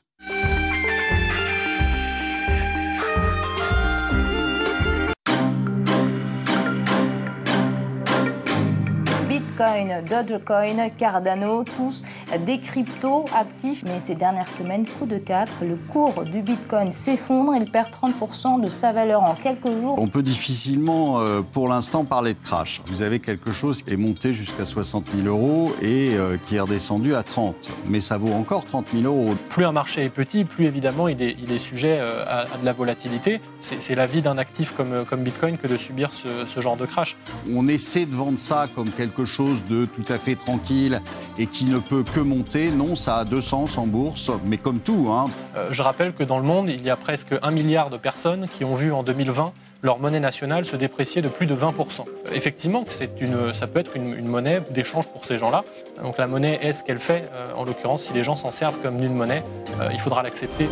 Bitcoin, 9.58 10.04
Dogecoin, 10.08 10.90
Cardano, 10.96 11.64
tous 11.64 12.04
des 12.46 12.60
cryptos 12.60 13.26
actifs. 13.34 13.84
Mais 13.86 14.00
ces 14.00 14.14
dernières 14.14 14.52
semaines, 14.52 14.86
coup 14.86 15.08
de 15.08 15.18
4, 15.18 15.66
le 15.66 15.78
cours 15.78 16.26
du 16.26 16.44
Bitcoin 16.44 16.92
s'effondre, 16.92 17.56
il 17.56 17.72
perd 17.72 17.90
30% 17.90 18.62
de 18.62 18.70
sa 18.70 18.94
valeur 18.94 19.24
en 19.24 19.34
quelques 19.34 19.76
jours. 19.76 19.98
On 19.98 20.10
peut 20.10 20.22
difficilement, 20.22 21.20
euh, 21.22 21.42
pour 21.42 21.70
l'instant, 21.70 22.06
parler 22.06 22.36
de 22.36 22.40
crash. 22.44 22.84
Vous 22.86 23.02
avez 23.02 23.20
quelque 23.20 23.52
chose 23.52 23.82
qui 23.82 23.94
est 23.96 23.98
monté 23.98 24.32
jusqu'à 24.32 24.64
60 24.64 25.06
000 25.24 25.28
euros 25.28 25.72
et 25.82 26.12
euh, 26.14 26.38
qui 26.48 26.58
est 26.58 26.60
redescendu 26.60 27.16
à 27.16 27.24
30. 27.24 27.72
Mais 27.88 28.00
ça 28.00 28.20
vaut 28.20 28.34
encore 28.34 28.64
30 28.64 28.86
000 28.94 29.06
euros. 29.06 29.34
Plus 29.50 29.66
un 29.66 29.72
marché 29.72 30.06
est 30.06 30.10
petit, 30.10 30.44
plus 30.44 30.66
évidemment 30.66 31.08
il 31.08 31.20
est, 31.24 31.36
il 31.42 31.52
est 31.52 31.58
sujet 31.58 31.98
euh, 32.00 32.24
à, 32.28 32.46
de 32.46 32.64
la 32.64 32.74
volatilité. 32.74 33.42
C'est 33.60 33.96
la 33.96 34.06
vie 34.06 34.22
d'un 34.22 34.38
actif 34.38 34.74
comme, 34.78 35.04
comme 35.10 35.24
Bitcoin 35.24 35.58
que 35.58 35.68
de 35.68 35.78
subir 35.78 36.12
ce, 36.12 36.46
ce 36.46 36.60
genre 36.60 36.78
de 36.78 36.86
crash. 36.86 37.18
On 37.52 37.68
essaie 37.68 38.06
de 38.06 38.14
vendre 38.14 38.38
ça 38.38 38.68
comme 38.76 38.92
quelque 38.92 39.26
chose 39.26 39.47
de 39.68 39.86
tout 39.86 40.06
à 40.10 40.18
fait 40.18 40.36
tranquille 40.36 41.02
et 41.38 41.48
qui 41.48 41.66
ne 41.66 41.80
peut 41.80 42.04
que 42.04 42.20
monter. 42.20 42.72
Non, 42.72 42.96
ça 42.96 43.18
a 43.18 43.26
deux 43.26 43.42
sens 43.42 43.78
en 43.78 43.88
bourse, 43.88 44.32
mais 44.46 44.58
comme 44.58 44.80
tout. 44.80 45.08
Hein. 45.10 45.30
Euh, 45.56 45.70
je 45.72 45.82
rappelle 45.82 46.14
que 46.14 46.24
dans 46.24 46.38
le 46.38 46.46
monde, 46.46 46.70
il 46.70 46.84
y 46.84 46.90
a 46.90 46.96
presque 46.96 47.36
un 47.42 47.52
milliard 47.52 47.90
de 47.90 47.98
personnes 47.98 48.48
qui 48.50 48.64
ont 48.66 48.76
vu 48.76 48.92
en 48.92 49.04
2020 49.04 49.54
leur 49.84 50.00
monnaie 50.00 50.20
nationale 50.20 50.66
se 50.66 50.76
déprécier 50.76 51.22
de 51.22 51.28
plus 51.28 51.46
de 51.46 51.56
20%. 51.56 52.04
Effectivement, 52.34 52.84
une, 53.22 53.54
ça 53.54 53.68
peut 53.68 53.80
être 53.80 53.96
une, 53.96 54.26
monnaie 54.26 54.62
d'échange 54.72 55.08
pour 55.08 55.26
ces 55.26 55.38
gens-là. 55.38 55.64
Donc 56.04 56.18
la 56.18 56.28
monnaie 56.28 56.60
est 56.62 56.74
ce 56.74 56.84
qu'elle 56.84 57.00
fait? 57.00 57.26
Euh, 57.34 57.54
en 57.56 57.64
l'occurrence, 57.64 58.04
si 58.04 58.14
les 58.14 58.24
gens 58.24 58.36
s'en 58.36 58.52
servent 58.52 58.80
comme 58.82 58.98
d'une 58.98 59.14
monnaie, 59.14 59.44
euh, 59.80 59.90
il 59.94 60.00
faudra 60.00 60.24
l'accepter. 60.24 60.68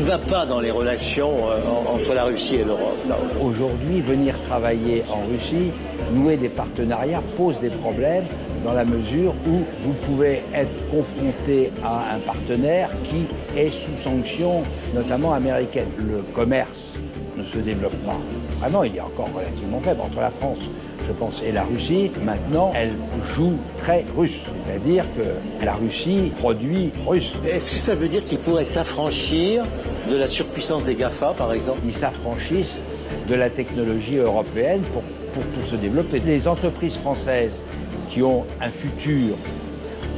Ne 0.00 0.04
va 0.06 0.18
pas 0.18 0.46
dans 0.46 0.60
les 0.60 0.70
relations 0.70 1.32
euh, 1.48 1.94
entre 1.94 2.14
la 2.14 2.24
Russie 2.24 2.56
et 2.56 2.64
l'Europe 2.64 2.96
Aujourd'hui, 3.42 4.00
venir 4.00 4.40
travailler 4.40 5.04
en 5.10 5.28
Russie, 5.30 5.70
nouer 6.12 6.36
des 6.36 6.48
partenariats 6.48 7.22
pose 7.36 7.60
des 7.60 7.68
problèmes 7.68 8.24
dans 8.64 8.72
la 8.72 8.84
mesure 8.84 9.34
où 9.46 9.62
vous 9.82 9.92
pouvez 10.02 10.42
être 10.54 10.70
confronté 10.90 11.70
à 11.84 12.14
un 12.14 12.18
partenaire 12.20 12.90
qui 13.04 13.26
est 13.58 13.70
sous 13.70 13.96
sanction, 13.96 14.62
notamment 14.94 15.34
américaine. 15.34 15.88
Le 15.98 16.22
commerce 16.34 16.94
ne 17.36 17.42
se 17.42 17.58
développe 17.58 17.96
pas. 18.04 18.18
Vraiment, 18.60 18.84
il 18.84 18.96
est 18.96 19.00
encore 19.00 19.28
relativement 19.34 19.80
faible 19.80 20.00
entre 20.00 20.20
la 20.20 20.30
France 20.30 20.70
je 21.10 21.12
pense, 21.12 21.42
et 21.42 21.52
la 21.52 21.64
Russie, 21.64 22.10
maintenant, 22.24 22.72
elle 22.74 22.92
joue 23.34 23.54
très 23.78 24.04
russe. 24.16 24.44
C'est-à-dire 24.64 25.04
que 25.16 25.64
la 25.64 25.74
Russie 25.74 26.32
produit 26.38 26.90
russe. 27.06 27.34
Est-ce 27.44 27.72
que 27.72 27.76
ça 27.76 27.94
veut 27.94 28.08
dire 28.08 28.24
qu'ils 28.24 28.38
pourraient 28.38 28.64
s'affranchir 28.64 29.64
de 30.10 30.16
la 30.16 30.26
surpuissance 30.26 30.84
des 30.84 30.96
GAFA, 30.96 31.34
par 31.34 31.52
exemple 31.52 31.78
Ils 31.86 31.94
s'affranchissent 31.94 32.80
de 33.28 33.34
la 33.34 33.48
technologie 33.48 34.16
européenne 34.16 34.82
pour, 34.92 35.02
pour 35.32 35.66
se 35.66 35.76
développer. 35.76 36.20
Les 36.20 36.48
entreprises 36.48 36.96
françaises 36.96 37.62
qui 38.10 38.22
ont 38.22 38.44
un 38.60 38.70
futur 38.70 39.36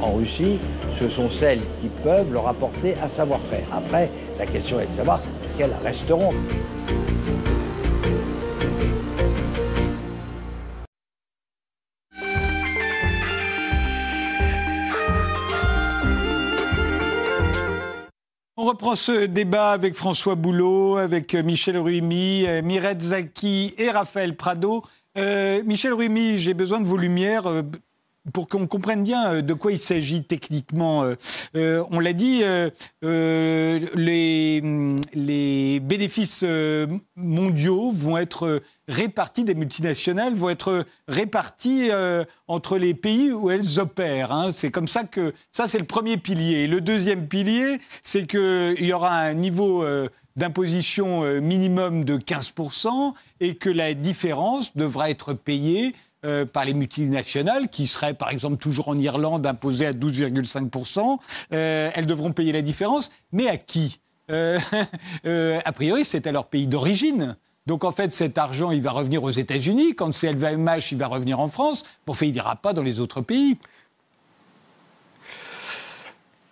en 0.01 0.13
Russie, 0.13 0.57
ce 0.99 1.07
sont 1.07 1.29
celles 1.29 1.61
qui 1.79 1.87
peuvent 2.03 2.33
leur 2.33 2.47
apporter 2.47 2.95
un 3.01 3.07
savoir-faire. 3.07 3.65
Après, 3.71 4.09
la 4.37 4.45
question 4.45 4.79
est 4.79 4.87
de 4.87 4.93
savoir 4.93 5.21
est-ce 5.45 5.55
qu'elles 5.55 5.75
resteront. 5.83 6.33
Reprend 18.73 18.95
ce 18.95 19.25
débat 19.27 19.69
avec 19.69 19.93
François 19.93 20.33
Boulot, 20.33 20.97
avec 20.97 21.35
euh, 21.35 21.43
Michel 21.43 21.77
Ruimi, 21.77 22.45
euh, 22.47 22.63
Miret 22.63 22.97
Zaki 22.99 23.75
et 23.77 23.91
Raphaël 23.91 24.35
Prado. 24.35 24.83
Euh, 25.15 25.61
Michel 25.63 25.93
Ruimi, 25.93 26.39
j'ai 26.39 26.55
besoin 26.55 26.81
de 26.81 26.87
vos 26.87 26.97
lumières 26.97 27.43
pour 28.31 28.47
qu'on 28.47 28.67
comprenne 28.67 29.03
bien 29.03 29.41
de 29.41 29.53
quoi 29.53 29.73
il 29.73 29.77
s'agit 29.77 30.23
techniquement. 30.23 31.05
on 31.55 31.99
l'a 31.99 32.13
dit, 32.13 32.41
les, 33.93 34.61
bénéfices 35.81 36.45
mondiaux 37.15 37.91
vont 37.91 38.17
être 38.17 38.61
réparties, 38.87 39.43
des 39.43 39.55
multinationales 39.55 40.33
vont 40.33 40.49
être 40.49 40.85
réparties 41.07 41.89
euh, 41.91 42.23
entre 42.47 42.77
les 42.77 42.93
pays 42.93 43.31
où 43.31 43.49
elles 43.49 43.79
opèrent. 43.79 44.31
Hein. 44.31 44.51
C'est 44.51 44.71
comme 44.71 44.87
ça 44.87 45.03
que 45.03 45.33
ça, 45.51 45.67
c'est 45.67 45.79
le 45.79 45.85
premier 45.85 46.17
pilier. 46.17 46.67
le 46.67 46.81
deuxième 46.81 47.27
pilier, 47.27 47.77
c'est 48.01 48.27
qu'il 48.27 48.83
y 48.83 48.93
aura 48.93 49.17
un 49.19 49.33
niveau 49.33 49.83
euh, 49.83 50.09
d'imposition 50.35 51.23
euh, 51.23 51.39
minimum 51.39 52.03
de 52.03 52.17
15% 52.17 53.13
et 53.39 53.55
que 53.55 53.69
la 53.69 53.93
différence 53.93 54.75
devra 54.75 55.09
être 55.09 55.33
payée 55.33 55.93
par 56.51 56.65
les 56.65 56.73
multinationales, 56.73 57.69
qui 57.69 57.87
seraient 57.87 58.13
par 58.13 58.29
exemple 58.29 58.57
toujours 58.57 58.87
en 58.87 58.97
Irlande 58.97 59.45
imposées 59.45 59.87
à 59.87 59.93
12,5%. 59.93 61.17
elles 61.51 62.05
devront 62.05 62.31
payer 62.31 62.51
la 62.51 62.61
différence. 62.61 63.11
Mais 63.31 63.47
à 63.47 63.57
qui? 63.57 63.99
A 64.29 65.71
priori, 65.73 66.05
c'est 66.05 66.27
à 66.27 66.31
leur 66.31 66.45
pays 66.45 66.67
d'origine. 66.67 67.35
Donc 67.65 67.83
en 67.83 67.91
fait, 67.91 68.11
cet 68.11 68.37
argent, 68.37 68.71
il 68.71 68.81
va 68.81 68.91
revenir 68.91 69.23
aux 69.23 69.29
États-Unis. 69.29 69.95
Quand 69.95 70.13
c'est 70.13 70.31
LVMH, 70.31 70.91
il 70.91 70.97
va 70.97 71.07
revenir 71.07 71.39
en 71.39 71.47
France. 71.47 71.83
Bon, 72.05 72.13
fait, 72.13 72.27
il 72.27 72.33
n'ira 72.33 72.55
pas 72.55 72.73
dans 72.73 72.83
les 72.83 72.99
autres 72.99 73.21
pays. 73.21 73.57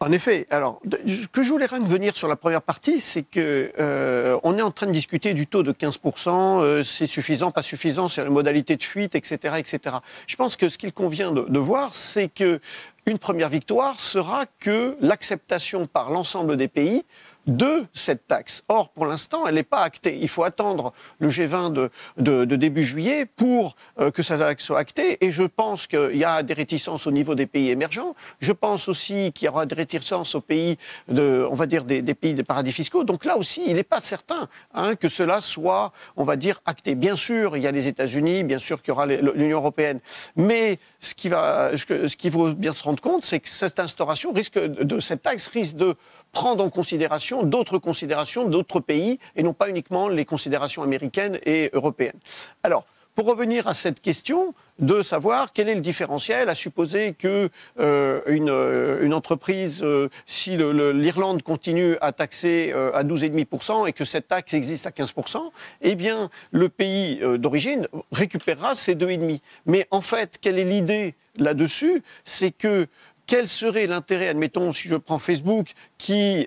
En 0.04 0.12
effet. 0.12 0.48
Alors, 0.50 0.82
ce 1.06 1.28
que 1.28 1.44
je 1.44 1.52
voulais 1.52 1.68
revenir 1.68 2.18
sur 2.18 2.28
la 2.28 2.36
première 2.36 2.64
partie, 2.64 3.00
c'est 3.00 3.22
que 3.22 3.72
euh, 3.80 4.40
on 4.42 4.58
est 4.58 4.64
en 4.64 4.72
train 4.72 4.88
de 4.88 4.92
discuter 4.92 5.36
du 5.36 5.46
taux 5.46 5.62
de 5.62 5.72
15%. 5.72 6.64
Euh, 6.64 6.82
c'est 6.82 7.06
suffisant, 7.06 7.52
pas 7.52 7.62
suffisant, 7.62 8.08
c'est 8.08 8.24
la 8.24 8.32
modalité 8.32 8.76
de 8.76 8.82
fuite, 8.82 9.14
etc., 9.14 9.58
etc. 9.60 9.98
Je 10.26 10.36
pense 10.38 10.58
que 10.58 10.70
ce 10.70 10.80
qu'il 10.80 10.92
convient 10.92 11.32
de, 11.32 11.42
de 11.48 11.60
voir, 11.60 11.94
c'est 11.94 12.30
que 12.30 12.60
une 13.06 13.20
première 13.20 13.50
victoire 13.50 14.00
sera 14.00 14.46
que 14.60 14.98
l'acceptation 15.02 15.86
par 15.86 16.10
l'ensemble 16.10 16.58
des 16.58 16.68
pays 16.68 17.06
de 17.48 17.86
cette 17.94 18.28
taxe. 18.28 18.64
Or, 18.68 18.90
pour 18.90 19.06
l'instant, 19.06 19.48
elle 19.48 19.56
n'est 19.56 19.64
pas 19.64 19.82
actée. 19.82 20.18
Il 20.22 20.28
faut 20.28 20.44
attendre 20.44 20.94
le 21.20 21.30
G20 21.30 21.90
de, 22.18 22.46
début 22.46 22.84
juillet 22.84 23.26
pour 23.26 23.76
euh, 24.00 24.12
que 24.12 24.24
ça 24.24 24.38
soit 24.60 24.80
acté. 24.80 25.18
Et 25.26 25.32
je 25.32 25.44
pense 25.44 25.88
qu'il 25.88 26.18
y 26.18 26.24
a 26.24 26.44
des 26.44 26.54
réticences 26.54 27.08
au 27.08 27.12
niveau 27.12 27.36
des 27.36 27.48
pays 27.48 27.70
émergents. 27.70 28.16
Je 28.40 28.52
pense 28.52 28.88
aussi 28.88 29.32
qu'il 29.34 29.48
y 29.48 29.50
aura 29.50 29.66
des 29.66 29.76
réticences 29.76 30.36
aux 30.36 30.42
pays, 30.42 30.78
de, 31.08 31.48
on 31.50 31.56
va 31.56 31.66
dire, 31.66 31.84
des, 31.84 32.02
pays 32.14 32.34
des 32.34 32.44
paradis 32.44 32.72
fiscaux. 32.72 33.04
Donc 33.04 33.26
là 33.26 33.38
aussi, 33.38 33.64
il 33.66 33.76
n'est 33.76 33.84
pas 33.84 34.00
certain 34.00 34.48
hein, 34.74 34.96
que 34.96 35.08
cela 35.08 35.42
soit, 35.42 35.92
on 36.18 36.24
va 36.24 36.36
dire, 36.36 36.62
acté. 36.66 36.96
Bien 36.96 37.16
sûr, 37.16 37.58
il 37.58 37.64
y 37.64 37.68
a 37.68 37.72
les 37.72 37.88
États-Unis, 37.88 38.44
bien 38.44 38.60
sûr 38.60 38.82
qu'il 38.82 38.90
y 38.90 38.92
aura 38.92 39.06
l'Union 39.06 39.58
européenne. 39.58 40.00
Mais 40.36 40.78
ce 41.00 41.16
qui, 41.16 41.30
va, 41.30 41.72
ce 41.76 42.16
qui 42.16 42.30
vaut 42.30 42.54
bien 42.54 42.74
se 42.74 42.84
rendre 42.84 43.02
compte, 43.02 43.26
c'est 43.26 43.40
que 43.40 43.50
cette 43.50 43.80
instauration 43.80 44.32
risque 44.32 44.60
de 44.60 45.00
cette 45.00 45.24
taxe 45.24 45.48
risque 45.48 45.78
de 45.78 45.96
prendre 46.32 46.64
en 46.64 46.70
considération 46.70 47.44
d'autres 47.44 47.78
considérations 47.78 48.48
d'autres 48.48 48.80
pays 48.80 49.20
et 49.36 49.44
non 49.44 49.54
pas 49.54 49.70
uniquement 49.70 50.08
les 50.08 50.26
considérations 50.26 50.84
américaines 50.84 51.40
et 51.46 51.70
européennes. 51.74 52.20
Alors, 52.64 52.86
pour 53.16 53.26
revenir 53.26 53.68
à 53.68 53.74
cette 53.74 54.02
question 54.02 54.54
de 54.80 55.02
savoir 55.02 55.54
quel 55.54 55.70
est 55.70 55.76
le 55.76 55.82
différentiel, 55.82 56.50
à 56.50 56.56
supposer 56.56 57.14
que 57.14 57.50
euh, 57.80 58.22
une, 58.26 58.50
euh, 58.50 59.04
une, 59.04 59.14
entreprise, 59.14 59.82
euh, 59.84 60.10
si 60.26 60.58
l'Irlande 60.58 61.44
continue 61.44 61.98
à 62.02 62.14
taxer 62.14 62.72
euh, 62.74 62.92
à 62.94 63.04
12,5% 63.04 63.88
et 63.88 63.94
que 63.94 64.06
cette 64.06 64.30
taxe 64.30 64.54
existe 64.54 64.88
à 64.88 64.92
15%, 64.92 65.52
eh 65.82 65.96
bien, 65.96 66.30
le 66.52 66.70
pays 66.70 67.20
euh, 67.22 67.38
d'origine 67.38 67.88
récupérera 68.12 68.76
ces 68.76 68.96
2,5%. 68.96 69.40
Mais 69.66 69.88
en 69.92 70.02
fait, 70.02 70.38
quelle 70.42 70.58
est 70.58 70.64
l'idée 70.64 71.16
là-dessus? 71.36 72.02
C'est 72.24 72.52
que 72.52 72.88
quel 73.32 73.48
serait 73.48 73.88
l'intérêt, 73.88 74.28
admettons, 74.28 74.74
si 74.74 74.90
je 74.90 74.98
prends 74.98 75.18
Facebook, 75.18 75.72
qui, 75.98 76.46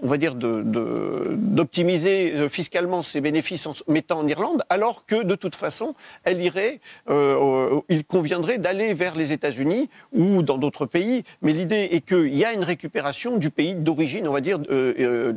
va 0.00 0.16
dire, 0.16 0.36
d'optimiser 0.36 2.34
euh, 2.34 2.48
fiscalement 2.48 3.02
ses 3.02 3.20
bénéfices 3.20 3.66
en 3.66 3.74
mettant 3.88 4.20
en 4.20 4.28
Irlande, 4.28 4.62
alors 4.68 5.06
que 5.06 5.24
de 5.24 5.34
toute 5.34 5.56
façon, 5.56 5.96
euh, 6.28 7.80
il 7.88 8.04
conviendrait 8.04 8.58
d'aller 8.58 8.94
vers 8.94 9.16
les 9.16 9.32
États-Unis 9.32 9.90
ou 10.12 10.44
dans 10.44 10.56
d'autres 10.56 10.86
pays. 10.86 11.24
Mais 11.40 11.52
l'idée 11.52 11.88
est 11.90 12.02
qu'il 12.02 12.36
y 12.36 12.44
a 12.44 12.52
une 12.52 12.62
récupération 12.62 13.36
du 13.36 13.50
pays 13.50 13.74
d'origine, 13.74 14.28
on 14.28 14.32
va 14.32 14.40
dire, 14.40 14.60
euh 14.70 15.32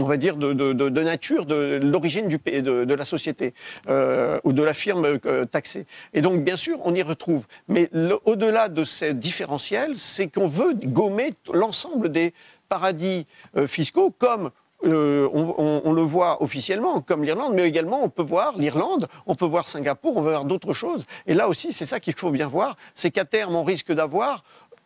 on 0.00 0.04
va 0.04 0.16
dire, 0.16 0.36
de, 0.36 1.02
nature, 1.02 1.44
de 1.44 1.78
l'origine 1.82 2.28
de, 2.28 2.94
la 2.94 3.04
société 3.04 3.54
euh, 3.88 4.40
ou 4.44 4.52
de 4.52 4.62
la 4.62 4.72
firme 4.72 5.18
euh, 5.26 5.44
taxée. 5.44 5.86
Et 6.14 6.22
donc, 6.22 6.42
bien 6.42 6.56
sûr, 6.56 6.78
on 6.84 6.94
y 6.94 7.02
retrouve. 7.02 7.46
Mais 7.68 7.90
au-delà 8.24 8.68
de 8.68 8.82
ces 8.82 9.12
différentiels, 9.12 9.98
c'est 9.98 10.28
qu'on 10.28 10.46
veut 10.46 10.74
gommer 10.74 11.30
l'ensemble 11.52 12.10
des 12.10 12.32
paradis 12.68 13.26
euh, 13.56 13.66
fiscaux 13.66 14.12
comme 14.18 14.50
on, 14.82 15.92
le 15.92 16.00
voit 16.00 16.42
officiellement, 16.42 17.02
comme 17.02 17.22
l'Irlande, 17.22 17.52
mais 17.52 17.68
également 17.68 18.02
on 18.02 18.08
peut 18.08 18.22
voir 18.22 18.56
l'Irlande, 18.56 19.08
on 19.26 19.34
peut 19.34 19.44
voir 19.44 19.68
Singapour, 19.68 20.16
on 20.16 20.22
peut 20.22 20.30
voir 20.30 20.46
d'autres 20.46 20.72
choses. 20.72 21.04
Et 21.26 21.34
là 21.34 21.48
aussi, 21.48 21.70
c'est 21.70 21.84
ça 21.84 22.00
qu'il 22.00 22.14
faut 22.14 22.30
bien 22.30 22.48
voir, 22.48 22.78
c'est 22.94 23.10
qu'à 23.10 23.26
terme, 23.26 23.54
on 23.56 23.62
risque 23.62 23.92
d'avoir 23.92 24.42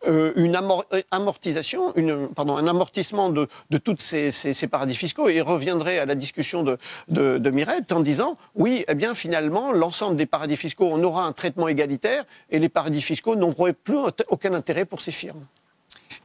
euh, 0.07 0.33
une 0.35 0.55
amortisation, 1.11 1.93
une, 1.95 2.27
pardon, 2.27 2.57
un 2.57 2.67
amortissement 2.67 3.29
de, 3.29 3.47
de 3.69 3.77
tous 3.77 3.97
ces, 3.99 4.67
paradis 4.67 4.95
fiscaux 4.95 5.29
et 5.29 5.41
reviendrait 5.41 5.99
à 5.99 6.05
la 6.05 6.15
discussion 6.15 6.63
de, 6.63 7.49
Mirette 7.49 7.91
en 7.91 8.01
disant 8.01 8.35
oui, 8.55 8.85
eh 8.87 8.95
bien 8.95 9.13
finalement, 9.13 9.71
l'ensemble 9.71 10.15
des 10.15 10.25
paradis 10.25 10.57
fiscaux, 10.57 10.87
on 10.91 11.01
aura 11.03 11.25
un 11.25 11.31
traitement 11.31 11.67
égalitaire 11.67 12.23
et 12.49 12.59
les 12.59 12.69
paradis 12.69 13.01
fiscaux 13.01 13.35
n'auront 13.35 13.71
plus 13.83 13.97
aucun 14.29 14.53
intérêt 14.53 14.85
pour 14.85 15.01
ces 15.01 15.11
firmes. 15.11 15.45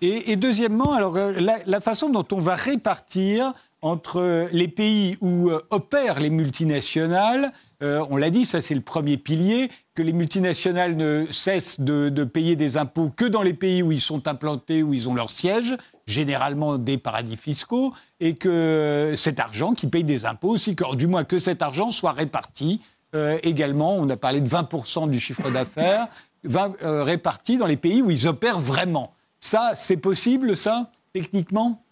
Et, 0.03 0.37
deuxièmement, 0.37 0.93
alors 0.93 1.17
euh, 1.17 1.33
la, 1.67 1.81
façon 1.81 2.09
dont 2.09 2.27
on 2.33 2.41
va 2.41 2.55
répartir 2.55 3.53
entre 3.83 4.49
les 4.53 4.69
pays 4.69 5.17
où 5.21 5.51
euh, 5.51 5.61
opèrent 5.71 6.21
les 6.21 6.31
multinationales, 6.31 7.51
euh, 7.83 8.05
on 8.11 8.17
l'a 8.17 8.31
dit, 8.31 8.47
ça 8.47 8.63
c'est 8.63 8.75
le 8.75 8.81
premier 8.81 9.17
pilier, 9.19 9.71
que 10.01 10.07
les 10.07 10.15
multinationales 10.15 10.97
ne 10.97 11.27
cessent 11.31 11.79
de, 11.79 12.25
payer 12.25 12.57
des 12.57 12.79
impôts 12.79 13.11
que 13.15 13.27
dans 13.27 13.43
les 13.43 13.53
pays 13.53 13.83
où 13.83 13.93
ils 13.93 14.01
sont 14.01 14.27
implantés, 14.29 14.83
où 14.83 14.95
ils 14.95 15.11
ont 15.11 15.15
leur 15.15 15.29
siège, 15.29 15.77
généralement 16.07 16.79
des 16.79 16.97
paradis 16.97 17.37
fiscaux, 17.37 17.93
et 18.19 18.35
que 18.35 19.13
cet 19.15 19.41
argent 19.41 19.75
qui 19.75 19.89
paye 19.89 20.03
des 20.03 20.25
impôts 20.25 20.49
aussi, 20.49 20.75
que, 20.75 20.95
du 20.95 21.07
moins 21.07 21.25
que 21.25 21.39
cet 21.39 21.61
argent 21.61 21.91
soit 21.91 22.13
réparti 22.13 22.81
euh, 23.15 23.37
également, 23.43 23.95
on 23.97 24.09
a 24.09 24.17
parlé 24.17 24.41
de 24.41 24.49
20% 24.49 25.11
du 25.11 25.21
chiffre 25.21 25.51
d'affaires, 25.51 26.09
euh, 26.47 27.05
réparti 27.05 27.59
dans 27.59 27.67
les 27.67 27.77
pays 27.77 28.01
où 28.01 28.11
ils 28.11 28.27
opèrent 28.27 28.61
vraiment. 28.61 29.13
Ça, 29.39 29.73
c'est 29.77 29.99
possible, 29.99 30.57
ça, 30.57 30.91
techniquement? 31.13 31.85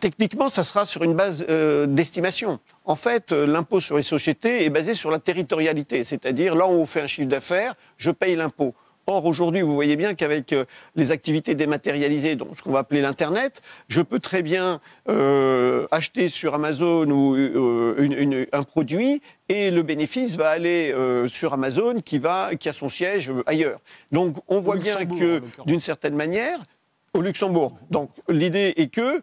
Techniquement, 0.00 0.48
ça 0.48 0.64
sera 0.64 0.86
sur 0.86 1.02
une 1.02 1.14
base 1.14 1.44
euh, 1.50 1.86
d'estimation. 1.86 2.58
En 2.84 2.96
fait, 2.96 3.32
euh, 3.32 3.46
l'impôt 3.46 3.80
sur 3.80 3.98
les 3.98 4.02
sociétés 4.02 4.64
est 4.64 4.70
basé 4.70 4.94
sur 4.94 5.10
la 5.10 5.18
territorialité, 5.18 6.04
c'est-à-dire 6.04 6.54
là 6.54 6.66
où 6.66 6.70
on 6.70 6.86
fait 6.86 7.02
un 7.02 7.06
chiffre 7.06 7.28
d'affaires, 7.28 7.74
je 7.98 8.10
paye 8.10 8.34
l'impôt. 8.34 8.74
Or, 9.06 9.24
aujourd'hui, 9.26 9.60
vous 9.60 9.74
voyez 9.74 9.96
bien 9.96 10.14
qu'avec 10.14 10.52
euh, 10.52 10.64
les 10.94 11.10
activités 11.10 11.54
dématérialisées, 11.54 12.36
donc 12.36 12.56
ce 12.56 12.62
qu'on 12.62 12.72
va 12.72 12.78
appeler 12.80 13.00
l'Internet, 13.00 13.60
je 13.88 14.00
peux 14.00 14.20
très 14.20 14.40
bien 14.42 14.80
euh, 15.08 15.86
acheter 15.90 16.28
sur 16.28 16.54
Amazon 16.54 17.10
ou 17.10 17.34
euh, 17.36 17.96
une, 17.98 18.12
une, 18.12 18.46
un 18.52 18.62
produit 18.62 19.20
et 19.48 19.70
le 19.70 19.82
bénéfice 19.82 20.36
va 20.36 20.48
aller 20.48 20.92
euh, 20.92 21.26
sur 21.26 21.52
Amazon 21.52 22.00
qui, 22.00 22.18
va, 22.18 22.54
qui 22.54 22.68
a 22.68 22.72
son 22.72 22.88
siège 22.88 23.32
ailleurs. 23.46 23.80
Donc, 24.12 24.36
on 24.48 24.60
voit 24.60 24.76
bien 24.76 25.04
que, 25.04 25.42
d'une 25.66 25.80
certaine 25.80 26.14
manière, 26.14 26.60
au 27.14 27.20
Luxembourg. 27.20 27.76
Donc 27.90 28.10
l'idée 28.28 28.74
est 28.76 28.88
que 28.88 29.22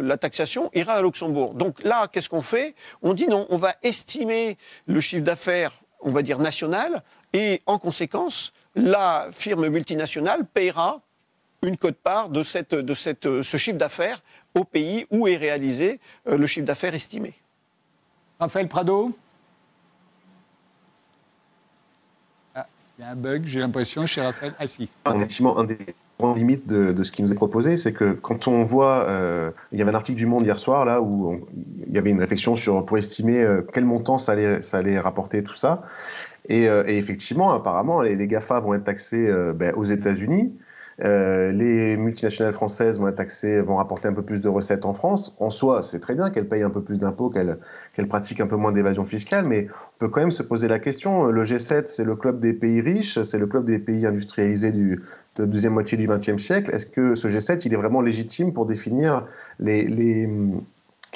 la 0.00 0.16
taxation 0.16 0.70
ira 0.74 0.94
à 0.94 1.02
Luxembourg. 1.02 1.54
Donc 1.54 1.82
là, 1.84 2.08
qu'est-ce 2.08 2.28
qu'on 2.28 2.42
fait? 2.42 2.74
On 3.02 3.14
dit 3.14 3.26
non, 3.26 3.46
on 3.50 3.56
va 3.56 3.74
estimer 3.82 4.56
le 4.86 5.00
chiffre 5.00 5.24
d'affaires, 5.24 5.72
on 6.00 6.10
va 6.10 6.22
dire 6.22 6.38
national, 6.38 7.02
et 7.32 7.62
en 7.66 7.78
conséquence, 7.78 8.52
la 8.74 9.28
firme 9.32 9.68
multinationale 9.68 10.46
payera 10.46 11.00
une 11.62 11.76
cote-part 11.76 12.28
de, 12.28 12.42
ce 12.42 13.56
chiffre 13.56 13.78
d'affaires 13.78 14.20
au 14.54 14.64
pays 14.64 15.06
où 15.10 15.28
est 15.28 15.36
réalisé 15.36 16.00
euh, 16.26 16.36
le 16.36 16.46
chiffre 16.46 16.66
d'affaires 16.66 16.94
estimé. 16.94 17.34
Raphaël 18.40 18.68
Prado 18.68 19.16
ah, 22.54 22.66
Il 22.98 23.02
y 23.02 23.04
a 23.04 23.10
un 23.10 23.16
bug, 23.16 23.42
j'ai 23.46 23.60
l'impression, 23.60 24.06
chez 24.06 24.20
Raphaël. 24.20 24.52
Ah 24.58 24.66
si. 24.66 24.88
Effectivement, 25.06 25.58
un 25.58 25.64
des 25.64 25.78
limite 26.30 26.68
de, 26.68 26.92
de, 26.92 27.02
ce 27.02 27.10
qui 27.10 27.22
nous 27.22 27.32
est 27.32 27.36
proposé, 27.36 27.76
c'est 27.76 27.92
que 27.92 28.12
quand 28.12 28.46
on 28.48 28.62
voit, 28.62 29.08
euh, 29.08 29.50
il 29.72 29.78
y 29.78 29.82
avait 29.82 29.90
un 29.90 29.94
article 29.94 30.18
du 30.18 30.26
Monde 30.26 30.44
hier 30.44 30.56
soir 30.56 30.84
là 30.84 31.00
où 31.00 31.40
il 31.86 31.92
y 31.92 31.98
avait 31.98 32.10
une 32.10 32.20
réflexion 32.20 32.54
sur 32.54 32.84
pour 32.84 32.98
estimer 32.98 33.42
euh, 33.42 33.62
quel 33.72 33.84
montant 33.84 34.18
ça 34.18 34.32
allait, 34.32 34.98
rapporter 34.98 35.42
tout 35.42 35.54
ça, 35.54 35.82
et, 36.48 36.68
euh, 36.68 36.84
effectivement, 36.86 37.52
apparemment, 37.52 38.02
les, 38.02 38.26
Gafa 38.26 38.60
vont 38.60 38.74
être 38.74 38.84
taxés 38.84 39.30
ben, 39.54 39.74
aux 39.74 39.84
États-Unis. 39.84 40.52
Euh, 41.00 41.52
les 41.52 41.96
multinationales 41.96 42.52
françaises 42.52 43.00
vont 43.00 43.08
être 43.08 43.16
taxées, 43.16 43.60
vont 43.60 43.76
rapporter 43.76 44.08
un 44.08 44.12
peu 44.12 44.22
plus 44.22 44.40
de 44.40 44.48
recettes 44.48 44.84
en 44.84 44.94
France. 44.94 45.34
En 45.38 45.50
soi, 45.50 45.82
c'est 45.82 46.00
très 46.00 46.14
bien 46.14 46.30
qu'elles 46.30 46.48
payent 46.48 46.62
un 46.62 46.70
peu 46.70 46.82
plus 46.82 47.00
d'impôts, 47.00 47.30
qu'elles 47.30 47.58
qu 47.94 48.06
pratiquent 48.06 48.40
un 48.40 48.46
peu 48.46 48.56
moins 48.56 48.72
d'évasion 48.72 49.04
fiscale, 49.04 49.44
mais 49.48 49.68
on 49.96 49.98
peut 50.00 50.08
quand 50.08 50.20
même 50.20 50.30
se 50.30 50.42
poser 50.42 50.68
la 50.68 50.78
question. 50.78 51.26
Le 51.26 51.44
G7, 51.44 51.86
c'est 51.86 52.04
le 52.04 52.16
club 52.16 52.40
des 52.40 52.52
pays 52.52 52.80
riches, 52.80 53.20
c'est 53.22 53.38
le 53.38 53.46
club 53.46 53.64
des 53.64 53.78
pays 53.78 54.06
industrialisés 54.06 54.72
du, 54.72 55.00
de 55.36 55.44
deuxième 55.44 55.72
moitié 55.72 55.96
du 55.96 56.06
XXe 56.06 56.42
siècle. 56.42 56.74
Est-ce 56.74 56.86
que 56.86 57.14
ce 57.14 57.28
G7, 57.28 57.62
il 57.66 57.72
est 57.72 57.76
vraiment 57.76 58.00
légitime 58.00 58.52
pour 58.52 58.66
définir 58.66 59.26
les, 59.58 59.84
les 59.84 60.28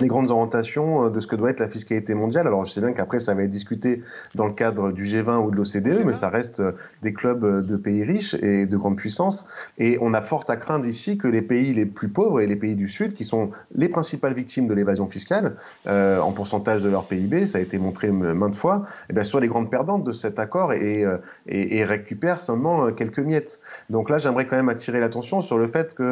les 0.00 0.06
grandes 0.06 0.30
orientations 0.30 1.09
de 1.09 1.20
ce 1.20 1.26
que 1.26 1.37
doit 1.37 1.50
être 1.50 1.61
la 1.61 1.68
fiscalité 1.68 2.14
mondiale. 2.14 2.46
Alors 2.46 2.64
je 2.64 2.72
sais 2.72 2.80
bien 2.80 2.92
qu'après 2.92 3.18
ça 3.18 3.35
va 3.35 3.42
être 3.42 3.50
discuté 3.50 4.02
dans 4.35 4.46
le 4.46 4.52
cadre 4.52 4.92
du 4.92 5.04
G20 5.04 5.44
ou 5.44 5.50
de 5.50 5.56
l'OCDE, 5.56 6.04
mais 6.04 6.14
ça 6.14 6.28
reste 6.28 6.62
des 7.02 7.12
clubs 7.12 7.66
de 7.66 7.76
pays 7.76 8.02
riches 8.02 8.35
et 8.35 8.66
de 8.66 8.76
grandes 8.76 8.96
puissances. 8.96 9.46
Et 9.78 9.98
on 10.00 10.14
a 10.14 10.22
fort 10.22 10.44
à 10.48 10.56
craindre 10.56 10.87
ici 10.87 11.18
que 11.18 11.28
les 11.28 11.42
pays 11.42 11.72
les 11.72 11.87
plus 11.87 12.09
pauvres 12.09 12.40
et 12.40 12.46
les 12.46 12.56
pays 12.56 12.74
du 12.74 12.88
Sud, 12.88 13.14
qui 13.14 13.24
sont 13.24 13.50
les 13.74 13.88
principales 13.88 14.35
victimes 14.35 14.66
de 14.66 14.74
l'évasion 14.74 15.09
fiscale 15.09 15.56
euh, 15.87 16.20
en 16.20 16.32
pourcentage 16.32 16.82
de 16.82 16.88
leur 16.88 17.04
PIB, 17.04 17.46
ça 17.46 17.59
a 17.59 17.61
été 17.61 17.78
montré 17.78 18.11
maintes 18.11 18.56
fois, 18.56 18.82
eh 19.09 19.12
bien, 19.12 19.22
soient 19.22 19.40
les 19.40 19.48
grandes 19.48 19.70
perdantes 19.70 20.04
de 20.04 20.12
cet 20.12 20.38
accord 20.38 20.72
et, 20.72 21.04
et, 21.46 21.78
et 21.78 21.85
récupèrent 21.85 22.40
seulement 22.40 22.92
quelques 22.92 23.20
miettes. 23.20 23.61
Donc 23.90 24.11
là, 24.11 24.18
j'aimerais 24.18 24.46
quand 24.46 24.56
même 24.56 24.68
attirer 24.68 25.00
l'attention 25.00 25.40
sur 25.40 25.59
le 25.59 25.66
fait 25.66 25.94
que 25.94 26.02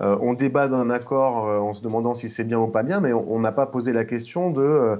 euh, 0.00 0.16
on 0.20 0.34
débat 0.34 0.68
d'un 0.68 0.90
accord 0.90 1.46
euh, 1.46 1.58
en 1.58 1.74
se 1.74 1.82
demandant 1.82 2.14
si 2.14 2.28
c'est 2.28 2.44
bien 2.44 2.58
ou 2.58 2.66
pas 2.66 2.82
bien, 2.82 3.00
mais 3.00 3.12
on 3.12 3.21
n'a 3.40 3.52
pas 3.52 3.66
posé 3.66 3.92
la 3.92 4.04
question 4.04 4.50
de 4.50 4.98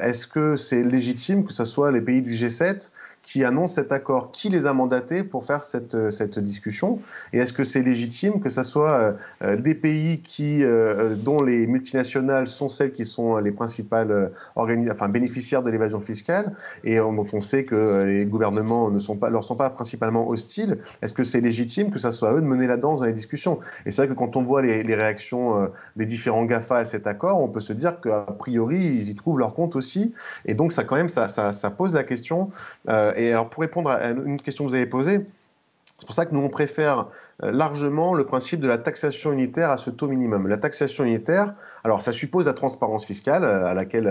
est-ce 0.00 0.26
que 0.26 0.56
c'est 0.56 0.82
légitime 0.82 1.44
que 1.44 1.52
ce 1.52 1.64
soit 1.64 1.90
les 1.90 2.00
pays 2.00 2.22
du 2.22 2.30
G7 2.32 2.92
qui 3.28 3.44
annoncent 3.44 3.74
cet 3.74 3.92
accord. 3.92 4.30
Qui 4.32 4.48
les 4.48 4.64
a 4.64 4.72
mandatés 4.72 5.22
pour 5.22 5.44
faire 5.44 5.62
cette, 5.62 5.94
euh, 5.94 6.10
cette 6.10 6.38
discussion? 6.38 6.98
Et 7.34 7.38
est-ce 7.38 7.52
que 7.52 7.62
c'est 7.62 7.82
légitime 7.82 8.40
que 8.40 8.48
ce 8.48 8.62
soit 8.62 8.92
euh, 8.92 9.12
euh, 9.42 9.56
des 9.56 9.74
pays 9.74 10.20
qui, 10.20 10.64
dont 11.24 11.42
les 11.42 11.66
multinationales 11.66 12.46
sont 12.46 12.70
celles 12.70 12.92
qui 12.92 13.04
sont 13.04 13.36
les 13.36 13.50
principales 13.50 14.30
enfin, 14.56 15.08
bénéficiaires 15.08 15.62
de 15.62 15.70
l'évasion 15.70 16.00
fiscale? 16.00 16.54
Et 16.84 16.96
dont 16.96 17.26
on 17.34 17.42
sait 17.42 17.64
que 17.64 18.04
les 18.04 18.24
gouvernements 18.24 18.90
ne 18.90 18.98
sont 18.98 19.16
pas, 19.16 19.28
leur 19.28 19.44
sont 19.44 19.56
pas 19.56 19.68
principalement 19.68 20.28
hostiles. 20.28 20.78
Est-ce 21.02 21.12
que 21.12 21.22
c'est 21.22 21.42
légitime 21.42 21.90
que 21.90 21.98
ce 21.98 22.10
soit 22.10 22.32
eux 22.32 22.40
de 22.40 22.46
mener 22.46 22.66
la 22.66 22.78
danse 22.78 23.00
dans 23.00 23.06
les 23.06 23.12
discussions? 23.12 23.58
Et 23.84 23.90
c'est 23.90 24.02
vrai 24.02 24.08
que 24.08 24.18
quand 24.18 24.36
on 24.36 24.42
voit 24.42 24.62
les, 24.62 24.82
les 24.82 24.94
réactions 24.94 25.70
des 25.96 26.06
différents 26.06 26.44
GAFA 26.44 26.78
à 26.78 26.84
cet 26.84 27.06
accord, 27.06 27.42
on 27.42 27.48
peut 27.48 27.60
se 27.60 27.74
dire 27.74 28.00
qu'a 28.00 28.20
priori, 28.38 28.78
ils 28.78 29.10
y 29.10 29.14
trouvent 29.14 29.38
leur 29.38 29.54
compte 29.54 29.76
aussi. 29.76 30.14
Et 30.46 30.54
donc, 30.54 30.72
ça, 30.72 30.84
quand 30.84 30.96
même, 30.96 31.10
ça, 31.10 31.28
ça, 31.28 31.52
ça 31.52 31.70
pose 31.70 31.92
la 31.92 32.04
question 32.04 32.50
et 33.18 33.32
alors, 33.32 33.50
pour 33.50 33.60
répondre 33.60 33.90
à 33.90 34.08
une 34.10 34.40
question 34.40 34.64
que 34.64 34.70
vous 34.70 34.76
avez 34.76 34.86
posée, 34.86 35.26
c'est 35.98 36.06
pour 36.06 36.14
ça 36.14 36.26
que 36.26 36.34
nous, 36.34 36.40
on 36.40 36.48
préfère 36.48 37.08
euh, 37.42 37.50
largement 37.50 38.14
le 38.14 38.24
principe 38.24 38.60
de 38.60 38.68
la 38.68 38.78
taxation 38.78 39.32
unitaire 39.32 39.70
à 39.70 39.76
ce 39.76 39.90
taux 39.90 40.06
minimum. 40.06 40.46
La 40.46 40.56
taxation 40.56 41.02
unitaire, 41.02 41.54
alors 41.82 42.00
ça 42.00 42.12
suppose 42.12 42.46
la 42.46 42.52
transparence 42.52 43.04
fiscale 43.04 43.42
euh, 43.42 43.66
à 43.66 43.74
laquelle 43.74 44.06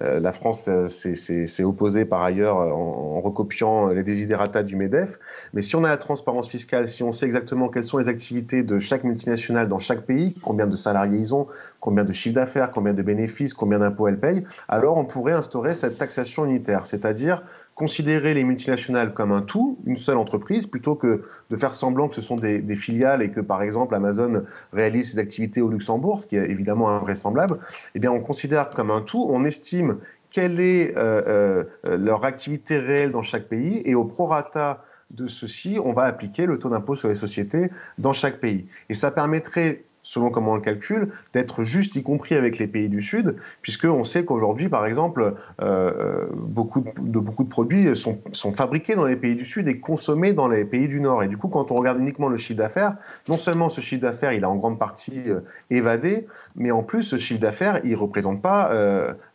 euh, 0.00 0.18
la 0.18 0.32
France 0.32 0.70
s'est 0.88 1.64
opposée 1.64 2.06
par 2.06 2.22
ailleurs 2.22 2.56
en, 2.56 3.20
recopiant 3.20 3.88
les 3.88 4.02
désidératas 4.02 4.62
du 4.62 4.76
MEDEF. 4.76 5.18
Mais 5.52 5.60
si 5.60 5.76
on 5.76 5.84
a 5.84 5.90
la 5.90 5.98
transparence 5.98 6.48
fiscale, 6.48 6.88
si 6.88 7.02
on 7.02 7.12
sait 7.12 7.26
exactement 7.26 7.68
quelles 7.68 7.84
sont 7.84 7.98
les 7.98 8.08
activités 8.08 8.62
de 8.62 8.78
chaque 8.78 9.04
multinationale 9.04 9.68
dans 9.68 9.78
chaque 9.78 10.06
pays, 10.06 10.34
combien 10.42 10.66
de 10.66 10.76
salariés 10.76 11.18
ils 11.18 11.34
ont, 11.34 11.48
combien 11.80 12.04
de 12.04 12.12
chiffres 12.12 12.36
d'affaires, 12.36 12.70
combien 12.70 12.94
de 12.94 13.02
bénéfices, 13.02 13.52
combien 13.52 13.78
d'impôts 13.78 14.08
elles 14.08 14.20
payent, 14.20 14.42
alors 14.68 14.96
on 14.96 15.04
pourrait 15.04 15.32
instaurer 15.32 15.74
cette 15.74 15.98
taxation 15.98 16.46
unitaire, 16.46 16.86
c'est-à-dire 16.86 17.42
considérer 17.76 18.32
les 18.32 18.42
multinationales 18.42 19.12
comme 19.12 19.32
un 19.32 19.42
tout, 19.42 19.78
une 19.84 19.98
seule 19.98 20.16
entreprise, 20.16 20.66
plutôt 20.66 20.94
que 20.96 21.22
de 21.50 21.56
faire 21.56 21.74
semblant 21.74 22.08
que 22.08 22.14
ce 22.14 22.22
sont 22.22 22.36
des, 22.36 22.74
filiales 22.74 23.22
et 23.22 23.30
que, 23.30 23.40
par 23.40 23.62
exemple, 23.62 23.94
Amazon 23.94 24.44
réalise 24.72 25.12
ses 25.12 25.18
activités 25.18 25.60
au 25.60 25.68
Luxembourg, 25.68 26.18
ce 26.18 26.26
qui 26.26 26.36
est 26.36 26.48
évidemment 26.48 26.88
invraisemblable, 26.90 27.58
eh 27.94 27.98
bien, 27.98 28.10
on 28.10 28.20
considère 28.20 28.70
comme 28.70 28.90
un 28.90 29.02
tout, 29.02 29.24
on 29.28 29.44
estime 29.44 29.98
quelle 30.30 30.58
est 30.58 30.96
euh, 30.96 31.64
euh, 31.86 31.96
leur 31.98 32.24
activité 32.24 32.78
réelle 32.78 33.10
dans 33.10 33.22
chaque 33.22 33.44
pays, 33.44 33.82
et 33.84 33.94
au 33.94 34.04
prorata 34.04 34.82
de 35.10 35.26
ceci, 35.26 35.78
on 35.82 35.92
va 35.92 36.04
appliquer 36.04 36.46
le 36.46 36.58
taux 36.58 36.70
d'impôt 36.70 36.94
sur 36.94 37.10
les 37.10 37.14
sociétés 37.14 37.70
dans 37.98 38.14
chaque 38.14 38.40
pays. 38.40 38.66
Et 38.88 38.94
ça 38.94 39.10
permettrait 39.10 39.84
selon 40.06 40.30
comment 40.30 40.52
on 40.52 40.54
le 40.54 40.60
calcule, 40.60 41.08
d'être 41.32 41.64
juste, 41.64 41.96
y 41.96 42.02
compris 42.04 42.36
avec 42.36 42.58
les 42.58 42.68
pays 42.68 42.88
du 42.88 43.02
Sud, 43.02 43.34
puisqu'on 43.60 44.04
sait 44.04 44.24
qu'aujourd'hui, 44.24 44.68
par 44.68 44.86
exemple, 44.86 45.34
euh, 45.60 45.92
euh, 45.98 46.26
beaucoup 46.32 46.84
de, 46.96 47.18
beaucoup 47.18 47.42
de 47.42 47.48
produits 47.48 47.96
sont, 47.96 48.20
sont, 48.30 48.52
fabriqués 48.52 48.94
dans 48.94 49.04
les 49.04 49.16
pays 49.16 49.34
du 49.34 49.44
Sud 49.44 49.66
et 49.66 49.80
consommés 49.80 50.32
dans 50.32 50.46
les 50.46 50.64
pays 50.64 50.86
du 50.86 51.00
Nord. 51.00 51.24
Et 51.24 51.28
du 51.28 51.36
coup, 51.36 51.48
quand 51.48 51.72
on 51.72 51.74
regarde 51.74 51.98
uniquement 51.98 52.28
le 52.28 52.36
chiffre 52.36 52.56
d'affaires, 52.56 52.94
non 53.28 53.36
seulement 53.36 53.68
ce 53.68 53.80
chiffre 53.80 54.00
d'affaires, 54.00 54.32
il 54.32 54.44
a 54.44 54.48
en 54.48 54.54
grande 54.54 54.78
partie 54.78 55.24
euh, 55.26 55.40
évadé, 55.70 56.28
mais 56.54 56.70
en 56.70 56.84
plus, 56.84 57.02
ce 57.02 57.16
chiffre 57.16 57.40
d'affaires, 57.40 57.80
il 57.82 57.96
représente 57.96 58.40
pas 58.40 58.70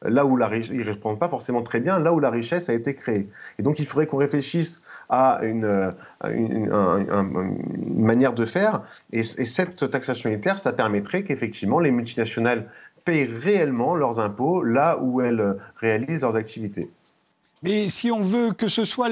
représente 0.03 1.19
pas 1.19 1.29
forcément 1.29 1.63
très 1.63 1.81
bien 1.81 1.99
là 1.99 2.13
où 2.13 2.21
la 2.21 2.29
richesse 2.29 2.69
a 2.69 2.73
été 2.73 2.93
créée. 2.93 3.27
Et 3.59 3.63
donc, 3.63 3.79
il 3.79 3.85
faudrait 3.85 4.07
qu'on 4.07 4.17
réfléchisse 4.17 4.83
à 5.09 5.41
une, 5.43 5.93
une, 6.23 6.69
manière 7.97 8.33
de 8.33 8.45
faire. 8.45 8.83
Et, 9.11 9.19
et 9.19 9.23
cette 9.45 9.91
taxation 9.91 10.29
unitaire, 10.29 10.57
ça 10.61 10.73
permettrait 10.73 11.23
qu'effectivement 11.23 11.79
les 11.79 11.91
multinationales 11.91 12.69
payent 13.03 13.25
réellement 13.25 13.95
leurs 13.95 14.19
impôts 14.19 14.63
là 14.63 14.99
où 15.01 15.21
elles 15.21 15.57
réalisent 15.77 16.21
leurs 16.21 16.35
activités. 16.35 16.89
Mais 17.63 17.89
si 17.89 18.11
on 18.11 18.21
veut 18.21 18.51
que 18.53 18.67
ce 18.67 18.85
soit 18.85 19.09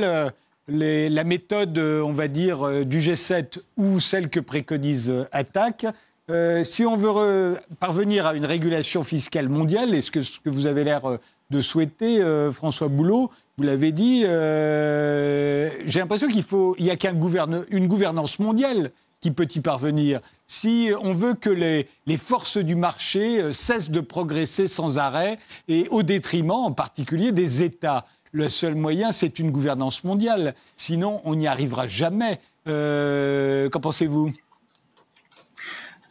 la 0.67 1.23
méthode, 1.23 1.77
on 1.77 2.11
va 2.11 2.27
dire, 2.27 2.67
euh, 2.67 2.83
du 2.83 2.99
G7 2.99 3.59
ou 3.77 3.99
celle 3.99 4.29
que 4.29 4.39
préconise 4.39 5.09
euh, 5.09 5.25
Attac, 5.31 5.85
euh, 6.29 6.63
si 6.63 6.85
on 6.85 6.95
veut 6.95 7.57
parvenir 7.79 8.27
à 8.27 8.35
une 8.35 8.45
régulation 8.45 9.03
fiscale 9.03 9.49
mondiale, 9.49 9.95
est-ce 9.95 10.11
que 10.11 10.21
ce 10.21 10.39
que 10.39 10.49
vous 10.49 10.67
avez 10.67 10.83
l'air 10.83 11.01
de 11.49 11.61
souhaiter, 11.61 12.23
François 12.51 12.87
Boulot, 12.87 13.31
vous 13.57 13.63
l'avez 13.63 13.91
dit, 13.91 14.21
j'ai 14.21 15.99
l'impression 15.99 16.27
qu'il 16.27 16.43
faut, 16.43 16.75
il 16.77 16.85
n'y 16.85 16.91
a 16.91 16.95
qu'une 16.97 17.87
gouvernance 17.87 18.37
mondiale 18.37 18.91
qui 19.21 19.31
peut 19.31 19.47
y 19.55 19.59
parvenir. 19.59 20.19
Si 20.51 20.89
on 20.99 21.13
veut 21.13 21.35
que 21.35 21.51
les, 21.51 22.17
forces 22.17 22.57
du 22.57 22.73
marché 22.73 23.39
euh, 23.39 23.53
cessent 23.53 23.91
de 23.91 24.01
progresser 24.01 24.67
sans 24.67 24.97
arrêt 24.97 25.37
et 25.67 25.87
au 25.89 26.01
détriment 26.01 26.49
en 26.65 26.71
particulier 26.71 27.31
des 27.31 27.61
États. 27.61 28.03
Le 28.31 28.49
seul 28.49 28.73
moyen, 28.73 29.11
c'est 29.11 29.37
une 29.37 29.51
gouvernance 29.51 30.03
mondiale. 30.03 30.55
Sinon, 30.75 31.21
on 31.23 31.35
n'y 31.35 31.45
arrivera 31.45 31.87
jamais. 31.87 32.39
Euh, 32.67 33.69
qu'en 33.69 33.79
pensez-vous? 33.79 34.33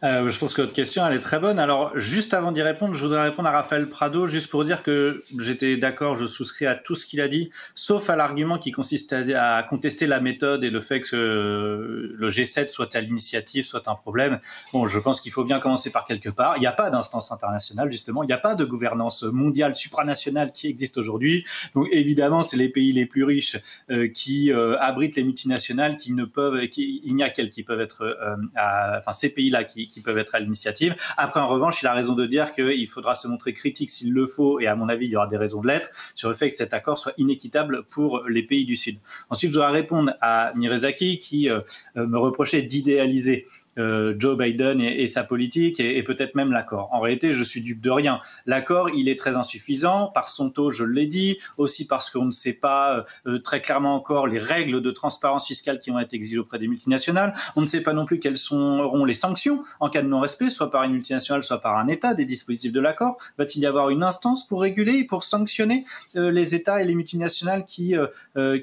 Euh, 0.03 0.29
je 0.29 0.39
pense 0.39 0.53
que 0.53 0.61
votre 0.61 0.73
question, 0.73 1.05
elle 1.05 1.15
est 1.15 1.19
très 1.19 1.39
bonne. 1.39 1.59
Alors, 1.59 1.97
juste 1.97 2.33
avant 2.33 2.51
d'y 2.51 2.61
répondre, 2.61 2.93
je 2.93 3.01
voudrais 3.01 3.23
répondre 3.23 3.49
à 3.49 3.51
Raphaël 3.51 3.87
Prado, 3.87 4.27
juste 4.27 4.49
pour 4.49 4.63
dire 4.63 4.81
que 4.81 5.23
j'étais 5.39 5.75
d'accord, 5.75 6.15
je 6.15 6.25
souscris 6.25 6.65
à 6.65 6.75
tout 6.75 6.95
ce 6.95 7.05
qu'il 7.05 7.19
a 7.19 7.27
dit, 7.27 7.49
sauf 7.75 8.09
à 8.09 8.15
l'argument 8.15 8.57
qui 8.57 8.71
consiste 8.71 9.13
à, 9.13 9.63
contester 9.63 10.07
la 10.07 10.21
méthode 10.21 10.63
et 10.63 10.69
le 10.69 10.79
fait 10.79 11.01
que 11.01 12.15
le 12.15 12.29
G7 12.29 12.69
soit 12.69 12.95
à 12.95 13.01
l'initiative, 13.01 13.65
soit 13.65 13.87
un 13.87 13.95
problème. 13.95 14.39
Bon, 14.71 14.85
je 14.85 14.99
pense 14.99 15.19
qu'il 15.19 15.31
faut 15.31 15.43
bien 15.43 15.59
commencer 15.59 15.91
par 15.91 16.05
quelque 16.05 16.29
part. 16.29 16.55
Il 16.57 16.61
n'y 16.61 16.67
a 16.67 16.71
pas 16.71 16.89
d'instance 16.89 17.31
internationale, 17.31 17.91
justement. 17.91 18.23
Il 18.23 18.27
n'y 18.27 18.33
a 18.33 18.37
pas 18.37 18.55
de 18.55 18.63
gouvernance 18.63 19.23
mondiale, 19.23 19.75
supranationale 19.75 20.53
qui 20.53 20.67
existe 20.67 20.97
aujourd'hui. 20.97 21.45
Donc, 21.75 21.87
évidemment, 21.91 22.41
c'est 22.41 22.57
les 22.57 22.69
pays 22.69 22.93
les 22.93 23.05
plus 23.05 23.25
riches 23.25 23.57
euh, 23.89 24.07
qui 24.07 24.53
euh, 24.53 24.77
abritent 24.79 25.17
les 25.17 25.23
multinationales, 25.23 25.97
qui 25.97 26.13
ne 26.13 26.23
peuvent, 26.23 26.63
il 26.77 27.15
n'y 27.15 27.23
a 27.23 27.29
qu'elles 27.29 27.49
qui 27.49 27.63
peuvent 27.63 27.81
être, 27.81 28.03
euh, 28.03 28.37
à, 28.55 28.99
enfin, 28.99 29.11
ces 29.11 29.29
pays-là 29.29 29.65
qui 29.65 29.88
qui 29.89 30.01
peuvent 30.01 30.17
être 30.17 30.35
à 30.35 30.39
l'initiative. 30.39 30.95
Après, 31.17 31.39
en 31.39 31.47
revanche, 31.47 31.81
il 31.81 31.87
a 31.87 31.93
raison 31.93 32.13
de 32.13 32.25
dire 32.25 32.51
qu'il 32.53 32.87
faudra 32.87 33.15
se 33.15 33.27
montrer 33.27 33.53
critique 33.53 33.89
s'il 33.89 34.13
le 34.13 34.25
faut, 34.25 34.59
et 34.59 34.67
à 34.67 34.75
mon 34.75 34.89
avis, 34.89 35.05
il 35.05 35.11
y 35.11 35.15
aura 35.15 35.27
des 35.27 35.37
raisons 35.37 35.61
de 35.61 35.67
l'être, 35.67 35.89
sur 36.15 36.29
le 36.29 36.35
fait 36.35 36.49
que 36.49 36.55
cet 36.55 36.73
accord 36.73 36.97
soit 36.97 37.13
inéquitable 37.17 37.83
pour 37.83 38.23
les 38.27 38.43
pays 38.43 38.65
du 38.65 38.75
Sud. 38.75 38.99
Ensuite, 39.29 39.51
je 39.51 39.55
dois 39.55 39.69
répondre 39.69 40.13
à 40.21 40.51
Mirezaki 40.55 41.17
qui 41.17 41.49
euh, 41.49 41.59
me 41.95 42.17
reprochait 42.17 42.61
d'idéaliser 42.61 43.45
euh, 43.79 44.13
Joe 44.17 44.37
Biden 44.37 44.81
et, 44.81 45.07
sa 45.07 45.23
politique 45.23 45.79
et, 45.79 46.03
peut-être 46.03 46.35
même 46.35 46.51
l'accord. 46.51 46.89
En 46.91 46.99
réalité, 46.99 47.31
je 47.31 47.43
suis 47.43 47.61
dupe 47.61 47.81
de 47.81 47.89
rien. 47.89 48.19
L'accord, 48.45 48.89
il 48.89 49.09
est 49.09 49.17
très 49.17 49.37
insuffisant 49.37 50.07
par 50.07 50.27
son 50.29 50.49
taux, 50.49 50.69
je 50.69 50.83
l'ai 50.83 51.05
dit, 51.05 51.37
aussi 51.57 51.87
parce 51.87 52.09
qu'on 52.09 52.25
ne 52.25 52.31
sait 52.31 52.53
pas 52.53 53.05
euh, 53.25 53.39
très 53.39 53.61
clairement 53.61 53.95
encore 53.95 54.27
les 54.27 54.39
règles 54.39 54.81
de 54.81 54.91
transparence 54.91 55.47
fiscale 55.47 55.79
qui 55.79 55.89
vont 55.89 55.99
être 55.99 56.13
exigées 56.13 56.39
auprès 56.39 56.59
des 56.59 56.67
multinationales. 56.67 57.33
On 57.55 57.61
ne 57.61 57.65
sait 57.65 57.81
pas 57.81 57.93
non 57.93 58.05
plus 58.05 58.19
quelles 58.19 58.37
seront 58.37 59.05
les 59.05 59.13
sanctions 59.13 59.63
en 59.79 59.89
cas 59.89 60.01
de 60.01 60.07
non-respect, 60.07 60.49
soit 60.49 60.71
par 60.71 60.83
une 60.83 60.93
multinationale, 60.93 61.43
soit 61.43 61.61
par 61.61 61.77
un 61.77 61.87
État 61.87 62.13
des 62.13 62.25
dispositifs 62.25 62.71
de 62.71 62.79
l'accord. 62.79 63.17
Va-t-il 63.37 63.61
y 63.61 63.65
avoir 63.65 63.89
une 63.89 64.03
instance 64.03 64.45
pour 64.45 64.61
réguler 64.61 64.93
et 64.93 65.03
pour 65.05 65.23
sanctionner 65.23 65.85
euh, 66.15 66.31
les 66.31 66.55
États 66.55 66.81
et 66.81 66.85
les 66.85 66.95
multinationales 66.95 67.65
qui, 67.65 67.95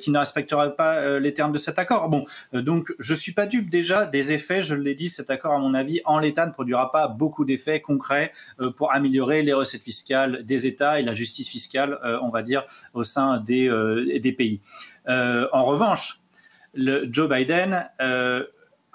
qui 0.00 0.10
ne 0.10 0.18
respecteraient 0.18 0.74
pas 0.74 1.18
les 1.18 1.32
termes 1.32 1.52
de 1.52 1.58
cet 1.58 1.78
accord? 1.78 2.08
Bon, 2.08 2.24
donc 2.52 2.94
je 2.98 3.14
suis 3.14 3.32
pas 3.32 3.46
dupe 3.46 3.70
déjà 3.70 4.06
des 4.06 4.32
effets, 4.32 4.62
je 4.62 4.74
l'ai 4.74 4.94
dit 4.94 5.05
cet 5.08 5.30
accord, 5.30 5.52
à 5.52 5.58
mon 5.58 5.74
avis, 5.74 6.00
en 6.04 6.18
l'état, 6.18 6.46
ne 6.46 6.52
produira 6.52 6.90
pas 6.92 7.08
beaucoup 7.08 7.44
d'effets 7.44 7.80
concrets 7.80 8.32
euh, 8.60 8.70
pour 8.70 8.92
améliorer 8.92 9.42
les 9.42 9.52
recettes 9.52 9.84
fiscales 9.84 10.44
des 10.44 10.66
États 10.66 11.00
et 11.00 11.02
la 11.02 11.14
justice 11.14 11.48
fiscale, 11.48 11.98
euh, 12.04 12.18
on 12.22 12.30
va 12.30 12.42
dire, 12.42 12.64
au 12.94 13.02
sein 13.02 13.38
des, 13.38 13.68
euh, 13.68 14.18
des 14.18 14.32
pays. 14.32 14.60
en 15.06 15.64
revanche, 15.64 16.20
le 16.74 17.06
Joe 17.10 17.28
Biden 17.28 17.88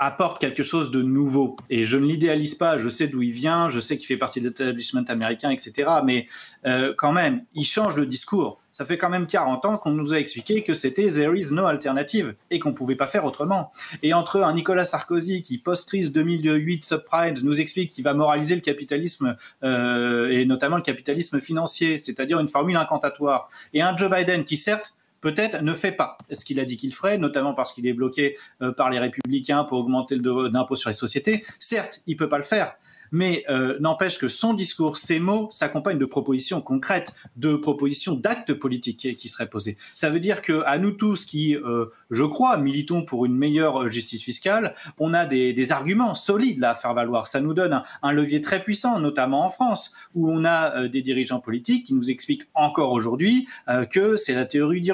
apporte 0.01 0.39
quelque 0.39 0.63
chose 0.63 0.89
de 0.89 1.03
nouveau. 1.03 1.55
Et 1.69 1.85
je 1.85 1.95
ne 1.95 2.05
l'idéalise 2.05 2.55
pas, 2.55 2.77
je 2.77 2.89
sais 2.89 3.07
d'où 3.07 3.21
il 3.21 3.31
vient, 3.31 3.69
je 3.69 3.79
sais 3.79 3.97
qu'il 3.97 4.07
fait 4.07 4.17
partie 4.17 4.41
de 4.41 4.47
l'établissement 4.47 5.03
américain, 5.07 5.51
etc. 5.51 5.89
Mais 6.03 6.25
euh, 6.65 6.93
quand 6.97 7.13
même, 7.13 7.43
il 7.53 7.63
change 7.63 7.95
le 7.95 8.07
discours. 8.07 8.59
Ça 8.71 8.83
fait 8.83 8.97
quand 8.97 9.09
même 9.09 9.27
40 9.27 9.65
ans 9.65 9.77
qu'on 9.77 9.91
nous 9.91 10.13
a 10.13 10.17
expliqué 10.17 10.63
que 10.63 10.73
c'était 10.73 11.05
there 11.05 11.37
is 11.37 11.53
no 11.53 11.67
alternative 11.67 12.33
et 12.49 12.57
qu'on 12.57 12.69
ne 12.69 12.73
pouvait 12.73 12.95
pas 12.95 13.07
faire 13.07 13.25
autrement. 13.25 13.71
Et 14.01 14.13
entre 14.13 14.41
un 14.41 14.53
Nicolas 14.53 14.85
Sarkozy 14.85 15.43
qui, 15.43 15.59
post-crise 15.59 16.11
2008 16.13 16.83
subprime, 16.83 17.35
nous 17.43 17.61
explique 17.61 17.91
qu'il 17.91 18.03
va 18.03 18.15
moraliser 18.15 18.55
le 18.55 18.61
capitalisme 18.61 19.35
euh, 19.63 20.29
et 20.31 20.45
notamment 20.45 20.77
le 20.77 20.81
capitalisme 20.81 21.39
financier, 21.39 21.99
c'est-à-dire 21.99 22.39
une 22.39 22.47
formule 22.47 22.77
incantatoire, 22.77 23.49
et 23.75 23.83
un 23.83 23.95
Joe 23.95 24.09
Biden 24.09 24.45
qui, 24.45 24.57
certes, 24.57 24.95
peut-être 25.21 25.61
ne 25.61 25.73
fait 25.73 25.91
pas 25.91 26.17
ce 26.31 26.43
qu'il 26.43 26.59
a 26.59 26.65
dit 26.65 26.77
qu'il 26.77 26.93
ferait, 26.93 27.17
notamment 27.17 27.53
parce 27.53 27.71
qu'il 27.71 27.87
est 27.87 27.93
bloqué 27.93 28.37
euh, 28.61 28.71
par 28.71 28.89
les 28.89 28.99
républicains 28.99 29.63
pour 29.63 29.79
augmenter 29.79 30.15
le 30.15 30.49
d'impôt 30.49 30.75
sur 30.75 30.89
les 30.89 30.95
sociétés. 30.95 31.43
Certes, 31.59 32.01
il 32.07 32.17
peut 32.17 32.27
pas 32.27 32.37
le 32.37 32.43
faire, 32.43 32.73
mais 33.11 33.45
euh, 33.49 33.77
n'empêche 33.79 34.17
que 34.17 34.27
son 34.27 34.53
discours, 34.53 34.97
ses 34.97 35.19
mots 35.19 35.47
s'accompagnent 35.51 35.99
de 35.99 36.05
propositions 36.05 36.61
concrètes, 36.61 37.13
de 37.35 37.55
propositions 37.55 38.13
d'actes 38.13 38.53
politiques 38.53 39.15
qui, 39.15 39.27
seraient 39.27 39.49
posés. 39.49 39.77
Ça 39.93 40.09
veut 40.09 40.19
dire 40.19 40.41
que 40.41 40.63
à 40.65 40.77
nous 40.77 40.91
tous 40.91 41.25
qui, 41.25 41.55
euh, 41.55 41.85
je 42.09 42.23
crois, 42.23 42.57
militons 42.57 43.03
pour 43.03 43.25
une 43.25 43.35
meilleure 43.35 43.87
justice 43.87 44.23
fiscale, 44.23 44.73
on 44.97 45.13
a 45.13 45.25
des, 45.25 45.71
arguments 45.71 46.15
solides 46.15 46.59
là 46.59 46.71
à 46.71 46.75
faire 46.75 46.93
valoir. 46.93 47.27
Ça 47.27 47.39
nous 47.39 47.53
donne 47.53 47.83
un, 48.01 48.11
levier 48.11 48.41
très 48.41 48.59
puissant, 48.59 48.99
notamment 48.99 49.45
en 49.45 49.49
France, 49.49 49.93
où 50.15 50.29
on 50.29 50.43
a 50.43 50.87
des 50.87 51.01
dirigeants 51.01 51.39
politiques 51.39 51.85
qui 51.85 51.93
nous 51.93 52.09
expliquent 52.09 52.43
encore 52.55 52.91
aujourd'hui 52.91 53.47
que 53.91 54.15
c'est 54.15 54.33
la 54.33 54.45
théorie 54.45 54.81
du 54.81 54.91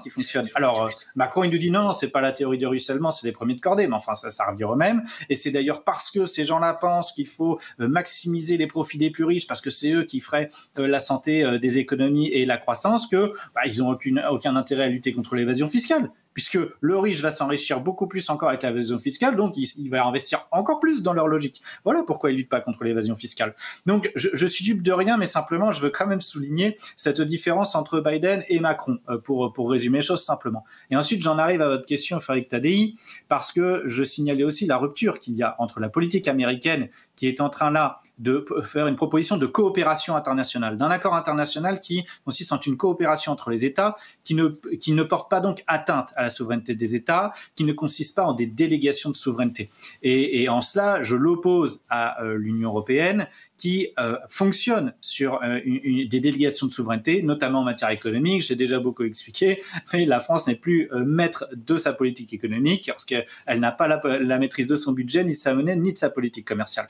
qui 0.00 0.10
fonctionne. 0.10 0.46
Alors 0.54 0.90
Macron 1.16 1.44
il 1.44 1.52
nous 1.52 1.58
dit 1.58 1.70
non, 1.70 1.92
c'est 1.92 2.08
pas 2.08 2.20
la 2.20 2.32
théorie 2.32 2.58
du 2.58 2.66
ruissellement, 2.66 3.10
c'est 3.10 3.26
les 3.26 3.32
premiers 3.32 3.54
de 3.54 3.60
cordée, 3.60 3.86
mais 3.86 3.96
enfin 3.96 4.14
ça, 4.14 4.44
revient 4.50 4.64
au 4.64 4.76
même. 4.76 5.02
Et 5.28 5.34
c'est 5.34 5.50
d'ailleurs 5.50 5.84
parce 5.84 6.10
que 6.10 6.24
ces 6.26 6.44
gens-là 6.44 6.74
pensent 6.74 7.12
qu'il 7.12 7.26
faut 7.26 7.58
euh, 7.80 7.88
maximiser 7.88 8.56
les 8.56 8.66
profits 8.66 8.98
des 8.98 9.10
plus 9.10 9.24
riches 9.24 9.46
parce 9.46 9.60
que 9.60 9.70
c'est 9.70 9.92
eux 9.92 10.04
qui 10.04 10.20
feraient 10.20 10.48
euh, 10.78 10.86
la 10.86 10.98
santé 10.98 11.44
euh, 11.44 11.58
des 11.58 11.78
économies 11.78 12.28
et 12.28 12.46
la 12.46 12.58
croissance 12.58 13.06
que 13.06 13.32
bah, 13.54 13.62
ils 13.66 13.82
ont 13.82 13.96
aucun 14.30 14.56
intérêt 14.56 14.84
à 14.84 14.88
lutter 14.88 15.12
contre 15.12 15.34
l'évasion 15.34 15.66
fiscale 15.66 16.10
puisque 16.38 16.60
le 16.80 16.98
riche 17.00 17.20
va 17.20 17.32
s'enrichir 17.32 17.80
beaucoup 17.80 18.06
plus 18.06 18.30
encore 18.30 18.50
avec 18.50 18.62
l'évasion 18.62 18.96
fiscale, 18.96 19.34
donc 19.34 19.56
il, 19.56 19.88
va 19.90 20.06
investir 20.06 20.46
encore 20.52 20.78
plus 20.78 21.02
dans 21.02 21.12
leur 21.12 21.26
logique. 21.26 21.60
Voilà 21.82 22.04
pourquoi 22.06 22.30
ils 22.30 22.36
luttent 22.36 22.48
pas 22.48 22.60
contre 22.60 22.84
l'évasion 22.84 23.16
fiscale. 23.16 23.56
Donc 23.86 24.08
je, 24.14 24.28
je, 24.34 24.46
suis 24.46 24.64
dupe 24.64 24.82
de 24.82 24.92
rien, 24.92 25.16
mais 25.16 25.24
simplement 25.24 25.72
je 25.72 25.80
veux 25.80 25.90
quand 25.90 26.06
même 26.06 26.20
souligner 26.20 26.76
cette 26.94 27.20
différence 27.20 27.74
entre 27.74 27.98
Biden 27.98 28.44
et 28.48 28.60
Macron, 28.60 28.98
euh, 29.08 29.18
pour, 29.18 29.52
pour 29.52 29.68
résumer 29.68 29.98
les 29.98 30.04
choses 30.04 30.22
simplement. 30.22 30.64
Et 30.92 30.96
ensuite 30.96 31.22
j'en 31.22 31.38
arrive 31.38 31.60
à 31.60 31.66
votre 31.66 31.86
question, 31.86 32.20
Frédéric 32.20 32.50
Tadei, 32.50 32.94
parce 33.26 33.50
que 33.50 33.82
je 33.86 34.04
signalais 34.04 34.44
aussi 34.44 34.64
la 34.66 34.76
rupture 34.76 35.18
qu'il 35.18 35.34
y 35.34 35.42
a 35.42 35.56
entre 35.58 35.80
la 35.80 35.88
politique 35.88 36.28
américaine 36.28 36.88
qui 37.16 37.26
est 37.26 37.40
en 37.40 37.50
train 37.50 37.72
là 37.72 37.96
de 38.18 38.44
faire 38.62 38.86
une 38.86 38.94
proposition 38.94 39.36
de 39.38 39.46
coopération 39.46 40.14
internationale, 40.14 40.78
d'un 40.78 40.90
accord 40.92 41.16
international 41.16 41.80
qui 41.80 42.04
consiste 42.24 42.52
en 42.52 42.60
une 42.60 42.76
coopération 42.76 43.32
entre 43.32 43.50
les 43.50 43.64
États 43.64 43.96
qui 44.22 44.36
ne, 44.36 44.50
qui 44.76 44.92
ne 44.92 45.02
porte 45.02 45.28
pas 45.28 45.40
donc 45.40 45.64
atteinte 45.66 46.12
à 46.14 46.22
la 46.22 46.27
souveraineté 46.30 46.74
des 46.74 46.94
États, 46.94 47.32
qui 47.56 47.64
ne 47.64 47.72
consiste 47.72 48.16
pas 48.16 48.24
en 48.24 48.32
des 48.32 48.46
délégations 48.46 49.10
de 49.10 49.16
souveraineté. 49.16 49.70
Et, 50.02 50.48
en 50.48 50.62
cela, 50.62 51.02
je 51.02 51.16
l'oppose 51.16 51.82
à 51.90 52.22
euh, 52.22 52.36
l'Union 52.36 52.70
européenne, 52.70 53.26
qui 53.56 53.88
euh, 53.98 54.16
fonctionne 54.28 54.94
sur 55.00 55.42
euh, 55.42 55.58
des 55.64 56.20
délégations 56.20 56.66
de 56.66 56.72
souveraineté, 56.72 57.22
notamment 57.22 57.60
en 57.60 57.64
matière 57.64 57.90
économique. 57.90 58.42
J'ai 58.42 58.54
déjà 58.54 58.78
beaucoup 58.78 59.02
expliqué, 59.02 59.60
mais 59.92 60.04
la 60.04 60.20
France 60.20 60.46
n'est 60.46 60.54
plus 60.54 60.88
maître 61.04 61.48
de 61.54 61.76
sa 61.76 61.92
politique 61.92 62.32
économique 62.32 62.86
parce 62.86 63.04
qu'elle 63.04 63.26
n'a 63.60 63.72
pas 63.72 63.88
la, 63.88 64.38
maîtrise 64.38 64.68
de 64.68 64.76
son 64.76 64.92
budget, 64.92 65.24
ni 65.24 65.30
de 65.30 65.36
sa 65.36 65.54
monnaie, 65.54 65.76
ni 65.76 65.92
de 65.92 65.98
sa 65.98 66.08
politique 66.08 66.46
commerciale. 66.46 66.88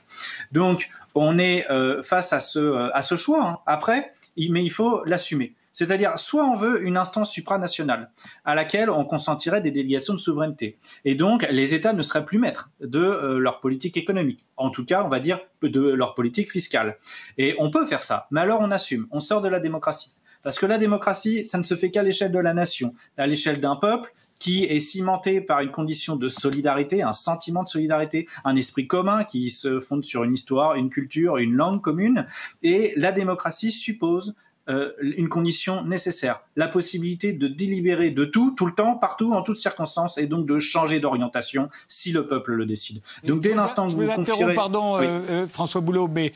Donc, 0.51 0.89
on 1.15 1.39
est 1.39 1.65
face 2.03 2.33
à 2.33 2.39
ce, 2.39 2.91
à 2.93 3.01
ce 3.01 3.15
choix. 3.15 3.43
Hein. 3.43 3.57
Après, 3.65 4.11
mais 4.37 4.63
il 4.63 4.69
faut 4.71 5.03
l'assumer. 5.05 5.53
C'est-à-dire, 5.79 6.19
soit 6.19 6.43
on 6.43 6.55
veut 6.55 6.83
une 6.83 6.97
instance 6.97 7.31
supranationale 7.31 8.11
à 8.43 8.53
laquelle 8.53 8.89
on 8.89 9.05
consentirait 9.05 9.61
des 9.61 9.71
délégations 9.71 10.13
de 10.13 10.19
souveraineté. 10.19 10.77
Et 11.05 11.15
donc, 11.15 11.47
les 11.49 11.73
États 11.73 11.93
ne 11.93 12.01
seraient 12.01 12.25
plus 12.25 12.37
maîtres 12.37 12.69
de 12.81 12.99
euh, 12.99 13.39
leur 13.39 13.61
politique 13.61 13.95
économique. 13.95 14.45
En 14.57 14.71
tout 14.71 14.83
cas, 14.83 15.03
on 15.05 15.07
va 15.07 15.21
dire 15.21 15.39
de 15.61 15.79
leur 15.79 16.15
politique 16.15 16.51
fiscale. 16.51 16.97
Et 17.37 17.55
on 17.59 17.71
peut 17.71 17.85
faire 17.85 18.03
ça. 18.03 18.27
Mais 18.29 18.41
alors, 18.41 18.59
on 18.59 18.71
assume. 18.71 19.07
On 19.11 19.21
sort 19.21 19.39
de 19.39 19.47
la 19.47 19.61
démocratie. 19.61 20.13
Parce 20.43 20.59
que 20.59 20.65
la 20.65 20.77
démocratie, 20.77 21.45
ça 21.45 21.57
ne 21.57 21.63
se 21.63 21.75
fait 21.75 21.91
qu'à 21.91 22.03
l'échelle 22.03 22.33
de 22.33 22.39
la 22.39 22.53
nation, 22.53 22.93
à 23.17 23.25
l'échelle 23.25 23.61
d'un 23.61 23.77
peuple 23.77 24.11
qui 24.37 24.65
est 24.65 24.79
cimenté 24.79 25.39
par 25.39 25.61
une 25.61 25.71
condition 25.71 26.17
de 26.17 26.27
solidarité, 26.27 27.03
un 27.03 27.13
sentiment 27.13 27.63
de 27.63 27.69
solidarité, 27.69 28.27
un 28.43 28.57
esprit 28.57 28.87
commun 28.87 29.23
qui 29.23 29.49
se 29.49 29.79
fonde 29.79 30.03
sur 30.03 30.25
une 30.25 30.33
histoire, 30.33 30.75
une 30.75 30.89
culture, 30.89 31.37
une 31.37 31.55
langue 31.55 31.81
commune. 31.81 32.25
Et 32.63 32.93
la 32.97 33.13
démocratie 33.13 33.71
suppose 33.71 34.35
euh, 34.69 34.91
une 35.01 35.29
condition 35.29 35.83
nécessaire, 35.83 36.41
la 36.55 36.67
possibilité 36.67 37.33
de 37.33 37.47
délibérer 37.47 38.11
de 38.11 38.23
tout, 38.23 38.53
tout 38.55 38.67
le 38.67 38.73
temps, 38.73 38.95
partout, 38.95 39.31
en 39.33 39.41
toutes 39.41 39.57
circonstances, 39.57 40.19
et 40.19 40.27
donc 40.27 40.45
de 40.45 40.59
changer 40.59 40.99
d'orientation 40.99 41.69
si 41.87 42.11
le 42.11 42.27
peuple 42.27 42.53
le 42.53 42.67
décide. 42.67 43.01
Donc 43.23 43.41
dès 43.41 43.55
l'instant 43.55 43.87
que 43.87 43.93
vous, 43.93 44.03
vous 44.03 44.13
confierez... 44.13 44.53
pardon, 44.53 44.97
euh, 44.97 45.01
euh, 45.01 45.47
François 45.47 45.81
Boulot, 45.81 46.07
mais 46.07 46.33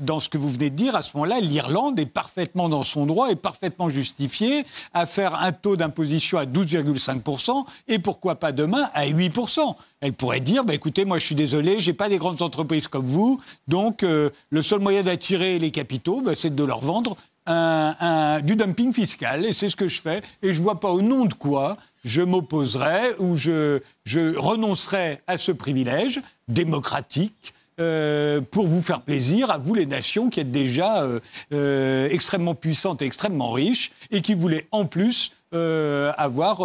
dans 0.00 0.18
ce 0.18 0.28
que 0.28 0.36
vous 0.36 0.48
venez 0.48 0.68
de 0.68 0.74
dire, 0.74 0.96
à 0.96 1.02
ce 1.02 1.16
moment-là, 1.16 1.38
l'Irlande 1.38 1.96
est 2.00 2.06
parfaitement 2.06 2.68
dans 2.68 2.82
son 2.82 3.06
droit 3.06 3.30
et 3.30 3.36
parfaitement 3.36 3.88
justifiée 3.88 4.64
à 4.92 5.06
faire 5.06 5.36
un 5.36 5.52
taux 5.52 5.76
d'imposition 5.76 6.38
à 6.38 6.44
12,5% 6.44 7.66
et 7.86 8.00
pourquoi 8.00 8.34
pas 8.34 8.50
demain 8.50 8.90
à 8.94 9.06
8%. 9.06 9.76
Elle 10.00 10.12
pourrait 10.12 10.40
dire, 10.40 10.64
bah, 10.64 10.74
écoutez, 10.74 11.04
moi 11.04 11.20
je 11.20 11.26
suis 11.26 11.36
désolé, 11.36 11.78
j'ai 11.78 11.92
pas 11.92 12.08
des 12.08 12.18
grandes 12.18 12.42
entreprises 12.42 12.88
comme 12.88 13.04
vous, 13.04 13.40
donc 13.68 14.02
le 14.02 14.62
seul 14.62 14.80
moyen 14.80 15.04
d'attirer 15.04 15.60
les 15.60 15.70
capitaux, 15.70 16.20
bah, 16.20 16.32
c'est 16.34 16.52
de 16.52 16.64
leur 16.64 16.80
vendre 16.80 17.16
du 17.46 18.56
dumping 18.56 18.92
fiscal, 18.92 19.44
et 19.44 19.52
c'est 19.52 19.68
ce 19.68 19.76
que 19.76 19.88
je 19.88 20.00
fais, 20.00 20.22
et 20.42 20.52
je 20.54 20.58
ne 20.58 20.64
vois 20.64 20.80
pas 20.80 20.90
au 20.90 21.02
nom 21.02 21.24
de 21.24 21.34
quoi 21.34 21.76
je 22.04 22.22
m'opposerai 22.22 23.14
ou 23.18 23.36
je, 23.36 23.80
je 24.04 24.36
renoncerai 24.36 25.20
à 25.26 25.38
ce 25.38 25.52
privilège 25.52 26.20
démocratique 26.48 27.54
euh, 27.80 28.42
pour 28.42 28.66
vous 28.66 28.82
faire 28.82 29.00
plaisir 29.00 29.50
à 29.50 29.56
vous 29.56 29.74
les 29.74 29.86
nations 29.86 30.28
qui 30.28 30.40
êtes 30.40 30.50
déjà 30.50 31.02
euh, 31.02 31.20
euh, 31.54 32.08
extrêmement 32.10 32.54
puissantes 32.54 33.00
et 33.00 33.06
extrêmement 33.06 33.52
riches 33.52 33.92
et 34.10 34.20
qui 34.20 34.34
voulaient 34.34 34.66
en 34.70 34.84
plus 34.84 35.32
avoir 35.52 36.58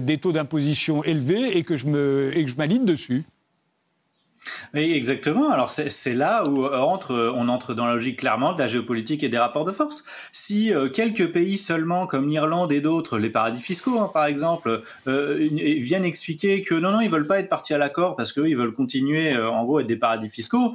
des 0.00 0.18
taux 0.18 0.32
d'imposition 0.32 1.04
élevés 1.04 1.56
et 1.56 1.62
que 1.62 1.76
je 1.76 1.86
m'aligne 2.56 2.84
dessus. 2.84 3.24
Oui, 4.74 4.92
exactement. 4.92 5.50
Alors 5.50 5.70
c'est 5.70 6.14
là 6.14 6.44
où 6.48 6.64
euh, 6.66 6.70
euh, 7.10 7.32
on 7.34 7.48
entre 7.48 7.74
dans 7.74 7.86
la 7.86 7.94
logique 7.94 8.18
clairement 8.20 8.52
de 8.52 8.58
la 8.58 8.66
géopolitique 8.66 9.22
et 9.24 9.28
des 9.28 9.38
rapports 9.38 9.64
de 9.64 9.72
force. 9.72 10.04
Si 10.32 10.72
euh, 10.72 10.88
quelques 10.88 11.32
pays 11.32 11.56
seulement, 11.56 12.06
comme 12.06 12.28
l'Irlande 12.28 12.72
et 12.72 12.80
d'autres, 12.80 13.18
les 13.18 13.30
paradis 13.30 13.60
fiscaux 13.60 13.98
hein, 14.00 14.10
par 14.12 14.26
exemple, 14.26 14.82
viennent 15.06 16.04
expliquer 16.04 16.62
que 16.62 16.74
non, 16.74 16.92
non, 16.92 17.00
ils 17.00 17.10
veulent 17.10 17.26
pas 17.26 17.38
être 17.38 17.48
partis 17.48 17.74
à 17.74 17.78
l'accord 17.78 18.16
parce 18.16 18.32
qu'ils 18.32 18.56
veulent 18.56 18.74
continuer, 18.74 19.36
en 19.36 19.64
gros, 19.64 19.80
être 19.80 19.86
des 19.86 19.96
paradis 19.96 20.28
fiscaux, 20.28 20.74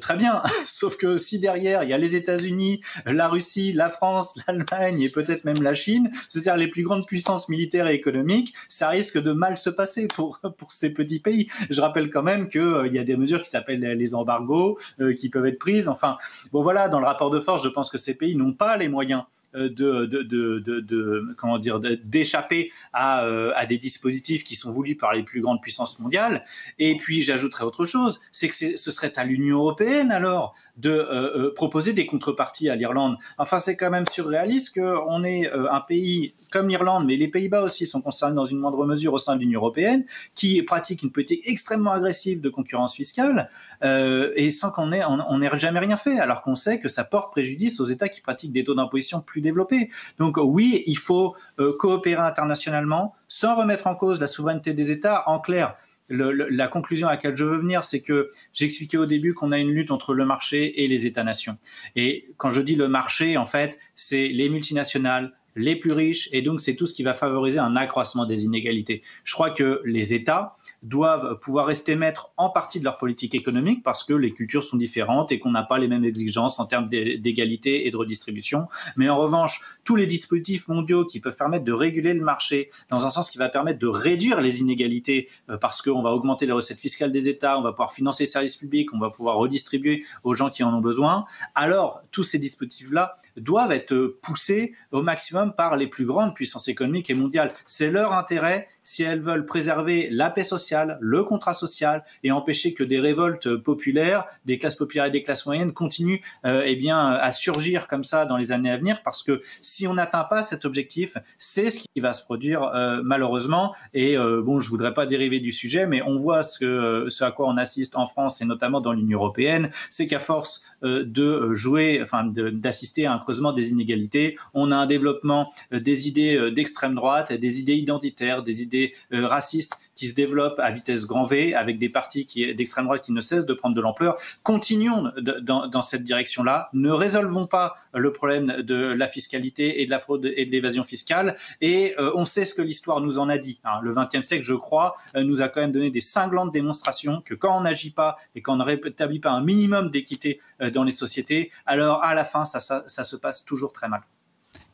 très 0.00 0.16
bien. 0.16 0.42
Sauf 0.64 0.96
que 0.96 1.16
si 1.16 1.38
derrière, 1.38 1.82
il 1.82 1.90
y 1.90 1.92
a 1.92 1.98
les 1.98 2.16
États-Unis, 2.16 2.80
la 3.06 3.28
Russie, 3.28 3.72
la 3.72 3.88
France, 3.88 4.34
l'Allemagne 4.46 5.00
et 5.00 5.08
peut-être 5.08 5.44
même 5.44 5.62
la 5.62 5.74
Chine, 5.74 6.10
c'est-à-dire 6.28 6.56
les 6.56 6.68
plus 6.68 6.82
grandes 6.82 7.06
puissances 7.06 7.48
militaires 7.48 7.88
et 7.88 7.94
économiques, 7.94 8.54
ça 8.68 8.88
risque 8.88 9.18
de 9.18 9.32
mal 9.32 9.58
se 9.58 9.70
passer 9.70 10.06
pour, 10.06 10.40
pour 10.58 10.72
ces 10.72 10.90
petits 10.90 11.20
pays. 11.20 11.48
Je 11.68 11.80
rappelle 11.80 12.10
quand 12.10 12.22
même 12.22 12.48
qu'il 12.48 12.90
y 12.92 12.98
a 12.98 13.04
des 13.04 13.09
mesures 13.16 13.42
qui 13.42 13.50
s'appellent 13.50 13.80
les 13.80 14.14
embargos, 14.14 14.78
euh, 15.00 15.14
qui 15.14 15.28
peuvent 15.28 15.46
être 15.46 15.58
prises. 15.58 15.88
Enfin, 15.88 16.16
bon 16.52 16.62
voilà, 16.62 16.88
dans 16.88 17.00
le 17.00 17.06
rapport 17.06 17.30
de 17.30 17.40
force, 17.40 17.62
je 17.62 17.68
pense 17.68 17.90
que 17.90 17.98
ces 17.98 18.14
pays 18.14 18.36
n'ont 18.36 18.52
pas 18.52 18.76
les 18.76 18.88
moyens 18.88 19.24
euh, 19.56 19.68
de, 19.68 20.06
de, 20.06 20.22
de, 20.22 21.34
comment 21.36 21.58
dire 21.58 21.80
d'échapper 21.80 22.70
à, 22.92 23.24
euh, 23.24 23.50
à 23.56 23.66
des 23.66 23.78
dispositifs 23.78 24.44
qui 24.44 24.54
sont 24.54 24.70
voulus 24.70 24.94
par 24.94 25.12
les 25.12 25.24
plus 25.24 25.40
grandes 25.40 25.60
puissances 25.60 25.98
mondiales. 25.98 26.44
Et 26.78 26.96
puis 26.96 27.20
j'ajouterais 27.20 27.64
autre 27.64 27.84
chose, 27.84 28.20
c'est 28.30 28.48
que 28.48 28.54
ce 28.54 28.90
serait 28.92 29.18
à 29.18 29.24
l'Union 29.24 29.58
européenne 29.58 30.12
alors 30.12 30.54
de 30.76 30.90
euh, 30.90 31.52
proposer 31.52 31.92
des 31.92 32.06
contreparties 32.06 32.68
à 32.68 32.76
l'Irlande. 32.76 33.16
Enfin, 33.38 33.58
c'est 33.58 33.76
quand 33.76 33.90
même 33.90 34.06
surréaliste 34.06 34.78
qu'on 34.78 35.24
est 35.24 35.50
un 35.50 35.80
pays 35.80 36.32
comme 36.50 36.68
l'Irlande, 36.68 37.06
mais 37.06 37.16
les 37.16 37.28
Pays-Bas 37.28 37.62
aussi 37.62 37.86
sont 37.86 38.00
concernés 38.00 38.34
dans 38.34 38.44
une 38.44 38.58
moindre 38.58 38.84
mesure 38.86 39.12
au 39.12 39.18
sein 39.18 39.36
de 39.36 39.40
l'Union 39.40 39.60
européenne, 39.60 40.04
qui 40.34 40.62
pratique 40.62 41.02
une 41.02 41.12
politique 41.12 41.42
extrêmement 41.44 41.92
agressive 41.92 42.40
de 42.40 42.48
concurrence 42.48 42.94
fiscale, 42.94 43.48
euh, 43.84 44.32
et 44.36 44.50
sans 44.50 44.70
qu'on 44.70 44.92
ait, 44.92 45.04
on 45.04 45.38
n'ait 45.38 45.58
jamais 45.58 45.80
rien 45.80 45.96
fait, 45.96 46.18
alors 46.18 46.42
qu'on 46.42 46.54
sait 46.54 46.78
que 46.80 46.88
ça 46.88 47.04
porte 47.04 47.32
préjudice 47.32 47.80
aux 47.80 47.84
États 47.84 48.08
qui 48.08 48.20
pratiquent 48.20 48.52
des 48.52 48.64
taux 48.64 48.74
d'imposition 48.74 49.20
plus 49.20 49.40
développés. 49.40 49.90
Donc 50.18 50.36
oui, 50.38 50.82
il 50.86 50.98
faut 50.98 51.34
euh, 51.58 51.72
coopérer 51.78 52.22
internationalement 52.22 53.14
sans 53.28 53.54
remettre 53.54 53.86
en 53.86 53.94
cause 53.94 54.20
la 54.20 54.26
souveraineté 54.26 54.74
des 54.74 54.90
États. 54.90 55.28
En 55.28 55.38
clair, 55.38 55.76
la 56.10 56.66
conclusion 56.66 57.06
à 57.06 57.12
laquelle 57.12 57.36
je 57.36 57.44
veux 57.44 57.58
venir, 57.58 57.84
c'est 57.84 58.00
que 58.00 58.30
j'expliquais 58.52 58.96
au 58.96 59.06
début 59.06 59.32
qu'on 59.32 59.52
a 59.52 59.58
une 59.58 59.70
lutte 59.70 59.92
entre 59.92 60.12
le 60.12 60.26
marché 60.26 60.82
et 60.82 60.88
les 60.88 61.06
États-nations. 61.06 61.56
Et 61.94 62.30
quand 62.36 62.50
je 62.50 62.60
dis 62.60 62.74
le 62.74 62.88
marché, 62.88 63.36
en 63.36 63.46
fait, 63.46 63.78
c'est 63.94 64.28
les 64.28 64.48
multinationales, 64.48 65.32
les 65.56 65.76
plus 65.76 65.92
riches, 65.92 66.28
et 66.32 66.42
donc 66.42 66.60
c'est 66.60 66.76
tout 66.76 66.86
ce 66.86 66.94
qui 66.94 67.02
va 67.02 67.14
favoriser 67.14 67.58
un 67.58 67.76
accroissement 67.76 68.24
des 68.24 68.44
inégalités. 68.44 69.02
Je 69.24 69.34
crois 69.34 69.50
que 69.50 69.80
les 69.84 70.14
États 70.14 70.54
doivent 70.82 71.38
pouvoir 71.40 71.66
rester 71.66 71.96
maîtres 71.96 72.32
en 72.36 72.50
partie 72.50 72.78
de 72.78 72.84
leur 72.84 72.98
politique 72.98 73.34
économique 73.34 73.82
parce 73.82 74.04
que 74.04 74.12
les 74.12 74.32
cultures 74.32 74.62
sont 74.62 74.76
différentes 74.76 75.32
et 75.32 75.38
qu'on 75.38 75.50
n'a 75.50 75.62
pas 75.62 75.78
les 75.78 75.88
mêmes 75.88 76.04
exigences 76.04 76.58
en 76.60 76.66
termes 76.66 76.88
d'égalité 76.88 77.86
et 77.86 77.90
de 77.90 77.96
redistribution. 77.96 78.68
Mais 78.96 79.08
en 79.08 79.18
revanche, 79.18 79.60
tous 79.84 79.96
les 79.96 80.06
dispositifs 80.06 80.68
mondiaux 80.68 81.04
qui 81.04 81.20
peuvent 81.20 81.36
permettre 81.36 81.64
de 81.64 81.72
réguler 81.72 82.14
le 82.14 82.22
marché 82.22 82.70
dans 82.88 83.04
un 83.04 83.10
sens 83.10 83.30
qui 83.30 83.38
va 83.38 83.48
permettre 83.48 83.78
de 83.78 83.86
réduire 83.86 84.40
les 84.40 84.60
inégalités 84.60 85.28
euh, 85.48 85.56
parce 85.56 85.82
qu'on 85.82 86.00
va 86.00 86.10
augmenter 86.10 86.46
les 86.46 86.52
recettes 86.52 86.80
fiscales 86.80 87.12
des 87.12 87.28
États, 87.28 87.58
on 87.58 87.62
va 87.62 87.70
pouvoir 87.70 87.92
financer 87.92 88.24
les 88.24 88.30
services 88.30 88.56
publics, 88.56 88.92
on 88.94 88.98
va 88.98 89.10
pouvoir 89.10 89.36
redistribuer 89.36 90.04
aux 90.24 90.34
gens 90.34 90.50
qui 90.50 90.62
en 90.62 90.74
ont 90.74 90.80
besoin, 90.80 91.24
alors 91.54 92.02
tous 92.10 92.22
ces 92.22 92.38
dispositifs-là 92.38 93.12
doivent 93.36 93.72
être 93.72 94.18
poussés 94.22 94.72
au 94.92 95.02
maximum 95.02 95.39
par 95.48 95.76
les 95.76 95.86
plus 95.86 96.04
grandes 96.04 96.34
puissances 96.34 96.68
économiques 96.68 97.10
et 97.10 97.14
mondiales. 97.14 97.50
C'est 97.66 97.90
leur 97.90 98.12
intérêt 98.12 98.68
si 98.82 99.02
elles 99.02 99.20
veulent 99.20 99.46
préserver 99.46 100.08
la 100.10 100.30
paix 100.30 100.42
sociale, 100.42 100.98
le 101.00 101.24
contrat 101.24 101.54
social 101.54 102.04
et 102.22 102.32
empêcher 102.32 102.74
que 102.74 102.84
des 102.84 103.00
révoltes 103.00 103.56
populaires, 103.56 104.26
des 104.44 104.58
classes 104.58 104.74
populaires 104.74 105.06
et 105.06 105.10
des 105.10 105.22
classes 105.22 105.46
moyennes 105.46 105.72
continuent 105.72 106.20
euh, 106.44 106.62
eh 106.66 106.76
bien, 106.76 107.08
à 107.08 107.30
surgir 107.30 107.88
comme 107.88 108.04
ça 108.04 108.24
dans 108.26 108.36
les 108.36 108.52
années 108.52 108.70
à 108.70 108.76
venir 108.76 109.02
parce 109.02 109.22
que 109.22 109.40
si 109.62 109.86
on 109.86 109.94
n'atteint 109.94 110.24
pas 110.24 110.42
cet 110.42 110.64
objectif, 110.64 111.16
c'est 111.38 111.70
ce 111.70 111.80
qui 111.80 112.00
va 112.00 112.12
se 112.12 112.24
produire 112.24 112.62
euh, 112.62 113.00
malheureusement. 113.02 113.74
Et 113.94 114.16
euh, 114.16 114.42
bon, 114.42 114.60
je 114.60 114.68
voudrais 114.68 114.94
pas 114.94 115.06
dériver 115.06 115.40
du 115.40 115.52
sujet, 115.52 115.86
mais 115.86 116.02
on 116.02 116.16
voit 116.16 116.42
ce, 116.42 116.58
que, 116.58 117.06
ce 117.08 117.24
à 117.24 117.30
quoi 117.30 117.48
on 117.48 117.56
assiste 117.56 117.96
en 117.96 118.06
France 118.06 118.40
et 118.42 118.44
notamment 118.44 118.80
dans 118.80 118.92
l'Union 118.92 119.18
européenne, 119.18 119.70
c'est 119.90 120.06
qu'à 120.06 120.20
force 120.20 120.62
de 120.82 121.52
jouer, 121.54 122.00
enfin 122.02 122.24
d'assister 122.24 123.06
à 123.06 123.12
un 123.12 123.18
creusement 123.18 123.52
des 123.52 123.70
inégalités, 123.70 124.36
on 124.54 124.72
a 124.72 124.76
un 124.76 124.86
développement 124.86 125.29
des 125.72 126.08
idées 126.08 126.50
d'extrême 126.50 126.94
droite, 126.94 127.32
des 127.32 127.60
idées 127.60 127.76
identitaires, 127.76 128.42
des 128.42 128.62
idées 128.62 128.94
racistes 129.10 129.76
qui 129.94 130.06
se 130.06 130.14
développent 130.14 130.58
à 130.58 130.70
vitesse 130.70 131.06
grand 131.06 131.24
V, 131.24 131.54
avec 131.54 131.78
des 131.78 131.88
partis 131.88 132.24
d'extrême 132.54 132.84
droite 132.84 133.02
qui 133.02 133.12
ne 133.12 133.20
cessent 133.20 133.46
de 133.46 133.52
prendre 133.52 133.74
de 133.74 133.80
l'ampleur. 133.80 134.16
Continuons 134.42 135.10
dans, 135.18 135.82
cette 135.82 136.04
direction-là. 136.04 136.70
Ne 136.72 136.90
résolvons 136.90 137.46
pas 137.46 137.74
le 137.94 138.12
problème 138.12 138.62
de 138.62 138.76
la 138.76 139.08
fiscalité 139.08 139.82
et 139.82 139.86
de 139.86 139.90
la 139.90 139.98
fraude 139.98 140.32
et 140.36 140.46
de 140.46 140.50
l'évasion 140.50 140.82
fiscale. 140.82 141.34
Et 141.60 141.94
euh, 141.98 142.12
on 142.14 142.24
sait 142.24 142.44
ce 142.44 142.54
que 142.54 142.62
l'histoire 142.62 143.00
nous 143.00 143.18
en 143.18 143.28
a 143.28 143.38
dit. 143.38 143.60
Hein. 143.64 143.80
Le 143.82 143.92
XXe 143.92 144.26
siècle, 144.26 144.44
je 144.44 144.54
crois, 144.54 144.94
euh, 145.16 145.22
nous 145.22 145.42
a 145.42 145.48
quand 145.48 145.60
même 145.60 145.72
donné 145.72 145.90
des 145.90 146.00
cinglantes 146.00 146.52
démonstrations 146.52 147.22
que 147.22 147.34
quand 147.34 147.56
on 147.56 147.62
n'agit 147.62 147.90
pas 147.90 148.16
et 148.34 148.42
qu'on 148.42 148.56
ne 148.56 148.64
rétablit 148.64 149.20
pas 149.20 149.30
un 149.30 149.42
minimum 149.42 149.90
d'équité 149.90 150.40
euh, 150.60 150.70
dans 150.70 150.84
les 150.84 150.90
sociétés, 150.90 151.50
alors 151.66 152.02
à 152.02 152.14
la 152.14 152.24
fin, 152.24 152.44
ça 152.44 152.60
se 152.60 153.16
passe 153.16 153.44
toujours 153.44 153.72
très 153.72 153.88
mal. 153.88 154.02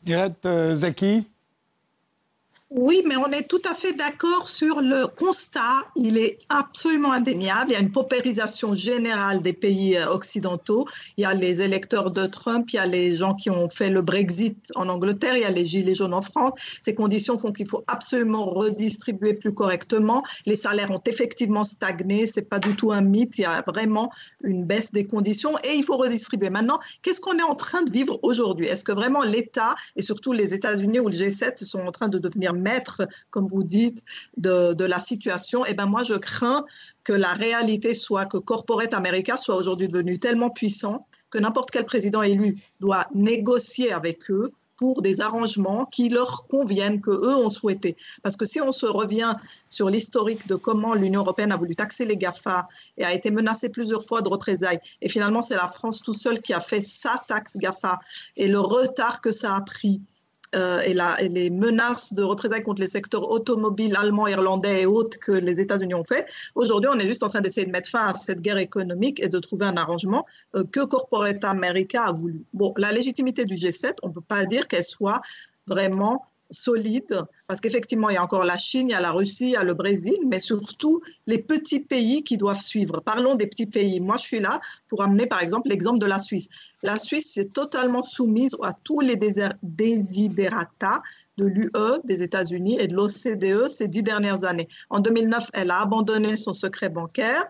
Direct 0.07 0.47
Zaki? 0.79 1.36
Oui, 2.69 3.01
mais 3.05 3.15
on 3.15 3.31
est 3.31 3.47
tout 3.47 3.61
à 3.63 3.73
fait 3.73 3.93
d'accord 3.93 4.49
sur 4.49 4.81
le 4.81 5.07
constat. 5.07 5.85
Il 5.95 6.17
est 6.17 6.37
absolument 6.49 7.13
indéniable. 7.13 7.71
Il 7.71 7.73
y 7.73 7.75
a 7.77 7.79
une 7.79 7.93
paupérisation 7.93 8.75
générale 8.75 9.41
des 9.41 9.53
pays 9.53 9.95
euh, 9.95 10.09
occidentaux. 10.09 10.85
Il 11.15 11.21
y 11.21 11.25
a 11.25 11.33
les 11.33 11.61
électeurs 11.61 12.11
de 12.11 12.25
Trump, 12.25 12.69
il 12.73 12.75
y 12.75 12.79
a 12.79 12.85
les 12.85 13.15
gens 13.15 13.35
qui 13.35 13.49
ont 13.49 13.69
fait 13.69 13.89
le 13.89 14.01
Brexit 14.01 14.73
en 14.75 14.89
Angleterre, 14.89 15.37
il 15.37 15.43
y 15.43 15.45
a 15.45 15.49
les 15.49 15.65
gilets 15.65 15.95
jaunes 15.95 16.13
en 16.13 16.21
France. 16.21 16.59
Ces 16.81 16.93
conditions 16.93 17.37
font 17.37 17.53
qu'il 17.53 17.69
faut 17.69 17.85
absolument 17.87 18.45
redistribuer 18.45 19.33
plus 19.33 19.53
correctement. 19.53 20.21
Les 20.45 20.57
salaires 20.57 20.91
ont 20.91 21.01
effectivement 21.05 21.63
stagné. 21.63 22.27
C'est 22.27 22.49
pas 22.49 22.59
du 22.59 22.75
tout 22.75 22.91
un 22.91 23.01
mythe. 23.01 23.37
Il 23.37 23.43
y 23.43 23.45
a 23.45 23.63
vraiment 23.65 24.11
une 24.43 24.65
baisse 24.65 24.91
des 24.91 25.07
conditions 25.07 25.57
et 25.59 25.73
il 25.75 25.85
faut 25.85 25.95
redistribuer. 25.95 26.49
Maintenant, 26.49 26.81
qu'est-ce 27.01 27.21
qu'on 27.21 27.37
est 27.37 27.43
en 27.43 27.55
train 27.55 27.83
de 27.83 27.91
vivre 27.91 28.19
aujourd'hui? 28.23 28.67
Est-ce 28.67 28.83
que 28.83 28.91
vraiment 28.91 29.23
l'État 29.23 29.73
et 29.95 30.01
surtout 30.01 30.33
les 30.33 30.53
États-Unis 30.53 30.99
ou 30.99 31.07
le 31.07 31.15
G7 31.15 31.63
sont 31.63 31.79
en 31.79 31.91
train 31.93 32.09
de 32.09 32.19
devenir 32.19 32.56
maître, 32.57 33.07
comme 33.29 33.47
vous 33.47 33.63
dites, 33.63 34.01
de, 34.37 34.83
la 34.83 34.99
situation, 34.99 35.65
eh 35.65 35.73
ben 35.73 35.85
moi 35.85 36.03
je 36.03 36.15
crains 36.15 36.65
que 37.03 37.13
la 37.13 37.33
réalité 37.33 37.93
soit 37.93 38.25
que 38.25 38.37
Corporate 38.37 38.93
America 38.93 39.37
soit 39.37 39.55
aujourd'hui 39.55 39.87
devenu 39.87 40.19
tellement 40.19 40.49
puissant 40.49 41.07
que 41.29 41.37
n'importe 41.37 41.71
quel 41.71 41.85
président 41.85 42.21
élu 42.21 42.57
doit 42.79 43.07
négocier 43.13 43.91
avec 43.91 44.29
eux 44.31 44.51
pour 44.77 45.01
des 45.01 45.21
arrangements 45.21 45.85
qui 45.85 46.07
leur 46.07 46.47
conviennent, 46.47 47.01
que 47.01 47.09
eux 47.11 47.35
ont 47.35 47.49
souhaité. 47.49 47.97
Parce 48.23 48.37
que 48.37 48.45
si 48.45 48.61
on 48.61 48.71
se 48.71 48.85
revient 48.85 49.35
sur 49.69 49.89
l'historique 49.89 50.47
de 50.47 50.55
comment 50.55 50.93
l'Union 50.93 51.21
européenne 51.21 51.51
a 51.51 51.57
voulu 51.57 51.75
taxer 51.75 52.05
les 52.05 52.15
GAFA 52.15 52.67
et 52.97 53.03
a 53.03 53.13
été 53.13 53.31
menacée 53.31 53.69
plusieurs 53.69 54.05
fois 54.05 54.21
de 54.21 54.29
représailles, 54.29 54.79
et 55.01 55.09
finalement 55.09 55.41
c'est 55.41 55.55
la 55.55 55.69
France 55.69 56.03
toute 56.03 56.19
seule 56.19 56.41
qui 56.41 56.53
a 56.53 56.61
fait 56.61 56.81
sa 56.81 57.21
taxe 57.27 57.57
GAFA 57.57 57.99
et 58.37 58.47
le 58.47 58.59
retard 58.59 59.19
que 59.19 59.31
ça 59.31 59.55
a 59.55 59.61
pris 59.61 60.01
euh, 60.55 60.79
et, 60.79 61.29
les 61.29 61.49
menaces 61.49 62.13
de 62.13 62.23
représailles 62.23 62.63
contre 62.63 62.81
les 62.81 62.87
secteurs 62.87 63.29
automobiles 63.29 63.95
allemands, 63.97 64.27
irlandais 64.27 64.83
et 64.83 64.85
autres 64.85 65.19
que 65.19 65.31
les 65.31 65.59
États-Unis 65.59 65.95
ont 65.95 66.03
fait. 66.03 66.25
Aujourd'hui, 66.55 66.89
on 66.93 66.97
est 66.99 67.07
juste 67.07 67.23
en 67.23 67.29
train 67.29 67.41
d'essayer 67.41 67.65
de 67.65 67.71
mettre 67.71 67.89
fin 67.89 68.07
à 68.07 68.13
cette 68.13 68.41
guerre 68.41 68.57
économique 68.57 69.21
et 69.21 69.29
de 69.29 69.39
trouver 69.39 69.65
un 69.65 69.77
arrangement 69.77 70.25
euh, 70.55 70.63
que 70.63 70.85
Corporate 70.85 71.43
America 71.43 72.03
a 72.03 72.11
voulu. 72.11 72.45
Bon, 72.53 72.73
la 72.77 72.91
légitimité 72.91 73.45
du 73.45 73.55
G7, 73.55 73.95
on 74.03 74.09
ne 74.09 74.13
peut 74.13 74.21
pas 74.21 74.45
dire 74.45 74.67
qu'elle 74.67 74.83
soit 74.83 75.21
vraiment 75.67 76.25
solide, 76.49 77.23
parce 77.47 77.61
qu'effectivement, 77.61 78.09
il 78.09 78.15
y 78.15 78.17
a 78.17 78.23
encore 78.23 78.43
la 78.43 78.57
Chine, 78.57 78.89
il 78.89 78.91
y 78.91 78.95
a 78.95 79.01
la 79.01 79.11
Russie, 79.11 79.45
il 79.45 79.51
y 79.51 79.55
a 79.55 79.63
le 79.63 79.73
Brésil, 79.73 80.17
mais 80.27 80.39
surtout 80.39 81.01
les 81.25 81.37
petits 81.37 81.81
pays 81.81 82.23
qui 82.23 82.37
doivent 82.37 82.59
suivre. 82.59 83.01
Parlons 83.01 83.35
des 83.35 83.47
petits 83.47 83.67
pays. 83.67 83.99
Moi, 83.99 84.17
je 84.17 84.23
suis 84.23 84.39
là 84.39 84.59
pour 84.87 85.03
amener, 85.03 85.25
par 85.25 85.41
exemple, 85.41 85.69
l'exemple 85.69 85.99
de 85.99 86.05
la 86.05 86.19
Suisse. 86.19 86.49
La 86.83 86.97
Suisse 86.97 87.37
est 87.37 87.53
totalement 87.53 88.03
soumise 88.03 88.55
à 88.63 88.73
tous 88.83 89.01
les 89.01 89.17
desiderata 89.63 91.01
de 91.37 91.45
l'UE, 91.45 92.01
des 92.03 92.23
États-Unis 92.23 92.77
et 92.79 92.87
de 92.87 92.95
l'OCDE 92.95 93.69
ces 93.69 93.87
dix 93.87 94.03
dernières 94.03 94.43
années. 94.43 94.67
En 94.89 94.99
2009, 94.99 95.51
elle 95.53 95.71
a 95.71 95.81
abandonné 95.81 96.35
son 96.35 96.53
secret 96.53 96.89
bancaire 96.89 97.43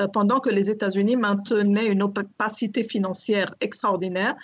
euh, 0.00 0.08
pendant 0.08 0.40
que 0.40 0.50
les 0.50 0.70
États-Unis 0.70 1.16
maintenaient 1.16 1.92
une 1.92 2.02
opacité 2.02 2.82
financière 2.82 3.54
extraordinaire 3.60 4.34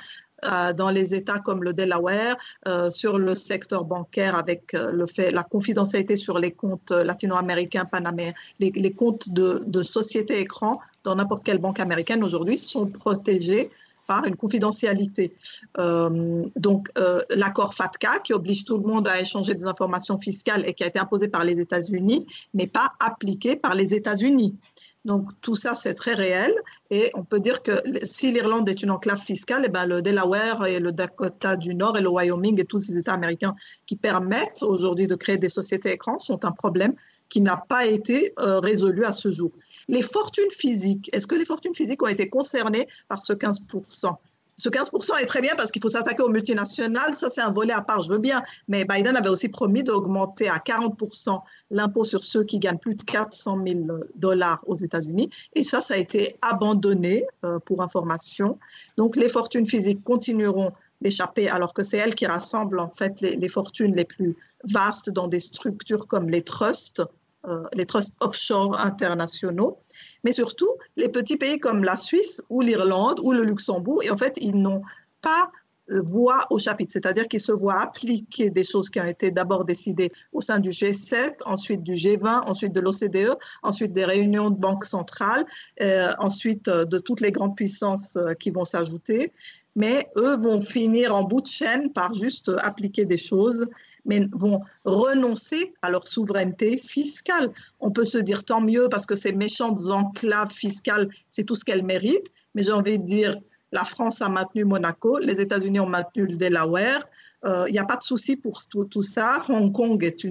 dans 0.77 0.91
les 0.91 1.15
États 1.15 1.39
comme 1.39 1.63
le 1.63 1.73
Delaware, 1.73 2.37
euh, 2.69 2.91
sur 2.91 3.19
le 3.19 3.35
secteur 3.35 3.85
bancaire 3.85 4.37
avec 4.37 4.75
euh, 4.75 4.91
le 4.93 5.07
fait, 5.07 5.31
la 5.31 5.43
confidentialité 5.43 6.17
sur 6.17 6.39
les 6.39 6.53
comptes 6.53 6.91
latino-américains, 6.91 7.85
panaméens, 7.85 8.33
les, 8.59 8.93
comptes 8.93 9.31
de, 9.31 9.83
sociétés 9.83 10.41
écran 10.41 10.81
dans 11.05 11.15
n'importe 11.15 11.45
quelle 11.45 11.59
banque 11.59 11.81
américaine 11.81 12.23
aujourd'hui 12.23 12.59
sont 12.59 12.87
protégés 12.87 13.71
par 14.11 14.25
une 14.25 14.35
confidentialité. 14.35 15.33
Euh, 15.79 16.45
donc, 16.57 16.89
euh, 16.99 17.21
l'accord 17.31 17.75
FATCA, 17.75 18.19
qui 18.25 18.33
oblige 18.33 18.65
tout 18.65 18.77
le 18.77 18.85
monde 18.85 19.07
à 19.07 19.21
échanger 19.21 19.55
des 19.55 19.67
informations 19.67 20.19
fiscales 20.19 20.65
et 20.67 20.75
qui 20.75 20.83
a 20.83 20.89
été 20.89 20.99
imposé 20.99 21.29
par 21.29 21.45
les 21.45 21.61
États-Unis, 21.61 22.27
n'est 22.53 22.67
pas 22.67 22.91
appliqué 22.99 23.55
par 23.55 23.77
les 23.77 23.95
États-Unis. 23.95 24.57
Donc 25.05 25.31
tout 25.41 25.57
ça, 25.57 25.75
c'est 25.75 25.95
très 25.95 26.15
réel. 26.15 26.55
Et 26.91 27.11
on 27.15 27.25
peut 27.25 27.41
dire 27.41 27.63
que 27.63 27.73
si 28.03 28.33
l'Irlande 28.33 28.69
est 28.69 28.83
une 28.83 28.91
enclave 28.91 29.21
fiscale, 29.21 29.63
eh 29.67 29.69
ben, 29.69 29.87
le 29.87 30.03
Delaware 30.03 30.67
et 30.67 30.79
le 30.79 30.93
Dakota 30.93 31.57
du 31.57 31.75
Nord 31.75 31.97
et 31.97 32.03
le 32.03 32.11
Wyoming 32.11 32.61
et 32.61 32.65
tous 32.65 32.79
ces 32.79 32.99
États 32.99 33.15
américains 33.15 33.55
qui 33.87 33.97
permettent 33.97 34.63
aujourd'hui 34.63 35.07
de 35.07 35.15
créer 35.15 35.39
des 35.39 35.49
sociétés 35.49 35.93
écrans 35.93 36.19
sont 36.19 36.45
un 36.45 36.53
problème 36.53 36.95
qui 37.31 37.41
n'a 37.41 37.57
pas 37.57 37.87
été 37.87 38.35
euh, 38.41 38.59
résolu 38.61 39.05
à 39.05 39.13
ce 39.13 39.31
jour. 39.31 39.53
Les 39.89 40.03
fortunes 40.03 40.51
physiques, 40.51 41.09
est-ce 41.13 41.27
que 41.27 41.35
les 41.35 41.45
fortunes 41.45 41.75
physiques 41.75 42.03
ont 42.03 42.09
été 42.09 42.29
concernées 42.29 42.87
par 43.09 43.23
ce 43.23 43.33
15% 43.33 44.15
ce 44.61 44.69
15% 44.69 45.23
est 45.23 45.27
très 45.27 45.41
bien 45.41 45.57
parce 45.57 45.71
qu'il 45.71 45.81
faut 45.81 45.89
s'attaquer 45.89 46.23
aux 46.23 46.29
multinationales. 46.29 47.15
Ça, 47.15 47.31
c'est 47.31 47.41
un 47.41 47.51
volet 47.51 47.73
à 47.73 47.81
part, 47.81 48.03
je 48.03 48.11
veux 48.11 48.19
bien. 48.19 48.43
Mais 48.69 48.85
Biden 48.85 49.17
avait 49.17 49.31
aussi 49.31 49.49
promis 49.49 49.83
d'augmenter 49.83 50.49
à 50.49 50.59
40% 50.59 51.41
l'impôt 51.71 52.05
sur 52.05 52.23
ceux 52.23 52.45
qui 52.45 52.59
gagnent 52.59 52.79
plus 52.79 52.95
de 52.95 53.03
400 53.03 53.59
000 53.67 53.81
dollars 54.17 54.63
aux 54.67 54.75
États-Unis. 54.75 55.31
Et 55.55 55.65
ça, 55.65 55.81
ça 55.81 55.95
a 55.95 55.97
été 55.97 56.37
abandonné 56.43 57.25
euh, 57.45 57.59
pour 57.59 57.83
information. 57.83 58.59
Donc, 58.99 59.17
les 59.17 59.31
fortunes 59.31 59.67
physiques 59.67 60.05
continueront 60.05 60.73
d'échapper 61.01 61.49
alors 61.49 61.73
que 61.73 61.83
c'est 61.83 61.97
elles 61.97 62.15
qui 62.15 62.27
rassemblent 62.27 62.81
en 62.81 62.91
fait 62.91 63.23
les, 63.23 63.49
fortunes 63.49 63.97
les 63.97 64.05
plus 64.05 64.37
vastes 64.65 65.09
dans 65.09 65.29
des 65.29 65.41
structures 65.41 66.07
comme 66.07 66.29
les 66.29 66.43
trusts 66.43 67.03
euh, 67.49 67.65
les 67.73 67.87
trusts 67.87 68.19
offshore 68.21 68.79
internationaux, 68.79 69.79
mais 70.25 70.33
surtout 70.33 70.73
les 70.97 71.09
petits 71.09 71.37
pays 71.37 71.59
comme 71.59 71.85
la 71.85 71.97
Suisse 71.97 72.43
ou 72.51 72.61
l'Irlande 72.63 73.21
ou 73.25 73.33
le 73.33 73.43
Luxembourg. 73.43 74.03
Et 74.03 74.11
en 74.11 74.17
fait, 74.17 74.39
ils 74.41 74.57
n'ont 74.57 74.83
pas 75.23 75.51
euh, 75.91 76.01
voix 76.03 76.47
au 76.51 76.59
chapitre, 76.59 76.93
c'est-à-dire 76.93 77.27
qu'ils 77.29 77.41
se 77.41 77.53
voient 77.53 77.81
appliquer 77.81 78.51
des 78.51 78.65
choses 78.65 78.91
qui 78.91 79.01
ont 79.01 79.07
été 79.07 79.31
d'abord 79.31 79.65
décidées 79.65 80.13
au 80.33 80.41
sein 80.41 80.59
du 80.59 80.71
G7, 80.71 81.43
ensuite 81.47 81.83
du 81.83 81.95
G20, 81.95 82.49
ensuite 82.49 82.73
de 82.73 82.81
l'OCDE, 82.81 83.37
ensuite 83.63 83.93
des 83.93 84.05
réunions 84.05 84.51
de 84.51 84.59
banques 84.59 84.85
centrales, 84.85 85.45
euh, 85.81 86.11
ensuite 86.19 86.69
de 86.69 86.99
toutes 86.99 87.21
les 87.21 87.33
grandes 87.33 87.57
puissances 87.57 88.19
qui 88.39 88.51
vont 88.51 88.65
s'ajouter. 88.65 89.33
Mais 89.77 90.11
eux 90.17 90.37
vont 90.37 90.61
finir 90.61 91.15
en 91.15 91.25
bout 91.25 91.41
de 91.41 91.47
chaîne 91.47 91.93
par 91.93 92.13
juste 92.15 92.51
appliquer 92.63 93.05
des 93.05 93.17
choses 93.17 93.69
mais 94.05 94.21
vont 94.33 94.61
renoncer 94.85 95.75
à 95.83 95.91
leur 95.91 96.07
souveraineté 96.07 96.79
fiscale. 96.79 97.51
On 97.81 97.91
peut 97.91 98.05
se 98.05 98.19
dire 98.19 98.45
tant 98.45 98.61
mieux 98.61 98.89
parce 98.91 99.07
que 99.07 99.15
ces 99.15 99.33
méchantes 99.33 99.79
enclaves 99.91 100.53
fiscales, 100.53 101.09
c'est 101.29 101.45
tout 101.45 101.55
ce 101.55 101.65
qu'elles 101.65 101.85
méritent, 101.85 102.33
mais 102.55 102.63
j'ai 102.63 102.73
envie 102.73 102.99
de 102.99 103.05
dire, 103.05 103.39
la 103.73 103.85
France 103.85 104.21
a 104.23 104.29
maintenu 104.29 104.65
Monaco, 104.65 105.19
les 105.19 105.41
États-Unis 105.41 105.81
ont 105.81 105.89
maintenu 105.89 106.27
le 106.27 106.37
Delaware, 106.37 107.07
euh, 107.45 107.65
il 107.69 107.73
n'y 107.73 107.79
a 107.79 107.85
pas 107.85 107.97
de 107.97 108.03
souci 108.03 108.37
pour 108.37 108.61
tout, 108.69 109.03
ça. 109.03 109.45
Hong 109.49 109.73
Kong 109.73 110.03
est 110.05 110.27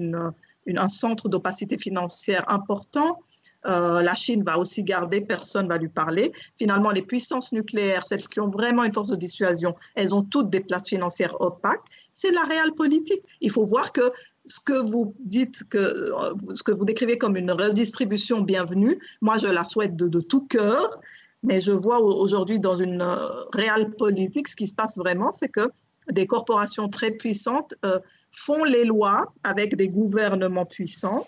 un 0.76 0.88
centre 0.88 1.28
d'opacité 1.28 1.78
financière 1.78 2.44
important. 2.52 3.18
Euh, 3.66 4.02
la 4.02 4.14
Chine 4.14 4.42
va 4.42 4.58
aussi 4.58 4.82
garder, 4.82 5.20
personne 5.20 5.64
ne 5.64 5.70
va 5.70 5.76
lui 5.76 5.88
parler. 5.88 6.32
Finalement, 6.56 6.90
les 6.90 7.02
puissances 7.02 7.52
nucléaires, 7.52 8.06
celles 8.06 8.26
qui 8.26 8.40
ont 8.40 8.48
vraiment 8.48 8.84
une 8.84 8.94
force 8.94 9.08
de 9.08 9.16
dissuasion, 9.16 9.74
elles 9.94 10.14
ont 10.14 10.22
toutes 10.22 10.50
des 10.50 10.60
places 10.60 10.88
financières 10.88 11.40
opaques 11.40 11.84
c'est 12.20 12.32
la 12.32 12.42
réelle 12.42 12.72
politique. 12.72 13.22
Il 13.40 13.50
faut 13.50 13.66
voir 13.66 13.92
que 13.92 14.02
ce 14.44 14.60
que 14.60 14.78
vous 14.90 15.14
dites, 15.20 15.64
que, 15.70 15.78
euh, 15.78 16.34
ce 16.54 16.62
que 16.62 16.72
vous 16.72 16.84
décrivez 16.84 17.16
comme 17.16 17.36
une 17.36 17.50
redistribution 17.50 18.42
bienvenue, 18.42 18.98
moi 19.22 19.38
je 19.38 19.46
la 19.46 19.64
souhaite 19.64 19.96
de, 19.96 20.20
tout 20.20 20.46
cœur, 20.46 21.00
mais 21.42 21.60
je 21.62 21.72
vois 21.72 22.00
aujourd'hui 22.00 22.60
dans 22.60 22.76
une 22.76 23.00
euh, 23.00 23.28
réelle 23.54 23.92
politique, 23.92 24.48
ce 24.48 24.56
qui 24.56 24.66
se 24.66 24.74
passe 24.74 24.98
vraiment, 24.98 25.30
c'est 25.30 25.48
que 25.48 25.70
des 26.10 26.26
corporations 26.26 26.88
très 26.88 27.12
puissantes 27.12 27.74
euh, 27.86 27.98
font 28.32 28.64
les 28.64 28.84
lois 28.84 29.32
avec 29.42 29.76
des 29.76 29.88
gouvernements 29.88 30.66
puissants 30.66 31.26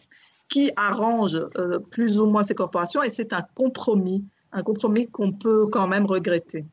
qui 0.51 0.70
arrangent 0.76 1.47
plus 1.90 2.20
ou 2.20 2.26
moins 2.26 2.43
ces 2.43 2.55
corporations 2.55 3.03
et 3.03 3.09
c'est 3.09 3.32
un 3.32 3.45
compromis, 3.55 4.22
un 4.53 4.62
compromis 4.62 5.07
qu'on 5.09 5.32
peut 5.32 5.66
quand 5.68 5.88
même 5.88 6.05
regretter. 6.05 6.66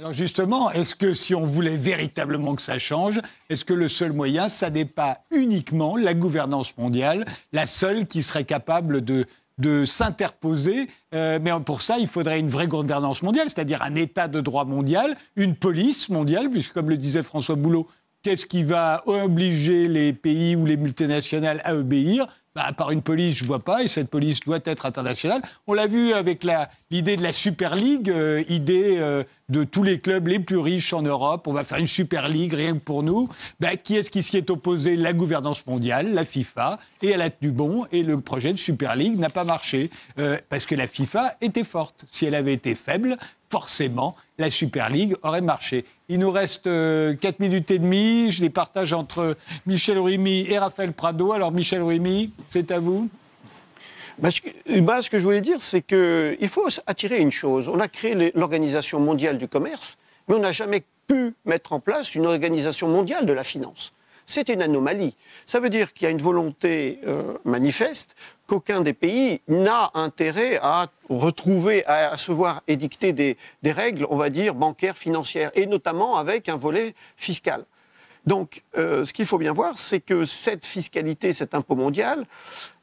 Alors 0.00 0.14
justement, 0.14 0.70
est-ce 0.70 0.94
que 0.94 1.12
si 1.12 1.34
on 1.34 1.44
voulait 1.44 1.76
véritablement 1.76 2.54
que 2.54 2.62
ça 2.62 2.78
change, 2.78 3.20
est-ce 3.50 3.66
que 3.66 3.74
le 3.74 3.86
seul 3.86 4.14
moyen, 4.14 4.48
ça 4.48 4.70
n'est 4.70 4.86
pas 4.86 5.24
uniquement 5.30 5.94
la 5.94 6.14
gouvernance 6.14 6.74
mondiale, 6.78 7.26
la 7.52 7.66
seule 7.66 8.06
qui 8.06 8.22
serait 8.22 8.46
capable 8.46 9.04
de, 9.04 9.26
de 9.58 9.84
s'interposer 9.84 10.86
euh, 11.14 11.38
Mais 11.42 11.50
pour 11.66 11.82
ça, 11.82 11.98
il 11.98 12.06
faudrait 12.06 12.40
une 12.40 12.48
vraie 12.48 12.66
gouvernance 12.66 13.22
mondiale, 13.22 13.50
c'est-à-dire 13.50 13.82
un 13.82 13.94
État 13.94 14.26
de 14.26 14.40
droit 14.40 14.64
mondial, 14.64 15.18
une 15.36 15.54
police 15.54 16.08
mondiale, 16.08 16.48
puisque 16.48 16.72
comme 16.72 16.88
le 16.88 16.96
disait 16.96 17.22
François 17.22 17.56
Boulot, 17.56 17.86
qu'est-ce 18.22 18.46
qui 18.46 18.62
va 18.62 19.02
obliger 19.04 19.86
les 19.86 20.14
pays 20.14 20.56
ou 20.56 20.64
les 20.64 20.78
multinationales 20.78 21.60
à 21.62 21.74
obéir? 21.74 22.26
Bah, 22.54 22.72
par 22.76 22.90
une 22.90 23.02
police, 23.02 23.36
je 23.36 23.44
vois 23.44 23.62
pas, 23.62 23.82
et 23.82 23.88
cette 23.88 24.08
police 24.08 24.40
doit 24.40 24.60
être 24.64 24.86
internationale. 24.86 25.42
On 25.66 25.74
l'a 25.74 25.86
vu 25.86 26.14
avec 26.14 26.42
l'idée 26.90 27.16
de 27.16 27.22
la 27.22 27.32
Super 27.32 27.76
League, 27.76 28.10
euh, 28.10 28.42
idée 28.48 28.96
euh, 28.98 29.24
de 29.48 29.64
tous 29.64 29.82
les 29.82 29.98
clubs 29.98 30.26
les 30.26 30.38
plus 30.40 30.58
riches 30.58 30.92
en 30.92 31.02
Europe. 31.02 31.46
On 31.46 31.52
va 31.52 31.64
faire 31.64 31.78
une 31.78 31.86
Super 31.86 32.28
League 32.28 32.52
rien 32.52 32.74
que 32.74 32.78
pour 32.78 33.02
nous. 33.02 33.28
Bah, 33.60 33.76
qui 33.76 33.96
est-ce 33.96 34.10
qui 34.10 34.22
s'y 34.22 34.36
est 34.36 34.50
opposé? 34.50 34.96
La 34.96 35.12
gouvernance 35.12 35.66
mondiale, 35.66 36.12
la 36.12 36.24
FIFA, 36.24 36.78
et 37.02 37.10
elle 37.10 37.22
a 37.22 37.30
tenu 37.30 37.50
bon, 37.50 37.86
et 37.92 38.02
le 38.02 38.20
projet 38.20 38.52
de 38.52 38.58
Super 38.58 38.96
League 38.96 39.18
n'a 39.18 39.30
pas 39.30 39.44
marché, 39.44 39.90
euh, 40.18 40.38
parce 40.48 40.66
que 40.66 40.74
la 40.74 40.86
FIFA 40.86 41.34
était 41.40 41.64
forte. 41.64 42.04
Si 42.08 42.26
elle 42.26 42.34
avait 42.34 42.54
été 42.54 42.74
faible, 42.74 43.16
forcément, 43.50 44.14
la 44.38 44.50
Super 44.50 44.88
League 44.90 45.16
aurait 45.22 45.40
marché. 45.40 45.84
Il 46.08 46.20
nous 46.20 46.30
reste 46.30 46.64
4 46.64 46.68
euh, 46.68 47.14
minutes 47.40 47.70
et 47.70 47.78
demie. 47.78 48.30
Je 48.30 48.40
les 48.40 48.50
partage 48.50 48.92
entre 48.92 49.36
Michel 49.66 49.98
Rimi 49.98 50.46
et 50.48 50.58
Raphaël 50.58 50.92
Prado. 50.92 51.32
Alors, 51.32 51.52
Michel 51.52 51.82
Rimi, 51.82 52.30
c'est 52.48 52.70
à 52.70 52.78
vous. 52.78 53.08
Bah, 54.20 54.30
ce 54.30 55.10
que 55.10 55.18
je 55.18 55.24
voulais 55.24 55.40
dire, 55.40 55.62
c'est 55.62 55.80
qu'il 55.80 56.48
faut 56.48 56.68
attirer 56.86 57.18
une 57.18 57.32
chose. 57.32 57.68
On 57.68 57.80
a 57.80 57.88
créé 57.88 58.32
l'Organisation 58.34 59.00
mondiale 59.00 59.38
du 59.38 59.48
commerce, 59.48 59.96
mais 60.28 60.34
on 60.34 60.40
n'a 60.40 60.52
jamais 60.52 60.82
pu 61.06 61.34
mettre 61.46 61.72
en 61.72 61.80
place 61.80 62.14
une 62.14 62.26
organisation 62.26 62.88
mondiale 62.88 63.24
de 63.24 63.32
la 63.32 63.44
finance. 63.44 63.92
C'est 64.26 64.48
une 64.48 64.62
anomalie. 64.62 65.16
Ça 65.46 65.58
veut 65.58 65.70
dire 65.70 65.92
qu'il 65.92 66.04
y 66.04 66.06
a 66.06 66.10
une 66.10 66.22
volonté 66.22 67.00
euh, 67.06 67.34
manifeste 67.44 68.14
qu'aucun 68.46 68.80
des 68.80 68.92
pays 68.92 69.40
n'a 69.48 69.90
intérêt 69.94 70.58
à 70.62 70.88
retrouver, 71.08 71.84
à, 71.86 72.16
se 72.16 72.30
voir 72.30 72.62
édicter 72.68 73.12
des, 73.12 73.36
règles, 73.64 74.06
on 74.10 74.16
va 74.16 74.28
dire, 74.28 74.54
bancaires, 74.54 74.96
financières, 74.96 75.50
et 75.54 75.66
notamment 75.66 76.16
avec 76.16 76.48
un 76.48 76.56
volet 76.56 76.94
fiscal. 77.16 77.64
Donc, 78.26 78.62
euh, 78.76 79.04
ce 79.04 79.12
qu'il 79.12 79.26
faut 79.26 79.38
bien 79.38 79.52
voir, 79.52 79.78
c'est 79.78 80.00
que 80.00 80.24
cette 80.24 80.66
fiscalité, 80.66 81.32
cet 81.32 81.54
impôt 81.54 81.74
mondial, 81.74 82.26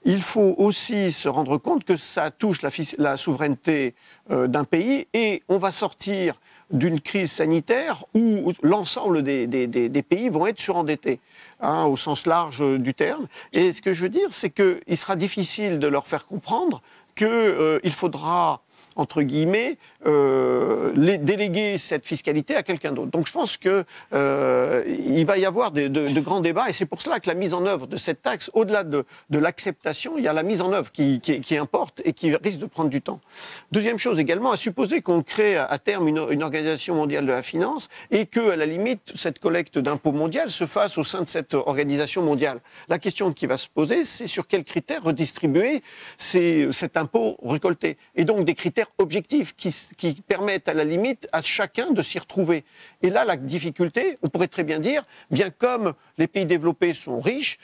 il 0.04 0.22
faut 0.22 0.56
aussi 0.58 1.12
se 1.12 1.30
rendre 1.30 1.58
compte 1.58 1.84
que 1.84 1.96
ça 1.96 2.32
touche 2.32 2.60
la, 2.98 3.18
souveraineté 3.18 3.94
euh, 4.32 4.48
d'un 4.48 4.64
pays 4.64 5.08
et 5.14 5.44
on 5.48 5.58
va 5.58 5.72
sortir 5.72 6.40
d'une 6.72 7.00
crise 7.00 7.32
sanitaire 7.32 8.04
où 8.14 8.52
l'ensemble 8.62 9.24
des, 9.24 10.06
pays 10.08 10.30
vont 10.30 10.48
être 10.48 10.60
surendettés. 10.60 11.20
Hein, 11.60 11.86
au 11.86 11.98
sens 11.98 12.28
large 12.28 12.64
du 12.80 12.94
terme. 12.94 13.28
Et 13.52 13.74
ce 13.74 13.82
que 13.82 13.92
je 13.92 14.04
veux 14.04 14.10
dire, 14.10 14.28
c'est 14.30 14.52
qu'il 14.52 14.96
sera 14.96 15.16
difficile 15.16 15.80
de 15.80 15.88
leur 15.88 16.06
faire 16.06 16.28
comprendre 16.28 16.84
qu'il 17.16 17.26
euh, 17.28 17.80
faudra 17.90 18.62
entre 18.98 19.22
guillemets, 19.22 19.78
euh, 20.06 20.92
déléguer 21.18 21.78
cette 21.78 22.06
fiscalité 22.06 22.56
à 22.56 22.64
quelqu'un 22.64 22.92
d'autre. 22.92 23.12
Donc 23.12 23.28
je 23.28 23.32
pense 23.32 23.58
qu'il 23.58 23.86
euh, 24.14 25.24
va 25.26 25.38
y 25.38 25.46
avoir 25.46 25.72
de, 25.72 26.20
grands 26.20 26.42
débats 26.42 26.70
et 26.70 26.74
c'est 26.74 26.86
pour 26.86 27.02
cela 27.02 27.20
que 27.20 27.30
la 27.30 27.36
mise 27.36 27.54
en 27.54 27.66
œuvre 27.66 27.88
de 27.88 27.96
cette 27.96 28.22
taxe, 28.22 28.50
au-delà 28.54 28.84
de, 28.84 29.06
l'acceptation, 29.30 30.18
il 30.18 30.24
y 30.24 30.28
a 30.28 30.34
la 30.34 30.44
mise 30.44 30.62
en 30.62 30.74
œuvre 30.74 30.92
qui, 30.92 31.58
importe 31.58 32.02
et 32.06 32.14
qui 32.14 32.36
risque 32.36 32.60
de 32.60 32.66
prendre 32.66 32.90
du 32.90 33.02
temps. 33.02 33.22
Deuxième 33.72 34.00
chose 34.00 34.20
également, 34.20 34.52
à 34.52 34.58
supposer 34.58 35.02
qu'on 35.02 35.22
crée 35.22 35.56
à 35.58 35.78
terme 35.78 36.08
une, 36.08 36.18
organisation 36.18 36.96
mondiale 36.96 37.26
de 37.26 37.32
la 37.32 37.44
finance 37.44 37.90
et 38.12 38.26
que, 38.26 38.52
à 38.52 38.56
la 38.56 38.66
limite, 38.66 39.14
cette 39.16 39.40
collecte 39.40 39.78
d'impôts 39.78 40.12
mondiale 40.12 40.50
se 40.52 40.66
fasse 40.66 40.98
au 40.98 41.04
sein 41.04 41.22
de 41.22 41.28
cette 41.28 41.54
organisation 41.54 42.24
mondiale. 42.24 42.60
La 42.90 43.00
question 43.00 43.32
qui 43.32 43.46
va 43.46 43.58
se 43.58 43.68
poser, 43.70 44.04
c'est 44.06 44.28
sur 44.28 44.48
quels 44.48 44.64
critères 44.64 45.04
redistribuer 45.04 45.84
cet 46.18 46.98
impôt 46.98 47.38
récolté. 47.44 47.98
Et 48.16 48.26
donc 48.26 48.46
des 48.46 48.56
critères 48.56 48.87
objectifs 48.98 49.56
qui, 49.56 50.14
permettent 50.28 50.68
à 50.68 50.74
la 50.74 50.84
limite 50.84 51.28
à 51.32 51.42
chacun 51.42 51.92
de 51.92 52.02
s'y 52.02 52.20
retrouver. 52.20 52.66
Et 53.02 53.10
là, 53.10 53.26
la 53.26 53.36
difficulté, 53.36 54.18
on 54.24 54.30
pourrait 54.30 54.48
très 54.48 54.64
bien 54.64 54.80
dire, 54.80 55.04
bien 55.32 55.50
comme 55.50 55.94
les 56.18 56.28
pays 56.28 56.46
développés 56.46 56.94
sont 56.94 57.20
riches, 57.20 57.60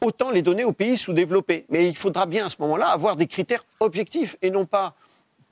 autant 0.00 0.30
les 0.30 0.42
donner 0.42 0.64
aux 0.64 0.72
pays 0.72 0.96
sous-développés. 0.96 1.66
Mais 1.68 1.86
il 1.86 1.96
faudra 1.96 2.26
bien 2.26 2.46
à 2.46 2.48
ce 2.48 2.56
moment-là 2.60 2.88
avoir 2.88 3.16
des 3.16 3.26
critères 3.26 3.64
objectifs 3.80 4.36
et 4.42 4.50
non 4.50 4.66
pas 4.66 4.94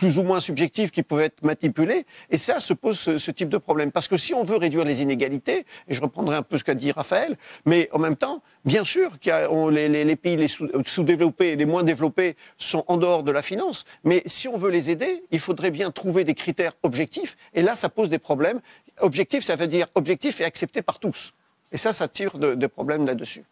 plus 0.02 0.18
ou 0.18 0.24
moins 0.24 0.40
subjectifs 0.40 0.90
qui 0.90 1.04
peuvent 1.04 1.20
être 1.20 1.44
manipulés. 1.44 2.06
Et 2.28 2.36
ça 2.36 2.58
se 2.58 2.74
pose 2.74 2.98
ce, 2.98 3.30
type 3.30 3.48
de 3.48 3.56
problème. 3.56 3.92
Parce 3.92 4.08
que 4.08 4.16
si 4.16 4.34
on 4.34 4.42
veut 4.42 4.56
réduire 4.56 4.84
les 4.84 5.00
inégalités, 5.00 5.64
et 5.86 5.94
je 5.94 6.00
reprendrai 6.02 6.34
un 6.34 6.42
peu 6.42 6.58
ce 6.58 6.64
qu'a 6.64 6.74
dit 6.74 6.90
Raphaël, 6.90 7.36
mais 7.66 7.88
en 7.92 8.00
même 8.00 8.16
temps, 8.16 8.42
bien 8.64 8.82
sûr 8.82 9.20
que 9.20 9.70
les, 9.70 10.16
pays 10.16 10.36
les 10.36 10.48
sous-développés 10.48 11.54
les 11.54 11.66
moins 11.66 11.84
développés 11.84 12.34
sont 12.58 12.84
en 12.88 12.96
dehors 12.96 13.22
de 13.22 13.30
la 13.30 13.42
finance, 13.42 13.84
mais 14.02 14.24
si 14.26 14.48
on 14.48 14.58
veut 14.58 14.70
les 14.70 14.90
aider, 14.90 15.22
il 15.30 15.38
faudrait 15.38 15.70
bien 15.70 15.92
trouver 15.92 16.24
des 16.24 16.34
critères 16.34 16.72
objectifs. 16.82 17.36
Et 17.54 17.62
là, 17.62 17.76
ça 17.76 17.88
pose 17.88 18.08
des 18.08 18.18
problèmes. 18.18 18.60
Objectif, 18.98 19.44
ça 19.44 19.54
veut 19.54 19.68
dire 19.68 19.86
objectif 19.94 20.40
et 20.40 20.44
accepté 20.44 20.82
par 20.82 20.98
tous. 20.98 21.32
Et 21.70 21.76
ça, 21.76 21.92
ça 21.92 22.08
tire 22.08 22.38
des 22.38 22.68
problèmes 22.68 23.06
là-dessus. 23.06 23.44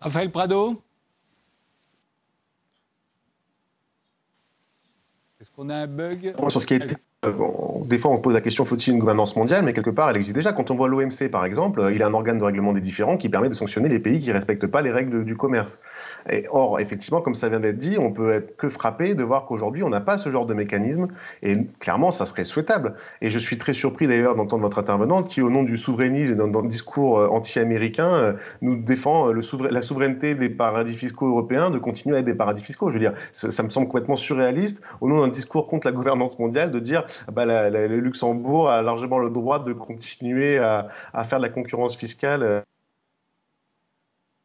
Raphaël 0.00 0.30
Prado? 0.30 0.80
Qu'on 5.56 5.70
a 5.70 5.76
un 5.76 5.86
bug 5.86 6.34
euh, 7.26 7.32
des 7.84 7.98
fois, 7.98 8.10
on 8.10 8.18
pose 8.18 8.34
la 8.34 8.40
question 8.40 8.64
faut-il 8.64 8.94
une 8.94 8.98
gouvernance 8.98 9.36
mondiale? 9.36 9.64
Mais 9.64 9.72
quelque 9.72 9.90
part, 9.90 10.10
elle 10.10 10.16
existe 10.16 10.36
déjà. 10.36 10.52
Quand 10.52 10.70
on 10.70 10.74
voit 10.74 10.88
l'OMC, 10.88 11.28
par 11.30 11.44
exemple, 11.44 11.90
il 11.94 12.02
a 12.02 12.06
un 12.06 12.14
organe 12.14 12.38
de 12.38 12.44
règlement 12.44 12.72
des 12.72 12.80
différends 12.80 13.16
qui 13.16 13.28
permet 13.28 13.48
de 13.48 13.54
sanctionner 13.54 13.88
les 13.88 13.98
pays 13.98 14.20
qui 14.20 14.28
ne 14.28 14.34
respectent 14.34 14.66
pas 14.66 14.82
les 14.82 14.92
règles 14.92 15.24
du 15.24 15.36
commerce. 15.36 15.80
Or, 16.50 16.80
effectivement, 16.80 17.20
comme 17.20 17.36
ça 17.36 17.48
vient 17.48 17.60
d'être 17.60 17.78
dit, 17.78 17.96
on 17.98 18.10
peut 18.10 18.32
être 18.32 18.56
que 18.56 18.68
frappé 18.68 19.14
de 19.14 19.22
voir 19.22 19.46
qu'aujourd'hui, 19.46 19.82
on 19.84 19.88
n'a 19.88 20.00
pas 20.00 20.18
ce 20.18 20.30
genre 20.30 20.46
de 20.46 20.54
mécanisme. 20.54 21.08
Et 21.42 21.56
clairement, 21.78 22.10
ça 22.10 22.26
serait 22.26 22.44
souhaitable. 22.44 22.94
Et 23.20 23.30
je 23.30 23.38
suis 23.38 23.58
très 23.58 23.74
surpris 23.74 24.08
d'ailleurs 24.08 24.34
d'entendre 24.34 24.62
votre 24.62 24.78
intervenante 24.78 25.28
qui, 25.28 25.42
au 25.42 25.50
nom 25.50 25.62
du 25.62 25.76
souverainisme 25.76 26.32
et 26.32 26.34
dans, 26.34 26.62
discours 26.62 27.18
euh, 27.18 27.28
anti-américain, 27.28 28.14
euh, 28.14 28.32
nous 28.60 28.76
défend 28.76 29.32
la 29.32 29.82
souveraineté 29.82 30.34
des 30.34 30.48
paradis 30.48 30.94
fiscaux 30.94 31.28
européens 31.28 31.70
de 31.70 31.78
continuer 31.78 32.16
à 32.16 32.20
être 32.20 32.26
des 32.26 32.34
paradis 32.34 32.62
fiscaux. 32.62 32.88
Je 32.88 32.94
veux 32.94 33.00
dire, 33.00 33.12
ça 33.32 33.62
me 33.62 33.68
semble 33.68 33.86
complètement 33.86 34.16
surréaliste, 34.16 34.82
au 35.00 35.08
nom 35.08 35.20
d'un 35.20 35.28
discours 35.28 35.68
contre 35.68 35.86
la 35.86 35.92
gouvernance 35.92 36.38
mondiale, 36.38 36.70
de 36.70 36.80
dire 36.80 37.04
bah, 37.32 37.44
le 37.46 38.00
Luxembourg 38.00 38.70
a 38.70 38.82
largement 38.82 39.18
le 39.18 39.30
droit 39.30 39.62
de 39.62 39.72
continuer 39.72 40.58
à, 40.58 40.88
faire 41.24 41.38
de 41.38 41.44
la 41.44 41.50
concurrence 41.50 41.96
fiscale 41.96 42.64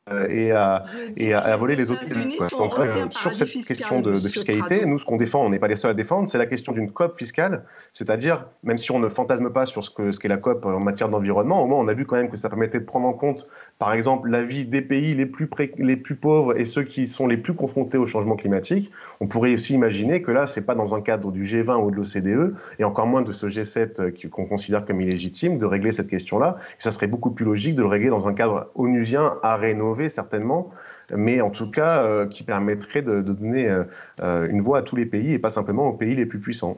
euh, 0.10 0.28
et 0.30 0.52
à, 0.52 0.82
et 1.16 1.34
à, 1.34 1.56
voler 1.56 1.76
les 1.76 1.92
autres 1.92 2.02
pays. 2.02 2.38
Euh, 2.42 3.10
sur 3.12 3.34
cette 3.34 3.52
question 3.52 4.02
de, 4.02 4.18
fiscalité, 4.18 4.86
nous, 4.86 4.98
ce 4.98 5.06
qu'on 5.06 5.18
défend, 5.18 5.46
on 5.46 5.50
n'est 5.50 5.60
pas 5.60 5.68
les 5.68 5.76
seuls 5.76 5.92
à 5.92 5.94
défendre, 5.94 6.28
c'est 6.28 6.40
la 6.40 6.48
question 6.48 6.74
d'une 6.74 6.92
COP 6.92 7.18
fiscale, 7.18 7.66
c'est-à-dire, 7.94 8.48
même 8.64 8.80
si 8.80 8.92
on 8.92 9.00
ne 9.00 9.10
fantasme 9.10 9.52
pas 9.52 9.68
sur 9.68 9.84
ce 9.84 9.92
qu'est 9.92 10.12
ce 10.12 10.28
la 10.28 10.38
COP 10.38 10.66
en 10.66 10.80
matière 10.80 11.10
d'environnement, 11.10 11.64
au 11.64 11.68
moins 11.68 11.78
on 11.78 11.88
a 11.88 11.94
vu 11.94 12.06
quand 12.06 12.16
même 12.16 12.30
que 12.30 12.38
ça 12.38 12.50
permettait 12.50 12.80
de 12.80 12.86
prendre 12.86 13.08
en 13.08 13.14
compte 13.14 13.48
par 13.82 13.94
exemple 13.94 14.30
la 14.30 14.44
vie 14.44 14.66
des 14.66 14.84
pays 14.84 15.16
les 15.16 15.26
plus, 15.26 15.48
pauvres 16.16 16.56
et 16.56 16.66
ceux 16.66 16.84
qui 16.84 17.08
sont 17.08 17.26
les 17.26 17.36
plus 17.36 17.56
confrontés 17.56 17.98
au 17.98 18.06
changement 18.06 18.36
climatique. 18.36 18.92
On 19.20 19.26
pourrait 19.26 19.56
aussi 19.56 19.74
imaginer 19.74 20.22
que 20.22 20.30
là, 20.30 20.46
ce 20.46 20.60
n'est 20.60 20.66
pas 20.68 20.76
dans 20.76 20.94
un 20.94 21.02
cadre 21.02 21.32
du 21.32 21.46
G20 21.46 21.84
ou 21.84 21.90
de 21.90 21.96
l'OCDE, 21.96 22.54
et 22.78 22.84
encore 22.84 23.08
moins 23.08 23.24
de 23.24 23.32
ce 23.32 23.48
G7 23.48 24.00
euh, 24.00 24.12
qu'on 24.30 24.46
considère 24.46 24.86
comme 24.86 25.02
illégitime, 25.02 25.58
de 25.58 25.66
régler 25.66 25.92
cette 25.92 26.10
question-là. 26.10 26.58
Ça 26.78 26.92
serait 26.92 27.08
beaucoup 27.08 27.32
plus 27.32 27.44
logique 27.44 27.74
de 27.74 27.82
le 27.82 27.88
régler 27.88 28.10
dans 28.10 28.28
un 28.28 28.36
cadre 28.36 28.70
onusien 28.76 29.40
à 29.42 29.56
rénover, 29.56 30.10
certainement, 30.10 30.70
mais 31.12 31.42
en 31.42 31.50
tout 31.50 31.72
cas 31.72 32.04
euh, 32.04 32.28
qui 32.28 32.44
permettrait 32.44 33.02
de, 33.02 33.22
donner 33.22 33.68
euh, 34.22 34.48
une 34.48 34.62
voix 34.62 34.78
à 34.78 34.82
tous 34.84 34.96
les 34.96 35.08
pays 35.08 35.34
et 35.34 35.40
pas 35.40 35.50
simplement 35.50 35.88
aux 35.88 35.94
pays 35.94 36.14
les 36.14 36.28
plus 36.28 36.40
puissants. 36.40 36.78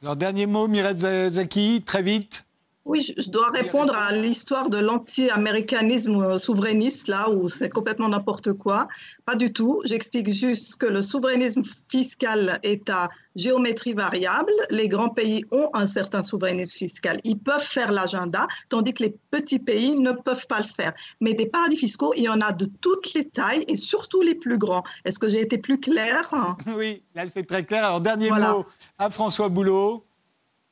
Alors, 0.00 0.14
dernier 0.14 0.46
mot, 0.46 0.68
Mireille 0.68 0.96
Zaki, 1.30 1.82
très 1.84 2.02
vite. 2.02 2.46
Oui, 2.86 3.14
je 3.16 3.30
dois 3.30 3.48
répondre 3.48 3.96
à 3.96 4.12
l'histoire 4.12 4.68
de 4.68 4.76
l'anti-américanisme 4.76 6.36
souverainiste, 6.38 7.08
là 7.08 7.30
où 7.30 7.48
c'est 7.48 7.70
complètement 7.70 8.10
n'importe 8.10 8.52
quoi. 8.52 8.88
Pas 9.24 9.36
du 9.36 9.54
tout. 9.54 9.80
J'explique 9.86 10.30
juste 10.30 10.76
que 10.76 10.84
le 10.84 11.00
souverainisme 11.00 11.62
fiscal 11.88 12.60
est 12.62 12.90
à 12.90 13.08
géométrie 13.36 13.94
variable. 13.94 14.52
Les 14.68 14.88
grands 14.88 15.08
pays 15.08 15.46
ont 15.50 15.70
un 15.72 15.86
certain 15.86 16.22
souverainisme 16.22 16.76
fiscal. 16.76 17.16
Ils 17.24 17.38
peuvent 17.38 17.64
faire 17.64 17.90
l'agenda, 17.90 18.46
tandis 18.68 18.92
que 18.92 19.04
les 19.04 19.16
petits 19.30 19.60
pays 19.60 19.94
ne 19.94 20.12
peuvent 20.12 20.46
pas 20.46 20.60
le 20.60 20.66
faire. 20.66 20.92
Mais 21.22 21.32
des 21.32 21.46
paradis 21.46 21.78
fiscaux, 21.78 22.12
il 22.18 22.24
y 22.24 22.28
en 22.28 22.42
a 22.42 22.52
de 22.52 22.66
toutes 22.82 23.14
les 23.14 23.26
tailles 23.26 23.64
et 23.66 23.76
surtout 23.76 24.20
les 24.20 24.34
plus 24.34 24.58
grands. 24.58 24.84
Est-ce 25.06 25.18
que 25.18 25.30
j'ai 25.30 25.40
été 25.40 25.56
plus 25.56 25.80
clair 25.80 26.30
Oui, 26.76 27.02
là 27.14 27.26
c'est 27.30 27.44
très 27.44 27.64
clair. 27.64 27.86
Alors, 27.86 28.02
dernier 28.02 28.28
mot 28.28 28.66
à 28.98 29.08
François 29.08 29.48
Boulot. 29.48 30.04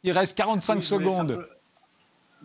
Il 0.02 0.12
reste 0.12 0.36
45 0.36 0.84
secondes. 0.84 1.46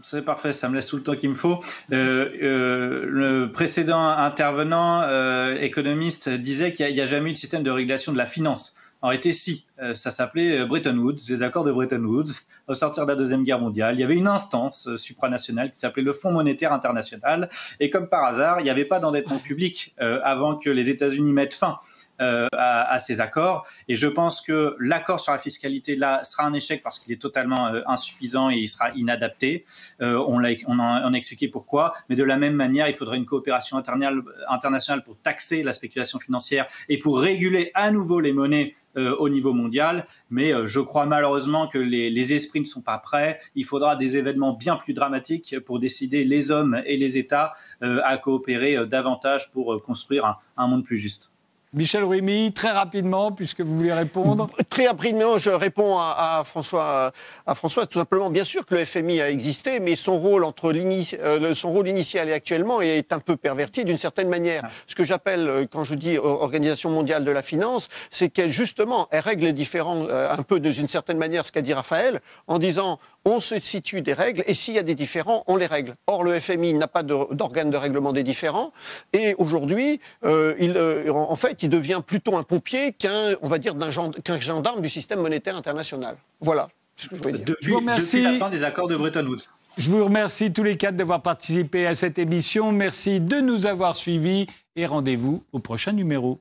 C'est 0.04 0.22
parfait, 0.22 0.52
ça 0.54 0.70
me 0.70 0.76
laisse 0.76 0.88
tout 0.88 0.98
le 0.98 1.04
temps 1.04 1.16
qu'il 1.16 1.30
me 1.30 1.36
faut. 1.36 1.60
Euh, 1.92 2.30
euh, 2.42 3.06
le 3.08 3.52
précédent 3.52 4.08
intervenant 4.08 5.02
euh, 5.02 5.56
économiste 5.56 6.30
disait 6.30 6.72
qu'il 6.72 6.94
n'y 6.94 7.02
a, 7.02 7.06
jamais 7.06 7.32
eu 7.32 7.34
de 7.34 7.38
système 7.38 7.64
de 7.64 7.72
régulation 7.72 8.12
de 8.12 8.18
la 8.18 8.26
finance. 8.26 8.76
En 9.02 9.10
réalité, 9.10 9.32
si. 9.32 9.66
ça 9.94 10.10
s'appelait 10.10 10.66
Bretton 10.66 10.98
Woods, 10.98 11.30
les 11.30 11.44
accords 11.44 11.64
de 11.64 11.72
Bretton 11.72 12.04
Woods. 12.04 12.32
Au 12.68 12.74
sortir 12.74 13.06
de 13.06 13.12
la 13.12 13.16
Deuxième 13.16 13.44
Guerre 13.44 13.60
mondiale, 13.60 13.96
il 13.96 14.02
y 14.02 14.04
avait 14.04 14.16
une 14.16 14.28
instance 14.28 14.96
supranationale 14.96 15.72
qui 15.72 15.80
s'appelait 15.80 16.04
le 16.04 16.14
Fonds 16.14 16.32
monétaire 16.32 16.74
international. 16.74 17.48
Et 17.80 17.90
comme 17.90 18.10
par 18.10 18.24
hasard, 18.24 18.60
il 18.60 18.64
n'y 18.64 18.70
avait 18.70 18.86
pas 18.86 19.00
d'endettement 19.00 19.40
public 19.40 19.94
avant 20.00 20.58
que 20.58 20.70
les 20.70 20.90
États-Unis 20.90 21.32
mettent 21.32 21.54
fin 21.54 21.78
euh, 22.20 22.48
à, 22.52 22.98
ces 22.98 23.22
accords. 23.22 23.68
Et 23.88 23.96
je 23.96 24.08
pense 24.08 24.42
que 24.42 24.76
l'accord 24.80 25.20
sur 25.20 25.34
la 25.34 25.38
fiscalité 25.38 25.96
là 25.96 26.24
sera 26.24 26.46
un 26.46 26.54
échec 26.54 26.82
parce 26.82 26.98
qu'il 26.98 27.14
est 27.14 27.22
totalement 27.22 27.68
euh, 27.68 27.82
insuffisant 27.86 28.50
et 28.50 28.56
il 28.56 28.68
sera 28.68 28.90
inadapté. 28.96 29.64
Euh, 30.02 30.18
on, 30.28 30.44
a, 30.44 30.50
on, 30.66 30.80
a, 30.80 31.16
expliqué 31.16 31.48
pourquoi. 31.48 31.94
Mais 32.10 32.16
de 32.16 32.24
la 32.24 32.38
même 32.38 32.56
manière, 32.56 32.88
il 32.88 32.96
faudrait 32.96 33.18
une 33.18 33.28
coopération 33.28 33.78
internationale 33.78 35.04
pour 35.04 35.16
taxer 35.22 35.62
la 35.62 35.74
spéculation 35.74 36.18
financière 36.18 36.66
et 36.90 36.98
pour 36.98 37.20
réguler 37.20 37.70
à 37.76 37.92
nouveau 37.92 38.20
les 38.20 38.34
monnaies 38.34 38.74
au 38.98 39.30
niveau 39.30 39.54
mondial. 39.54 40.06
Mais 40.30 40.52
je 40.66 40.80
crois 40.80 41.06
malheureusement 41.06 41.68
que 41.68 41.78
les, 41.78 42.34
esprits 42.34 42.60
ne 42.60 42.66
sont 42.66 42.82
pas 42.82 42.98
prêts. 42.98 43.38
Il 43.56 43.66
faudra 43.66 43.96
des 43.96 44.18
événements 44.18 44.54
bien 44.54 44.76
plus 44.76 44.94
dramatiques 44.94 45.56
pour 45.66 45.80
décider 45.80 46.26
les 46.26 46.52
hommes 46.52 46.82
et 46.86 46.98
les 46.98 47.18
États 47.18 47.54
à 47.82 48.18
coopérer 48.18 48.86
davantage 48.88 49.52
pour 49.52 49.82
construire 49.84 50.40
un 50.58 50.68
monde 50.68 50.84
plus 50.84 50.98
juste. 50.98 51.32
Michel 51.74 52.06
Ruimi, 52.06 52.54
très 52.54 52.72
rapidement, 52.72 53.34
puisque 53.34 53.60
vous 53.60 53.76
voulez 53.76 53.92
répondre. 53.92 54.50
Très 54.70 54.88
rapidement, 54.88 55.38
je 55.38 55.50
réponds 55.50 55.98
à, 55.98 56.44
François, 56.46 57.12
à 57.46 57.56
François, 57.56 57.86
tout 57.86 58.00
simplement. 58.00 58.30
Bien 58.30 58.46
sûr 58.46 58.66
que 58.66 58.76
le 58.76 58.86
FMI 58.86 59.20
a 59.20 59.30
existé, 59.30 59.82
mais 59.82 59.98
son 59.98 60.18
rôle 60.18 60.46
entre 60.46 60.72
euh, 60.74 61.54
son 61.54 61.72
rôle 61.72 61.90
initial 61.90 62.30
et 62.30 62.34
actuellement 62.34 62.80
est 62.82 63.12
un 63.12 63.20
peu 63.20 63.36
perverti 63.36 63.84
d'une 63.84 63.98
certaine 63.98 64.30
manière. 64.30 64.64
Ce 64.88 64.96
que 64.96 65.04
j'appelle, 65.04 65.50
euh, 65.50 65.66
quand 65.70 65.84
je 65.84 65.96
dis 65.96 66.18
Organisation 66.18 66.90
mondiale 66.90 67.26
de 67.26 67.32
la 67.32 67.42
finance, 67.42 67.90
c'est 68.10 68.30
qu'elle 68.30 68.52
justement, 68.52 69.10
elle 69.12 69.20
règle 69.20 69.46
les 69.46 69.54
différents, 69.54 70.06
euh, 70.10 70.32
un 70.32 70.44
peu 70.44 70.62
d'une 70.62 70.88
certaine 70.88 71.18
manière, 71.18 71.46
ce 71.46 71.52
qu'a 71.52 71.62
dit 71.62 71.74
Raphaël, 71.74 72.22
en 72.48 72.60
disant 72.60 72.98
on 73.28 73.42
se 73.42 73.60
situe 73.60 74.02
des 74.02 74.14
règles 74.14 74.44
et 74.48 74.54
s'il 74.54 74.76
y 74.76 74.80
a 74.80 74.84
des 74.84 74.96
différends, 74.96 75.44
on 75.48 75.56
les 75.56 75.66
règle. 75.66 75.96
Or, 76.08 76.24
le 76.24 76.40
FMI 76.40 76.74
n'a 76.74 76.88
pas 76.88 77.04
d'organe 77.04 77.70
de, 77.70 77.78
règlement 77.78 78.14
des 78.14 78.24
différends 78.24 78.72
et 79.14 79.36
aujourd'hui, 79.38 80.00
il, 80.24 80.78
en 81.10 81.36
fait, 81.36 81.64
il 81.64 81.70
devient 81.70 82.02
plutôt 82.06 82.38
un 82.38 82.44
pompier 82.44 82.94
qu'un, 82.94 83.36
on 83.42 83.48
va 83.48 83.58
dire, 83.58 83.76
qu'un 84.24 84.40
gendarme 84.40 84.82
du 84.82 84.90
système 84.90 85.20
monétaire 85.20 85.56
international. 85.58 86.16
Voilà 86.40 86.70
ce 86.98 87.08
que 87.08 87.16
je 87.16 87.22
voulais 87.22 87.38
dire. 87.38 87.46
Depuis, 87.46 87.68
je 87.68 87.72
vous 87.72 87.78
remercie. 87.78 88.22
la 88.22 88.34
fin 88.34 88.50
des 88.50 88.64
accords 88.64 88.88
de 88.88 88.96
Bretton 88.96 89.26
Woods. 89.26 89.50
Je 89.78 89.92
vous 89.92 90.04
remercie 90.04 90.52
tous 90.52 90.64
les 90.64 90.76
quatre 90.76 90.96
d'avoir 90.96 91.22
participé 91.22 91.86
à 91.86 91.96
cette 91.96 92.18
émission. 92.18 92.72
Merci 92.72 93.20
de 93.20 93.40
nous 93.40 93.68
avoir 93.68 93.96
suivis 93.96 94.48
et 94.76 94.86
rendez-vous 94.86 95.44
au 95.54 95.60
prochain 95.60 95.92
numéro. 95.92 96.40